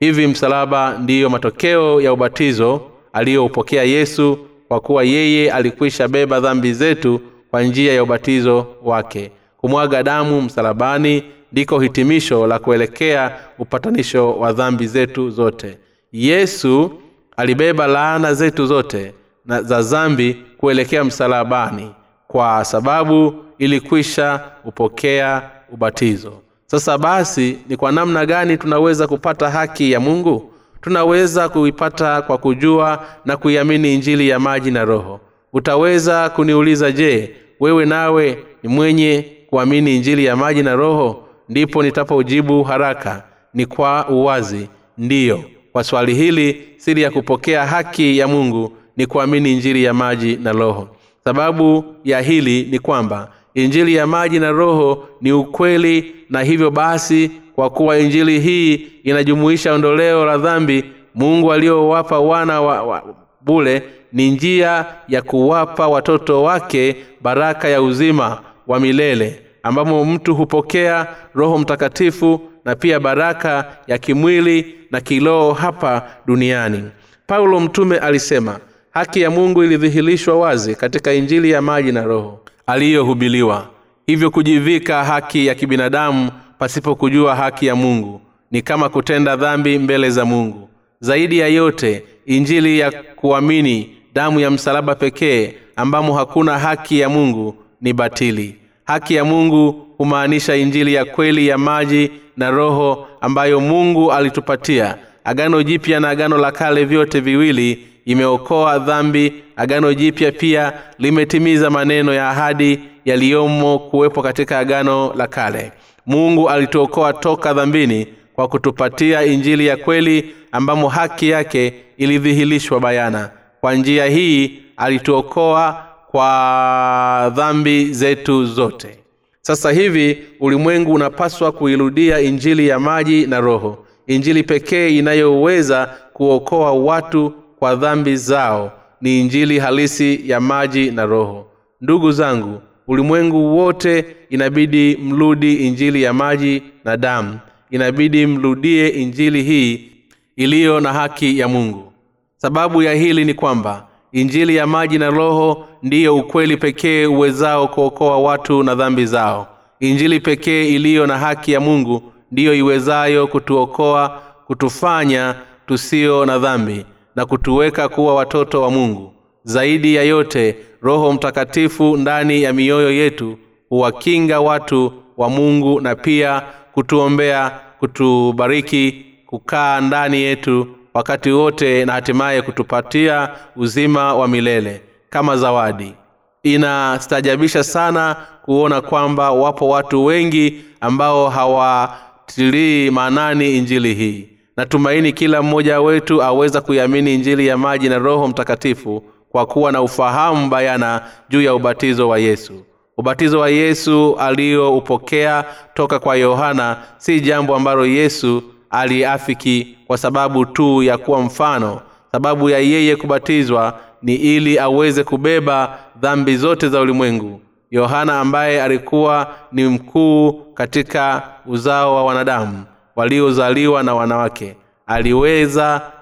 hivi 0.00 0.26
msalaba 0.26 0.98
ndiyo 0.98 1.30
matokeo 1.30 2.00
ya 2.00 2.12
ubatizo 2.12 2.80
aliyoupokea 3.12 3.82
yesu 3.84 4.38
kwa 4.68 4.80
kuwa 4.80 5.04
yeye 5.04 5.52
alikwisha 5.52 6.08
beba 6.08 6.40
dhambi 6.40 6.72
zetu 6.72 7.20
kwa 7.50 7.62
njia 7.62 7.92
ya 7.94 8.02
ubatizo 8.02 8.66
wake. 8.82 9.30
Kumwaga 9.56 10.02
damu 10.02 10.42
msalabani 10.42 11.22
ndiko 11.52 11.80
hitimisho 11.80 12.46
la 12.46 12.58
kuelekea 12.58 13.36
upatanisho 13.58 14.32
wa 14.34 14.52
dhambi 14.52 14.86
zetu 14.86 15.30
zote. 15.30 15.78
Yesu 16.12 16.90
alibeba 17.36 17.86
laana 17.86 18.34
zetu 18.34 18.66
zote 18.66 19.14
na 19.46 19.62
za 19.62 19.82
zambi 19.82 20.36
kuelekea 20.58 21.04
msalabani 21.04 21.90
kwa 22.28 22.64
sababu 22.64 23.34
ilikwisha 23.58 24.40
upokea 24.64 25.50
ubatizo 25.72 26.32
sasa 26.74 26.98
basi 26.98 27.58
ni 27.68 27.76
kwa 27.76 27.92
namna 27.92 28.26
gani 28.26 28.56
tunaweza 28.58 29.06
kupata 29.06 29.50
haki 29.50 29.92
ya 29.92 30.00
mungu? 30.00 30.50
Tunaweza 30.80 31.48
kuipata 31.48 32.22
kwa 32.22 32.38
kujua 32.38 33.04
na 33.24 33.36
kuiamini 33.36 33.94
injili 33.94 34.28
ya 34.28 34.38
maji 34.40 34.70
na 34.70 34.84
roho. 34.84 35.20
Utaweza 35.52 36.30
kuniuliza 36.30 36.92
je 36.92 37.34
wewe 37.60 37.84
nawe 37.86 38.38
ni 38.62 38.68
mwenye 38.68 39.32
kuamini 39.50 39.96
injili 39.96 40.24
ya 40.24 40.36
maji 40.36 40.62
na 40.62 40.74
roho? 40.74 41.28
Ndipo 41.48 41.82
nitapojibu 41.82 42.62
haraka. 42.62 43.22
Ni 43.54 43.66
kwa 43.66 44.08
uwazi. 44.08 44.68
Ndiyo. 44.98 45.44
Kwa 45.72 45.84
swali 45.84 46.14
hili 46.14 46.68
siri 46.76 47.02
ya 47.02 47.10
kupokea 47.10 47.66
haki 47.66 48.18
ya 48.18 48.28
mungu 48.28 48.72
ni 48.96 49.06
kuamini 49.06 49.52
injili 49.52 49.84
ya 49.84 49.94
maji 49.94 50.36
na 50.36 50.52
roho. 50.52 50.88
Sababu 51.24 51.84
ya 52.04 52.20
hili 52.20 52.62
ni 52.70 52.78
kwamba 52.78 53.30
injili 53.54 53.94
ya 53.94 54.06
maji 54.06 54.38
na 54.38 54.50
roho 54.50 55.08
ni 55.20 55.32
ukweli 55.32 56.14
na 56.30 56.42
hivyo 56.42 56.70
basi 56.70 57.30
kwa 57.54 57.70
kuwa 57.70 57.98
injili 57.98 58.40
hii 58.40 58.74
inajumuisha 59.04 59.72
ondoleo 59.74 60.24
la 60.26 60.38
dhambi 60.38 60.84
mungu 61.14 61.52
aliyowapa 61.52 62.18
wana 62.18 62.60
wa, 62.60 62.82
wa 62.82 63.02
bule 63.40 63.82
ni 64.12 64.30
njia 64.30 64.86
ya 65.08 65.22
kuwapa 65.22 65.88
watoto 65.88 66.42
wake 66.42 66.96
baraka 67.20 67.68
ya 67.68 67.82
uzima 67.82 68.40
wa 68.66 68.80
milele 68.80 69.40
ambamo 69.62 70.04
mtu 70.04 70.34
hupokea 70.34 71.06
roho 71.34 71.58
mtakatifu 71.58 72.40
na 72.64 72.74
pia 72.76 73.00
baraka 73.00 73.76
ya 73.86 73.98
kimwili 73.98 74.74
na 74.90 75.00
kiroho 75.00 75.52
hapa 75.52 76.02
duniani. 76.26 76.84
Paulo 77.26 77.60
mtume 77.60 77.98
alisema 77.98 78.58
haki 78.90 79.20
ya 79.20 79.30
mungu 79.30 79.64
ilidhihirishwa 79.64 80.38
wazi 80.38 80.74
katika 80.74 81.12
injili 81.12 81.50
ya 81.50 81.62
maji 81.62 81.92
na 81.92 82.02
roho 82.04 82.40
aliyohubiliwa 82.66 83.70
hivyo 84.06 84.30
kujivika 84.30 85.04
haki 85.04 85.46
ya 85.46 85.54
kibinadamu 85.54 86.30
pasipokujua 86.58 87.36
haki 87.36 87.66
ya 87.66 87.74
mungu 87.76 88.20
ni 88.50 88.62
kama 88.62 88.88
kutenda 88.88 89.36
dhambi 89.36 89.78
mbele 89.78 90.10
za 90.10 90.24
mungu. 90.24 90.68
Zaidi 91.00 91.38
ya 91.38 91.48
yote 91.48 92.04
injili 92.26 92.78
ya 92.78 92.90
kuamini 93.16 93.90
damu 94.14 94.40
ya 94.40 94.50
msalaba 94.50 94.94
pekee 94.94 95.54
ambamo 95.76 96.14
hakuna 96.14 96.58
haki 96.58 97.00
ya 97.00 97.08
mungu 97.08 97.54
ni 97.80 97.92
batili. 97.92 98.56
Haki 98.84 99.14
ya 99.14 99.24
mungu 99.24 99.86
humaanisha 99.98 100.56
injili 100.56 100.94
ya 100.94 101.04
kweli 101.04 101.46
ya 101.48 101.58
maji 101.58 102.10
na 102.36 102.50
roho 102.50 103.06
ambayo 103.20 103.60
mungu 103.60 104.12
alitupatia 104.12 104.96
agano 105.24 105.62
jipya 105.62 106.00
na 106.00 106.08
agano 106.08 106.38
la 106.38 106.52
kale 106.52 106.84
vyote 106.84 107.20
viwili 107.20 107.86
imeokoa 108.04 108.78
dhambi. 108.78 109.32
Agano 109.56 109.94
jipya 109.94 110.32
pia 110.32 110.72
limetimiza 110.98 111.70
maneno 111.70 112.14
ya 112.14 112.30
ahadi 112.30 112.80
yaliyomo 113.04 113.78
kuwepo 113.78 114.22
katika 114.22 114.58
agano 114.58 115.14
la 115.16 115.26
kale. 115.26 115.72
Mungu 116.06 116.50
alituokoa 116.50 117.12
toka 117.12 117.54
dhambini 117.54 118.06
kwa 118.34 118.48
kutupatia 118.48 119.22
injili 119.24 119.66
ya 119.66 119.76
kweli 119.76 120.34
ambamo 120.52 120.88
haki 120.88 121.28
yake 121.28 121.74
ilidhihirishwa 121.96 122.80
bayana. 122.80 123.30
Kwa 123.60 123.74
njia 123.74 124.06
hii 124.06 124.58
alituokoa 124.76 125.84
kwa 126.10 127.32
dhambi 127.36 127.84
zetu 127.92 128.44
zote. 128.46 128.98
Sasa 129.40 129.70
hivi 129.72 130.18
ulimwengu 130.40 130.92
unapaswa 130.94 131.52
kuirudia 131.52 132.20
injili 132.20 132.68
ya 132.68 132.78
maji 132.78 133.26
na 133.26 133.40
roho. 133.40 133.86
Injili 134.06 134.42
pekee 134.42 134.88
inayoweza 134.98 135.94
kuokoa 136.12 136.72
watu 136.72 137.32
kwa 137.64 137.74
dhambi 137.76 138.16
zao 138.16 138.72
ni 139.00 139.20
injili 139.20 139.58
halisi 139.58 140.20
ya 140.30 140.40
maji 140.40 140.90
na 140.90 141.06
roho. 141.06 141.46
Ndugu 141.80 142.12
zangu 142.12 142.60
ulimwengu 142.88 143.56
wote 143.58 144.04
inabidi 144.30 144.96
mrudi 144.96 145.54
injili 145.54 146.02
ya 146.02 146.12
maji 146.12 146.62
na 146.84 146.96
damu. 146.96 147.38
Inabidi 147.70 148.26
mrudie 148.26 148.88
injili 148.88 149.42
hii 149.42 149.92
iliyo 150.36 150.80
na 150.80 150.92
haki 150.92 151.38
ya 151.38 151.48
mungu. 151.48 151.92
Sababu 152.36 152.82
ya 152.82 152.94
hili 152.94 153.24
ni 153.24 153.34
kwamba 153.34 153.86
injili 154.12 154.56
ya 154.56 154.66
maji 154.66 154.98
na 154.98 155.10
roho 155.10 155.66
ndiyo 155.82 156.16
ukweli 156.16 156.56
pekee 156.56 157.06
uwezao 157.06 157.68
kuokoa 157.68 158.18
watu 158.18 158.62
na 158.62 158.74
dhambi 158.74 159.06
zao. 159.06 159.46
Injili 159.80 160.20
pekee 160.20 160.68
iliyo 160.68 161.06
na 161.06 161.18
haki 161.18 161.52
ya 161.52 161.60
mungu 161.60 162.02
ndiyo 162.32 162.54
iwezayo 162.54 163.26
kutuokoa 163.26 164.22
kutufanya 164.46 165.34
tusio 165.66 166.26
na 166.26 166.38
dhambi 166.38 166.86
na 167.16 167.26
kutuweka 167.26 167.88
kuwa 167.88 168.14
watoto 168.14 168.62
wa 168.62 168.70
mungu. 168.70 169.12
Zaidi 169.44 169.94
ya 169.94 170.02
yote 170.02 170.56
roho 170.82 171.12
mtakatifu 171.12 171.96
ndani 171.96 172.42
ya 172.42 172.52
mioyo 172.52 172.92
yetu 172.92 173.38
huwakinga 173.68 174.40
watu 174.40 174.92
wa 175.16 175.28
mungu 175.30 175.80
na 175.80 175.94
pia 175.94 176.42
kutuombea 176.72 177.50
kutubariki 177.78 179.04
kukaa 179.26 179.80
ndani 179.80 180.16
yetu 180.22 180.66
wakati 180.94 181.30
wote 181.30 181.84
na 181.84 181.92
hatimaye 181.92 182.42
kutupatia 182.42 183.28
uzima 183.56 184.14
wa 184.14 184.28
milele 184.28 184.82
kama 185.10 185.36
zawadi. 185.36 185.94
Inastajabisha 186.42 187.64
sana 187.64 188.16
kuona 188.44 188.80
kwamba 188.80 189.30
wapo 189.30 189.68
watu 189.68 190.04
wengi 190.04 190.60
ambao 190.80 191.28
hawatilii 191.28 192.90
maanani 192.90 193.58
injili 193.58 193.94
hii 193.94 194.28
natumaini 194.56 195.12
kila 195.12 195.42
mmoja 195.42 195.80
wetu 195.80 196.22
aweza 196.22 196.60
kuiamini 196.60 197.14
injili 197.14 197.46
ya 197.46 197.58
maji 197.58 197.88
na 197.88 197.98
roho 197.98 198.28
mtakatifu 198.28 199.02
kwa 199.30 199.46
kuwa 199.46 199.72
na 199.72 199.82
ufahamu 199.82 200.48
bayana 200.48 201.02
juu 201.28 201.42
ya 201.42 201.54
ubatizo 201.54 202.08
wa 202.08 202.18
yesu. 202.18 202.52
Ubatizo 202.98 203.40
wa 203.40 203.48
yesu 203.50 204.16
aliyoupokea 204.18 205.44
toka 205.74 205.98
kwa 205.98 206.16
yohana 206.16 206.76
si 206.96 207.20
jambo 207.20 207.56
ambalo 207.56 207.86
yesu 207.86 208.42
aliafiki 208.70 209.78
kwa 209.86 209.98
sababu 209.98 210.46
tu 210.46 210.82
ya 210.82 210.98
kuwa 210.98 211.20
mfano. 211.20 211.80
Sababu 212.12 212.50
ya 212.50 212.58
yeye 212.58 212.96
kubatizwa 212.96 213.78
ni 214.02 214.14
ili 214.14 214.58
aweze 214.58 215.04
kubeba 215.04 215.78
dhambi 216.00 216.36
zote 216.36 216.68
za 216.68 216.80
ulimwengu. 216.80 217.40
Yohana 217.70 218.20
ambaye 218.20 218.62
alikuwa 218.62 219.26
ni 219.52 219.64
mkuu 219.64 220.32
katika 220.54 221.22
uzao 221.46 221.94
wa 221.94 222.04
wanadamu 222.04 222.64
waliozaliwa 222.96 223.82
na 223.82 223.94
wanawake. 223.94 224.56
Aliweza 224.86 225.92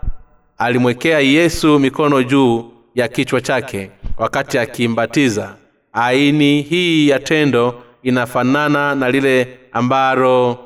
alimwekea 0.59 1.20
yesu 1.20 1.78
mikono 1.78 2.22
juu 2.22 2.70
ya 2.95 3.09
kichwa 3.09 3.40
chake 3.40 3.90
wakati 4.18 4.59
akimbatiza. 4.59 5.55
Aini 5.93 6.62
hii 6.62 7.09
ya 7.09 7.18
tendo 7.18 7.74
inafanana 8.03 8.95
na 8.95 9.11
lile 9.11 9.59
ambalo 9.72 10.59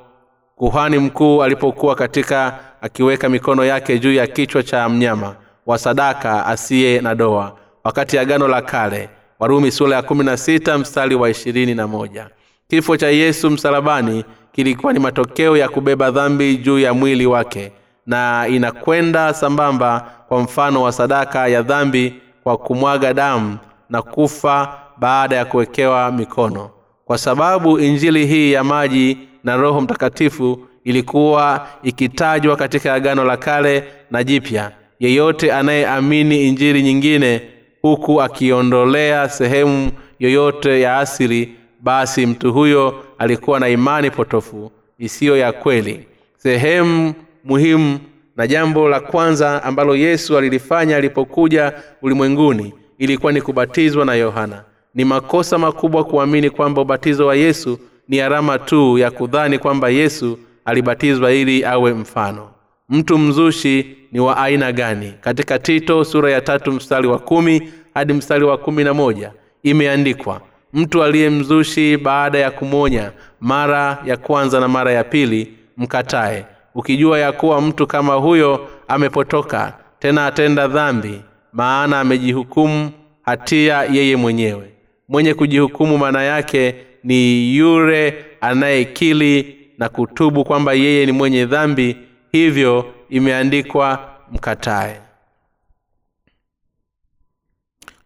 kuhani 0.57 0.99
mkuu 0.99 1.43
alipokuwa 1.43 1.95
katika 1.95 2.59
akiweka 2.81 3.29
mikono 3.29 3.65
yake 3.65 3.99
juu 3.99 4.13
ya 4.15 4.27
kichwa 4.27 4.63
cha 4.63 4.89
mnyama 4.89 5.37
wa 5.67 5.79
sadaka 5.79 6.47
asiye 6.47 7.01
na 7.01 7.15
doa. 7.15 7.57
Wakati 7.85 8.19
agano 8.19 8.49
la 8.49 8.63
kale 8.63 9.09
warumi 9.39 9.71
sura 9.73 9.97
ya 9.97 10.03
kumi 10.03 10.25
na 10.25 10.37
sita 10.37 10.79
mstari 10.79 11.15
wa 11.15 11.31
ishirini 11.31 11.75
na 11.75 11.87
moja. 11.87 12.29
Kifo 12.69 12.97
cha 12.97 13.09
yesu 13.09 13.51
msalabani 13.51 14.25
kilikuwa 14.57 14.93
ni 14.93 14.99
matokeo 14.99 15.57
ya 15.57 15.69
kubeba 15.69 16.11
dhambi 16.11 16.57
juu 16.57 16.79
ya 16.79 16.95
mwili 16.95 17.27
wake 17.27 17.73
na 18.07 18.47
inakwenda 18.49 19.35
sambamba 19.35 20.11
kwa 20.29 20.41
mfano 20.41 20.83
wa 20.83 20.93
sadaka 20.93 21.49
ya 21.49 21.63
dhambi 21.63 22.15
kwa 22.43 22.57
kumwaga 22.57 23.15
damu 23.15 23.59
na 23.91 24.03
kufa 24.03 24.79
baada 24.99 25.37
ya 25.37 25.45
kuwekewa 25.45 26.13
mikono. 26.13 26.71
Kwa 27.05 27.19
sababu 27.19 27.79
injili 27.81 28.27
hii 28.27 28.53
ya 28.53 28.65
maji 28.65 29.19
na 29.45 29.57
roho 29.57 29.81
mtakatifu 29.81 30.59
ilikuwa 30.85 31.67
ikitajwa 31.83 32.57
katika 32.57 32.95
agano 32.95 33.25
la 33.25 33.37
kale 33.37 33.85
na 34.11 34.25
jipya. 34.25 34.71
Yeyote 35.01 35.53
anayeamini 35.53 36.49
injili 36.49 36.83
nyingine 36.83 37.43
huku 37.83 38.23
akiondolea 38.23 39.29
sehemu 39.29 39.91
yoyote 40.19 40.81
ya 40.81 40.99
asili 40.99 41.56
basi 41.81 42.27
mtu 42.27 42.53
huyo 42.53 43.05
alikuwa 43.19 43.61
na 43.61 43.69
imani 43.69 44.11
potofu 44.11 44.71
isiyo 44.99 45.37
ya 45.37 45.53
kweli. 45.53 46.07
Sehemu 46.37 47.15
muhimu 47.45 47.99
na 48.37 48.47
jambo 48.47 48.89
la 48.89 49.01
kwanza 49.01 49.63
ambalo 49.63 49.97
yesu 49.97 50.39
alilifanya 50.39 50.97
alipokuja 50.97 51.73
ulimwenguni 52.03 52.75
ilikuwa 52.99 53.33
ni 53.33 53.43
kubatizwa 53.43 54.05
na 54.05 54.15
yohana. 54.15 54.65
Ni 54.95 55.05
makosa 55.05 55.59
makubwa 55.59 56.05
kuamini 56.05 56.51
kwamba 56.51 56.83
ubatizo 56.83 57.27
wa 57.27 57.35
yesu 57.37 57.79
ni 58.09 58.21
alama 58.21 58.59
tu 58.59 58.99
ya 58.99 59.11
kudhani 59.11 59.59
kwamba 59.59 59.89
yesu 59.89 60.39
alibatizwa 60.65 61.33
ili 61.33 61.65
awe 61.65 61.93
mfano. 61.95 62.49
Mtu 62.89 63.19
mzushi 63.19 63.97
ni 64.13 64.21
wa 64.21 64.37
aina 64.37 64.73
gani? 64.73 65.15
Katika 65.21 65.59
tito 65.59 66.05
sura 66.05 66.31
ya 66.31 66.41
tatu 66.41 66.73
mstari 66.73 67.07
wa 67.09 67.19
kumi 67.19 67.73
hadi 67.95 68.13
mstari 68.13 68.45
wa 68.45 68.59
kumi 68.59 68.85
na 68.85 68.95
moja 68.95 69.33
imeandikwa 69.63 70.41
mtu 70.77 71.03
aliye 71.05 71.31
mzushi 71.31 71.97
baada 71.97 72.39
ya 72.39 72.51
kumwonya 72.51 73.13
mara 73.41 73.99
ya 74.05 74.17
kwanza 74.17 74.61
na 74.61 74.69
mara 74.69 74.93
ya 74.93 75.05
pili 75.05 75.53
mkatae. 75.77 76.47
Ukijua 76.75 77.19
ya 77.19 77.33
kuwa 77.33 77.61
mtu 77.61 77.87
kama 77.87 78.15
huyo 78.15 78.69
amepotoka 78.89 79.79
tena 79.99 80.27
atenda 80.27 80.69
dhambi 80.69 81.21
maana 81.53 82.01
amejihukumu 82.01 82.91
hatia 83.23 83.83
yeye 83.85 84.17
mwenyewe. 84.17 84.71
Mwenye 85.09 85.35
kujihukumu 85.35 85.99
maana 85.99 86.23
yake 86.23 86.75
ni 87.05 87.57
yule 87.57 88.25
anayekili 88.41 89.57
na 89.79 89.89
kutubu 89.89 90.45
kwamba 90.45 90.73
yeye 90.73 91.07
ni 91.07 91.13
mwenye 91.13 91.47
dhambi 91.47 91.97
hivyo 92.33 92.95
imeandikwa 93.11 94.11
mkatae. 94.33 95.01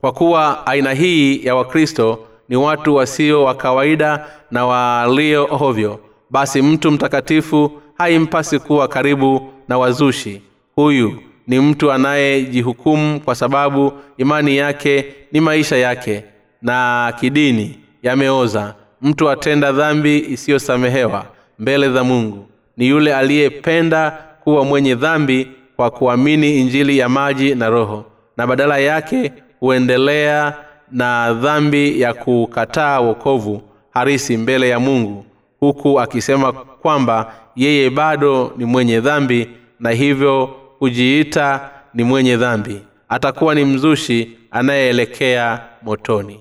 Kwa 0.00 0.12
kuwa 0.12 0.66
aina 0.66 0.92
hii 0.92 1.44
ya 1.44 1.54
wakristo 1.54 2.26
ni 2.50 2.56
watu 2.56 2.94
wasio 2.94 3.44
wa 3.44 3.54
kawaida 3.54 4.26
na 4.50 4.66
walio 4.66 5.46
hovyo 5.46 6.00
basi 6.30 6.62
mtu 6.62 6.90
mtakatifu 6.90 7.72
haimpasi 7.98 8.58
kuwa 8.58 8.88
karibu 8.88 9.52
na 9.68 9.78
wazushi. 9.78 10.42
Huyu 10.74 11.20
ni 11.46 11.60
mtu 11.60 11.92
anayejihukumu 11.92 13.20
kwa 13.20 13.34
sababu 13.34 13.92
imani 14.18 14.56
yake 14.56 15.04
ni 15.32 15.40
maisha 15.40 15.76
yake 15.76 16.24
na 16.62 17.12
kidini 17.20 17.78
yameoza. 18.02 18.74
Mtu 19.02 19.30
atenda 19.30 19.72
dhambi 19.72 20.18
isiyosamehewa 20.18 21.24
mbele 21.58 21.90
za 21.92 22.04
mungu. 22.04 22.46
Ni 22.76 22.88
yule 22.88 23.14
aliyependa 23.14 24.18
kuwa 24.44 24.64
mwenye 24.64 24.94
dhambi 24.94 25.48
kwa 25.76 25.90
kuamini 25.90 26.60
injili 26.60 26.98
ya 26.98 27.08
maji 27.08 27.54
na 27.54 27.68
roho. 27.68 28.04
Na 28.36 28.46
badala 28.46 28.78
yake 28.78 29.32
huendelea 29.60 30.54
na 30.92 31.32
dhambi 31.34 32.00
ya 32.00 32.14
kukataa 32.14 33.00
wokovu 33.00 33.62
harisi 33.90 34.36
mbele 34.36 34.68
ya 34.68 34.80
mungu 34.80 35.24
huku 35.60 36.00
akisema 36.00 36.52
kwamba 36.52 37.34
yeye 37.56 37.90
bado 37.90 38.52
ni 38.56 38.64
mwenye 38.64 39.00
dhambi 39.00 39.48
na 39.80 39.90
hivyo 39.90 40.56
hujiita 40.78 41.70
ni 41.94 42.04
mwenye 42.04 42.36
dhambi. 42.36 42.82
Atakuwa 43.08 43.54
ni 43.54 43.64
mzushi 43.64 44.36
anayeelekea 44.50 45.60
motoni. 45.82 46.40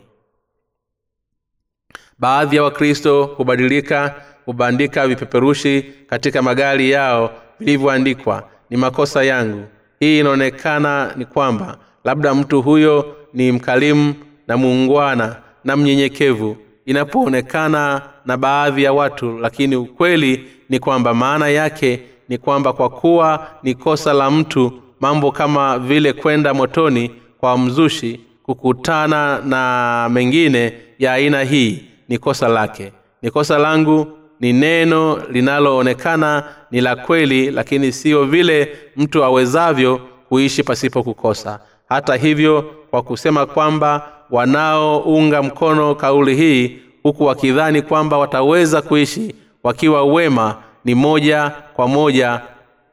Baadhi 2.19 2.55
ya 2.55 2.63
wakristo 2.63 3.23
hubadilika 3.25 4.15
hubandika 4.45 5.07
vipeperushi 5.07 5.85
katika 6.07 6.41
magari 6.41 6.91
yao 6.91 7.31
vilivyoandikwa 7.59 8.49
ni 8.69 8.77
makosa 8.77 9.23
yangu. 9.23 9.63
Hii 9.99 10.19
inaonekana 10.19 11.13
ni 11.15 11.25
kwamba 11.25 11.77
labda 12.03 12.35
mtu 12.35 12.61
huyo 12.61 13.15
ni 13.33 13.51
mkalimu 13.51 14.13
na 14.49 14.57
muungwana 14.57 15.35
na 15.63 15.77
mnyenyekevu 15.77 16.57
inapoonekana 16.85 18.01
na 18.25 18.37
baadhi 18.37 18.83
ya 18.83 18.93
watu 18.93 19.37
lakini 19.37 19.75
ukweli 19.75 20.45
ni 20.69 20.79
kwamba 20.79 21.13
maana 21.13 21.49
yake 21.49 21.99
ni 22.29 22.37
kwamba 22.37 22.73
kwa 22.73 22.89
kuwa 22.89 23.47
ni 23.63 23.75
kosa 23.75 24.13
la 24.13 24.31
mtu 24.31 24.71
mambo 24.99 25.31
kama 25.31 25.79
vile 25.79 26.13
kwenda 26.13 26.53
motoni 26.53 27.11
kwa 27.37 27.57
mzushi 27.57 28.19
kukutana 28.43 29.41
na 29.45 30.09
mengine 30.11 30.73
ya 30.99 31.13
aina 31.13 31.43
hii 31.43 31.83
ni 32.07 32.17
kosa 32.17 32.47
lake. 32.47 32.91
Ni 33.21 33.31
kosa 33.31 33.57
langu 33.57 34.07
ni 34.39 34.53
neno 34.53 35.21
linaloonekana 35.31 36.43
ni 36.71 36.81
la 36.81 36.95
kweli 36.95 37.51
lakini 37.51 37.91
siyo 37.91 38.25
vile 38.25 38.77
mtu 38.97 39.23
awezavyo 39.23 40.01
kuishi 40.29 40.63
pasipo 40.63 41.03
kukosa. 41.03 41.59
Hata 41.89 42.15
hivyo 42.15 42.61
kwa 42.89 43.01
kusema 43.01 43.45
kwamba 43.45 44.18
wanaounga 44.31 45.43
mkono 45.43 45.95
kauli 45.95 46.35
hii 46.35 46.79
huku 47.03 47.23
wakidhani 47.23 47.81
kwamba 47.81 48.17
wataweza 48.17 48.81
kuishi 48.81 49.35
wakiwa 49.63 50.03
wema 50.05 50.55
ni 50.85 50.95
moja 50.95 51.51
kwa 51.73 51.87
moja 51.87 52.41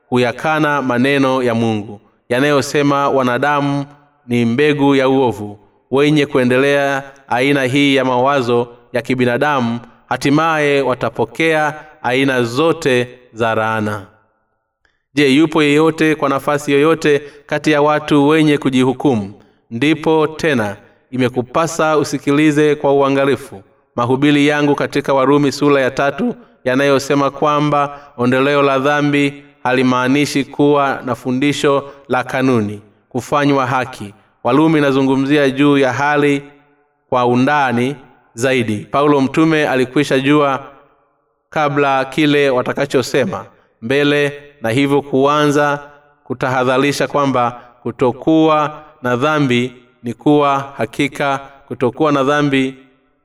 huyakana 0.09 0.83
maneno 0.83 1.43
ya 1.43 1.55
mungu. 1.55 2.01
Yanayosema 2.29 3.09
wanadamu 3.09 3.85
ni 4.27 4.45
mbegu 4.45 4.95
ya 4.95 5.09
uovu 5.09 5.59
wenye 5.91 6.27
kuendelea 6.27 7.03
aina 7.29 7.63
hii 7.65 7.97
ya 7.97 8.05
mawazo 8.05 8.69
ya 8.93 9.03
kibinadamu 9.03 9.81
hatimaye 10.09 10.83
watapokea 10.83 11.75
aina 12.03 12.43
zote 12.43 13.09
za 13.33 13.55
raana 13.55 14.07
je 15.15 15.29
yupo 15.35 15.63
yeyote 15.63 16.15
kwa 16.15 16.29
nafasi 16.29 16.73
yoyote 16.73 17.23
kati 17.47 17.71
ya 17.71 17.83
watu 17.83 18.29
wenye 18.29 18.59
kujihukumu? 18.59 19.33
Ndipo 19.71 20.27
tena 20.27 20.77
imekupasa 21.11 21.99
usikilize 21.99 22.75
kwa 22.75 22.93
uangalifu. 22.93 23.63
Mahubili 23.97 24.47
yangu 24.47 24.75
katika 24.75 25.15
warumi 25.15 25.53
sura 25.53 25.81
ya 25.81 25.91
tatu 25.91 26.35
yanayosema 26.65 27.31
kwamba 27.31 28.01
ondoleo 28.17 28.63
la 28.63 28.79
dhambi 28.79 29.45
halimaanishi 29.63 30.45
kuwa 30.45 31.01
na 31.05 31.15
fundisho 31.15 31.91
la 32.09 32.25
kanuni 32.25 32.83
kufanywa 33.09 33.67
haki. 33.67 34.15
Walumi 34.45 34.79
inazungumzia 34.79 35.51
juu 35.51 35.79
ya 35.79 35.93
hali 35.93 36.43
kwa 37.09 37.27
undani 37.27 37.97
zaidi. 38.35 38.87
Paulo 38.91 39.21
mtume 39.21 39.69
alikwisha 39.69 40.19
jua 40.19 40.65
kabla 41.51 42.05
kile 42.05 42.51
watakachosema. 42.51 43.45
Mbele 43.83 44.43
na 44.63 44.71
hivyo 44.71 45.03
kuanza 45.03 45.81
kutahadharisha 46.25 47.09
kwamba 47.09 47.61
kutokuwa 47.83 48.83
na 49.03 49.17
dhambi 49.17 49.73
ni 50.07 50.15
kuwa 50.15 50.73
hakika 50.77 51.41
kutokuwa 51.69 52.13
na 52.13 52.25
dhambi 52.25 52.75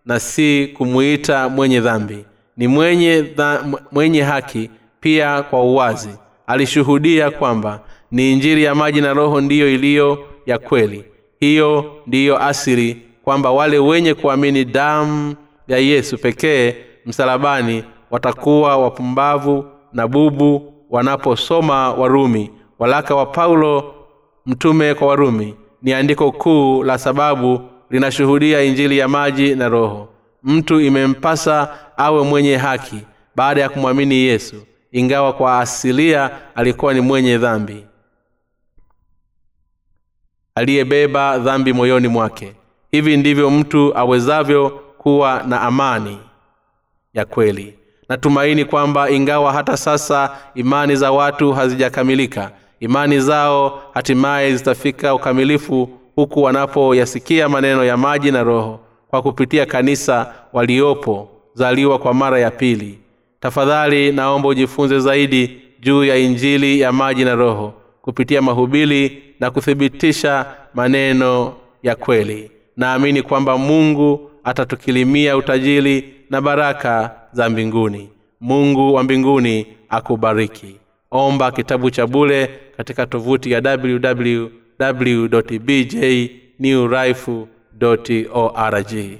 na 0.05 0.19
si 0.19 0.67
kumuita 0.77 1.49
mwenye 1.49 1.79
dhambi. 1.79 2.25
Ni 2.57 2.67
mwenye, 2.67 3.21
dha, 3.21 3.65
mwenye 3.91 4.21
haki 4.21 4.69
pia 4.99 5.43
kwa 5.43 5.63
uwazi. 5.63 6.09
Alishuhudia 6.47 7.31
kwamba 7.31 7.79
ni 8.11 8.33
injiri 8.33 8.63
ya 8.63 8.75
maji 8.75 9.01
na 9.01 9.13
roho 9.13 9.41
ndiyo 9.41 9.73
iliyo 9.73 10.25
ya 10.45 10.59
kweli. 10.59 11.05
Hiyo 11.39 11.91
ndiyo 12.07 12.43
asili 12.43 13.01
kwamba 13.23 13.51
wale 13.51 13.79
wenye 13.79 14.13
kuamini 14.13 14.65
damu 14.65 15.35
ya 15.67 15.77
yesu 15.77 16.17
pekee 16.17 16.75
msalabani 17.05 17.83
watakuwa 18.11 18.77
wapumbavu 18.77 19.65
na 19.93 20.07
bubu 20.07 20.73
wanaposoma 20.89 21.93
warumi. 21.93 22.51
Walaka 22.79 23.15
wa 23.15 23.25
paulo 23.25 23.93
mtume 24.45 24.93
kwa 24.93 25.07
warumi 25.07 25.55
ni 25.81 25.93
andiko 25.93 26.31
kuu 26.31 26.83
la 26.83 26.97
sababu 26.97 27.61
linashuhudia 27.89 28.61
injili 28.61 28.97
ya 28.97 29.07
maji 29.07 29.55
na 29.55 29.69
roho. 29.69 30.09
Mtu 30.43 30.81
imempasa 30.81 31.77
awe 31.97 32.23
mwenye 32.23 32.57
haki 32.57 32.99
baada 33.35 33.61
ya 33.61 33.69
kumwamini 33.69 34.15
yesu 34.15 34.55
ingawa 34.91 35.33
kwa 35.33 35.59
asilia 35.59 36.29
alikuwa 36.55 36.93
ni 36.93 37.01
mwenye 37.01 37.37
dhambi. 37.37 37.85
Aliyebeba 40.55 41.37
dhambi 41.37 41.73
moyoni 41.73 42.07
mwake. 42.07 42.53
Hivi 42.91 43.17
ndivyo 43.17 43.49
mtu 43.49 43.97
awezavyo 43.97 44.69
kuwa 44.97 45.43
na 45.47 45.61
amani 45.61 46.19
ya 47.13 47.25
kweli. 47.25 47.79
Natumaini 48.09 48.65
kwamba 48.65 49.09
ingawa 49.09 49.53
hata 49.53 49.77
sasa 49.77 50.37
imani 50.55 50.95
za 50.95 51.11
watu 51.11 51.53
hazijakamilika 51.53 52.51
imani 52.81 53.19
zao 53.19 53.81
hatimaye 53.93 54.55
zitafika 54.55 55.15
ukamilifu 55.15 55.89
huku 56.15 56.43
wanapoyasikia 56.43 57.49
maneno 57.49 57.83
ya 57.85 57.97
maji 57.97 58.31
na 58.31 58.43
roho 58.43 58.79
kwa 59.07 59.21
kupitia 59.21 59.65
kanisa 59.65 60.33
waliopo 60.53 61.29
zaliwa 61.53 61.99
kwa 61.99 62.13
mara 62.13 62.39
ya 62.39 62.51
pili. 62.51 62.99
Tafadhali 63.39 64.11
naomba 64.11 64.49
ujifunze 64.49 64.99
zaidi 64.99 65.61
juu 65.79 66.03
ya 66.03 66.17
injili 66.17 66.79
ya 66.79 66.91
maji 66.91 67.25
na 67.25 67.35
roho 67.35 67.73
kupitia 68.01 68.41
mahubili 68.41 69.23
na 69.39 69.51
kuthibitisha 69.51 70.45
maneno 70.73 71.53
ya 71.83 71.95
kweli. 71.95 72.51
Naamini 72.77 73.21
kwamba 73.21 73.57
mungu 73.57 74.31
atatukilimia 74.43 75.37
utajiri 75.37 76.13
na 76.29 76.41
baraka 76.41 77.11
za 77.33 77.49
mbinguni. 77.49 78.09
Mungu 78.41 78.93
wa 78.93 79.03
mbinguni 79.03 79.67
akubariki 79.89 80.75
omba 81.11 81.51
kitabu 81.51 81.91
cha 81.91 82.07
bule 82.07 82.49
katika 82.77 83.05
tovuti 83.05 83.51
ya 83.51 83.61
www 83.83 84.47
bj 85.59 85.95
new 86.59 86.83
org 88.33 89.17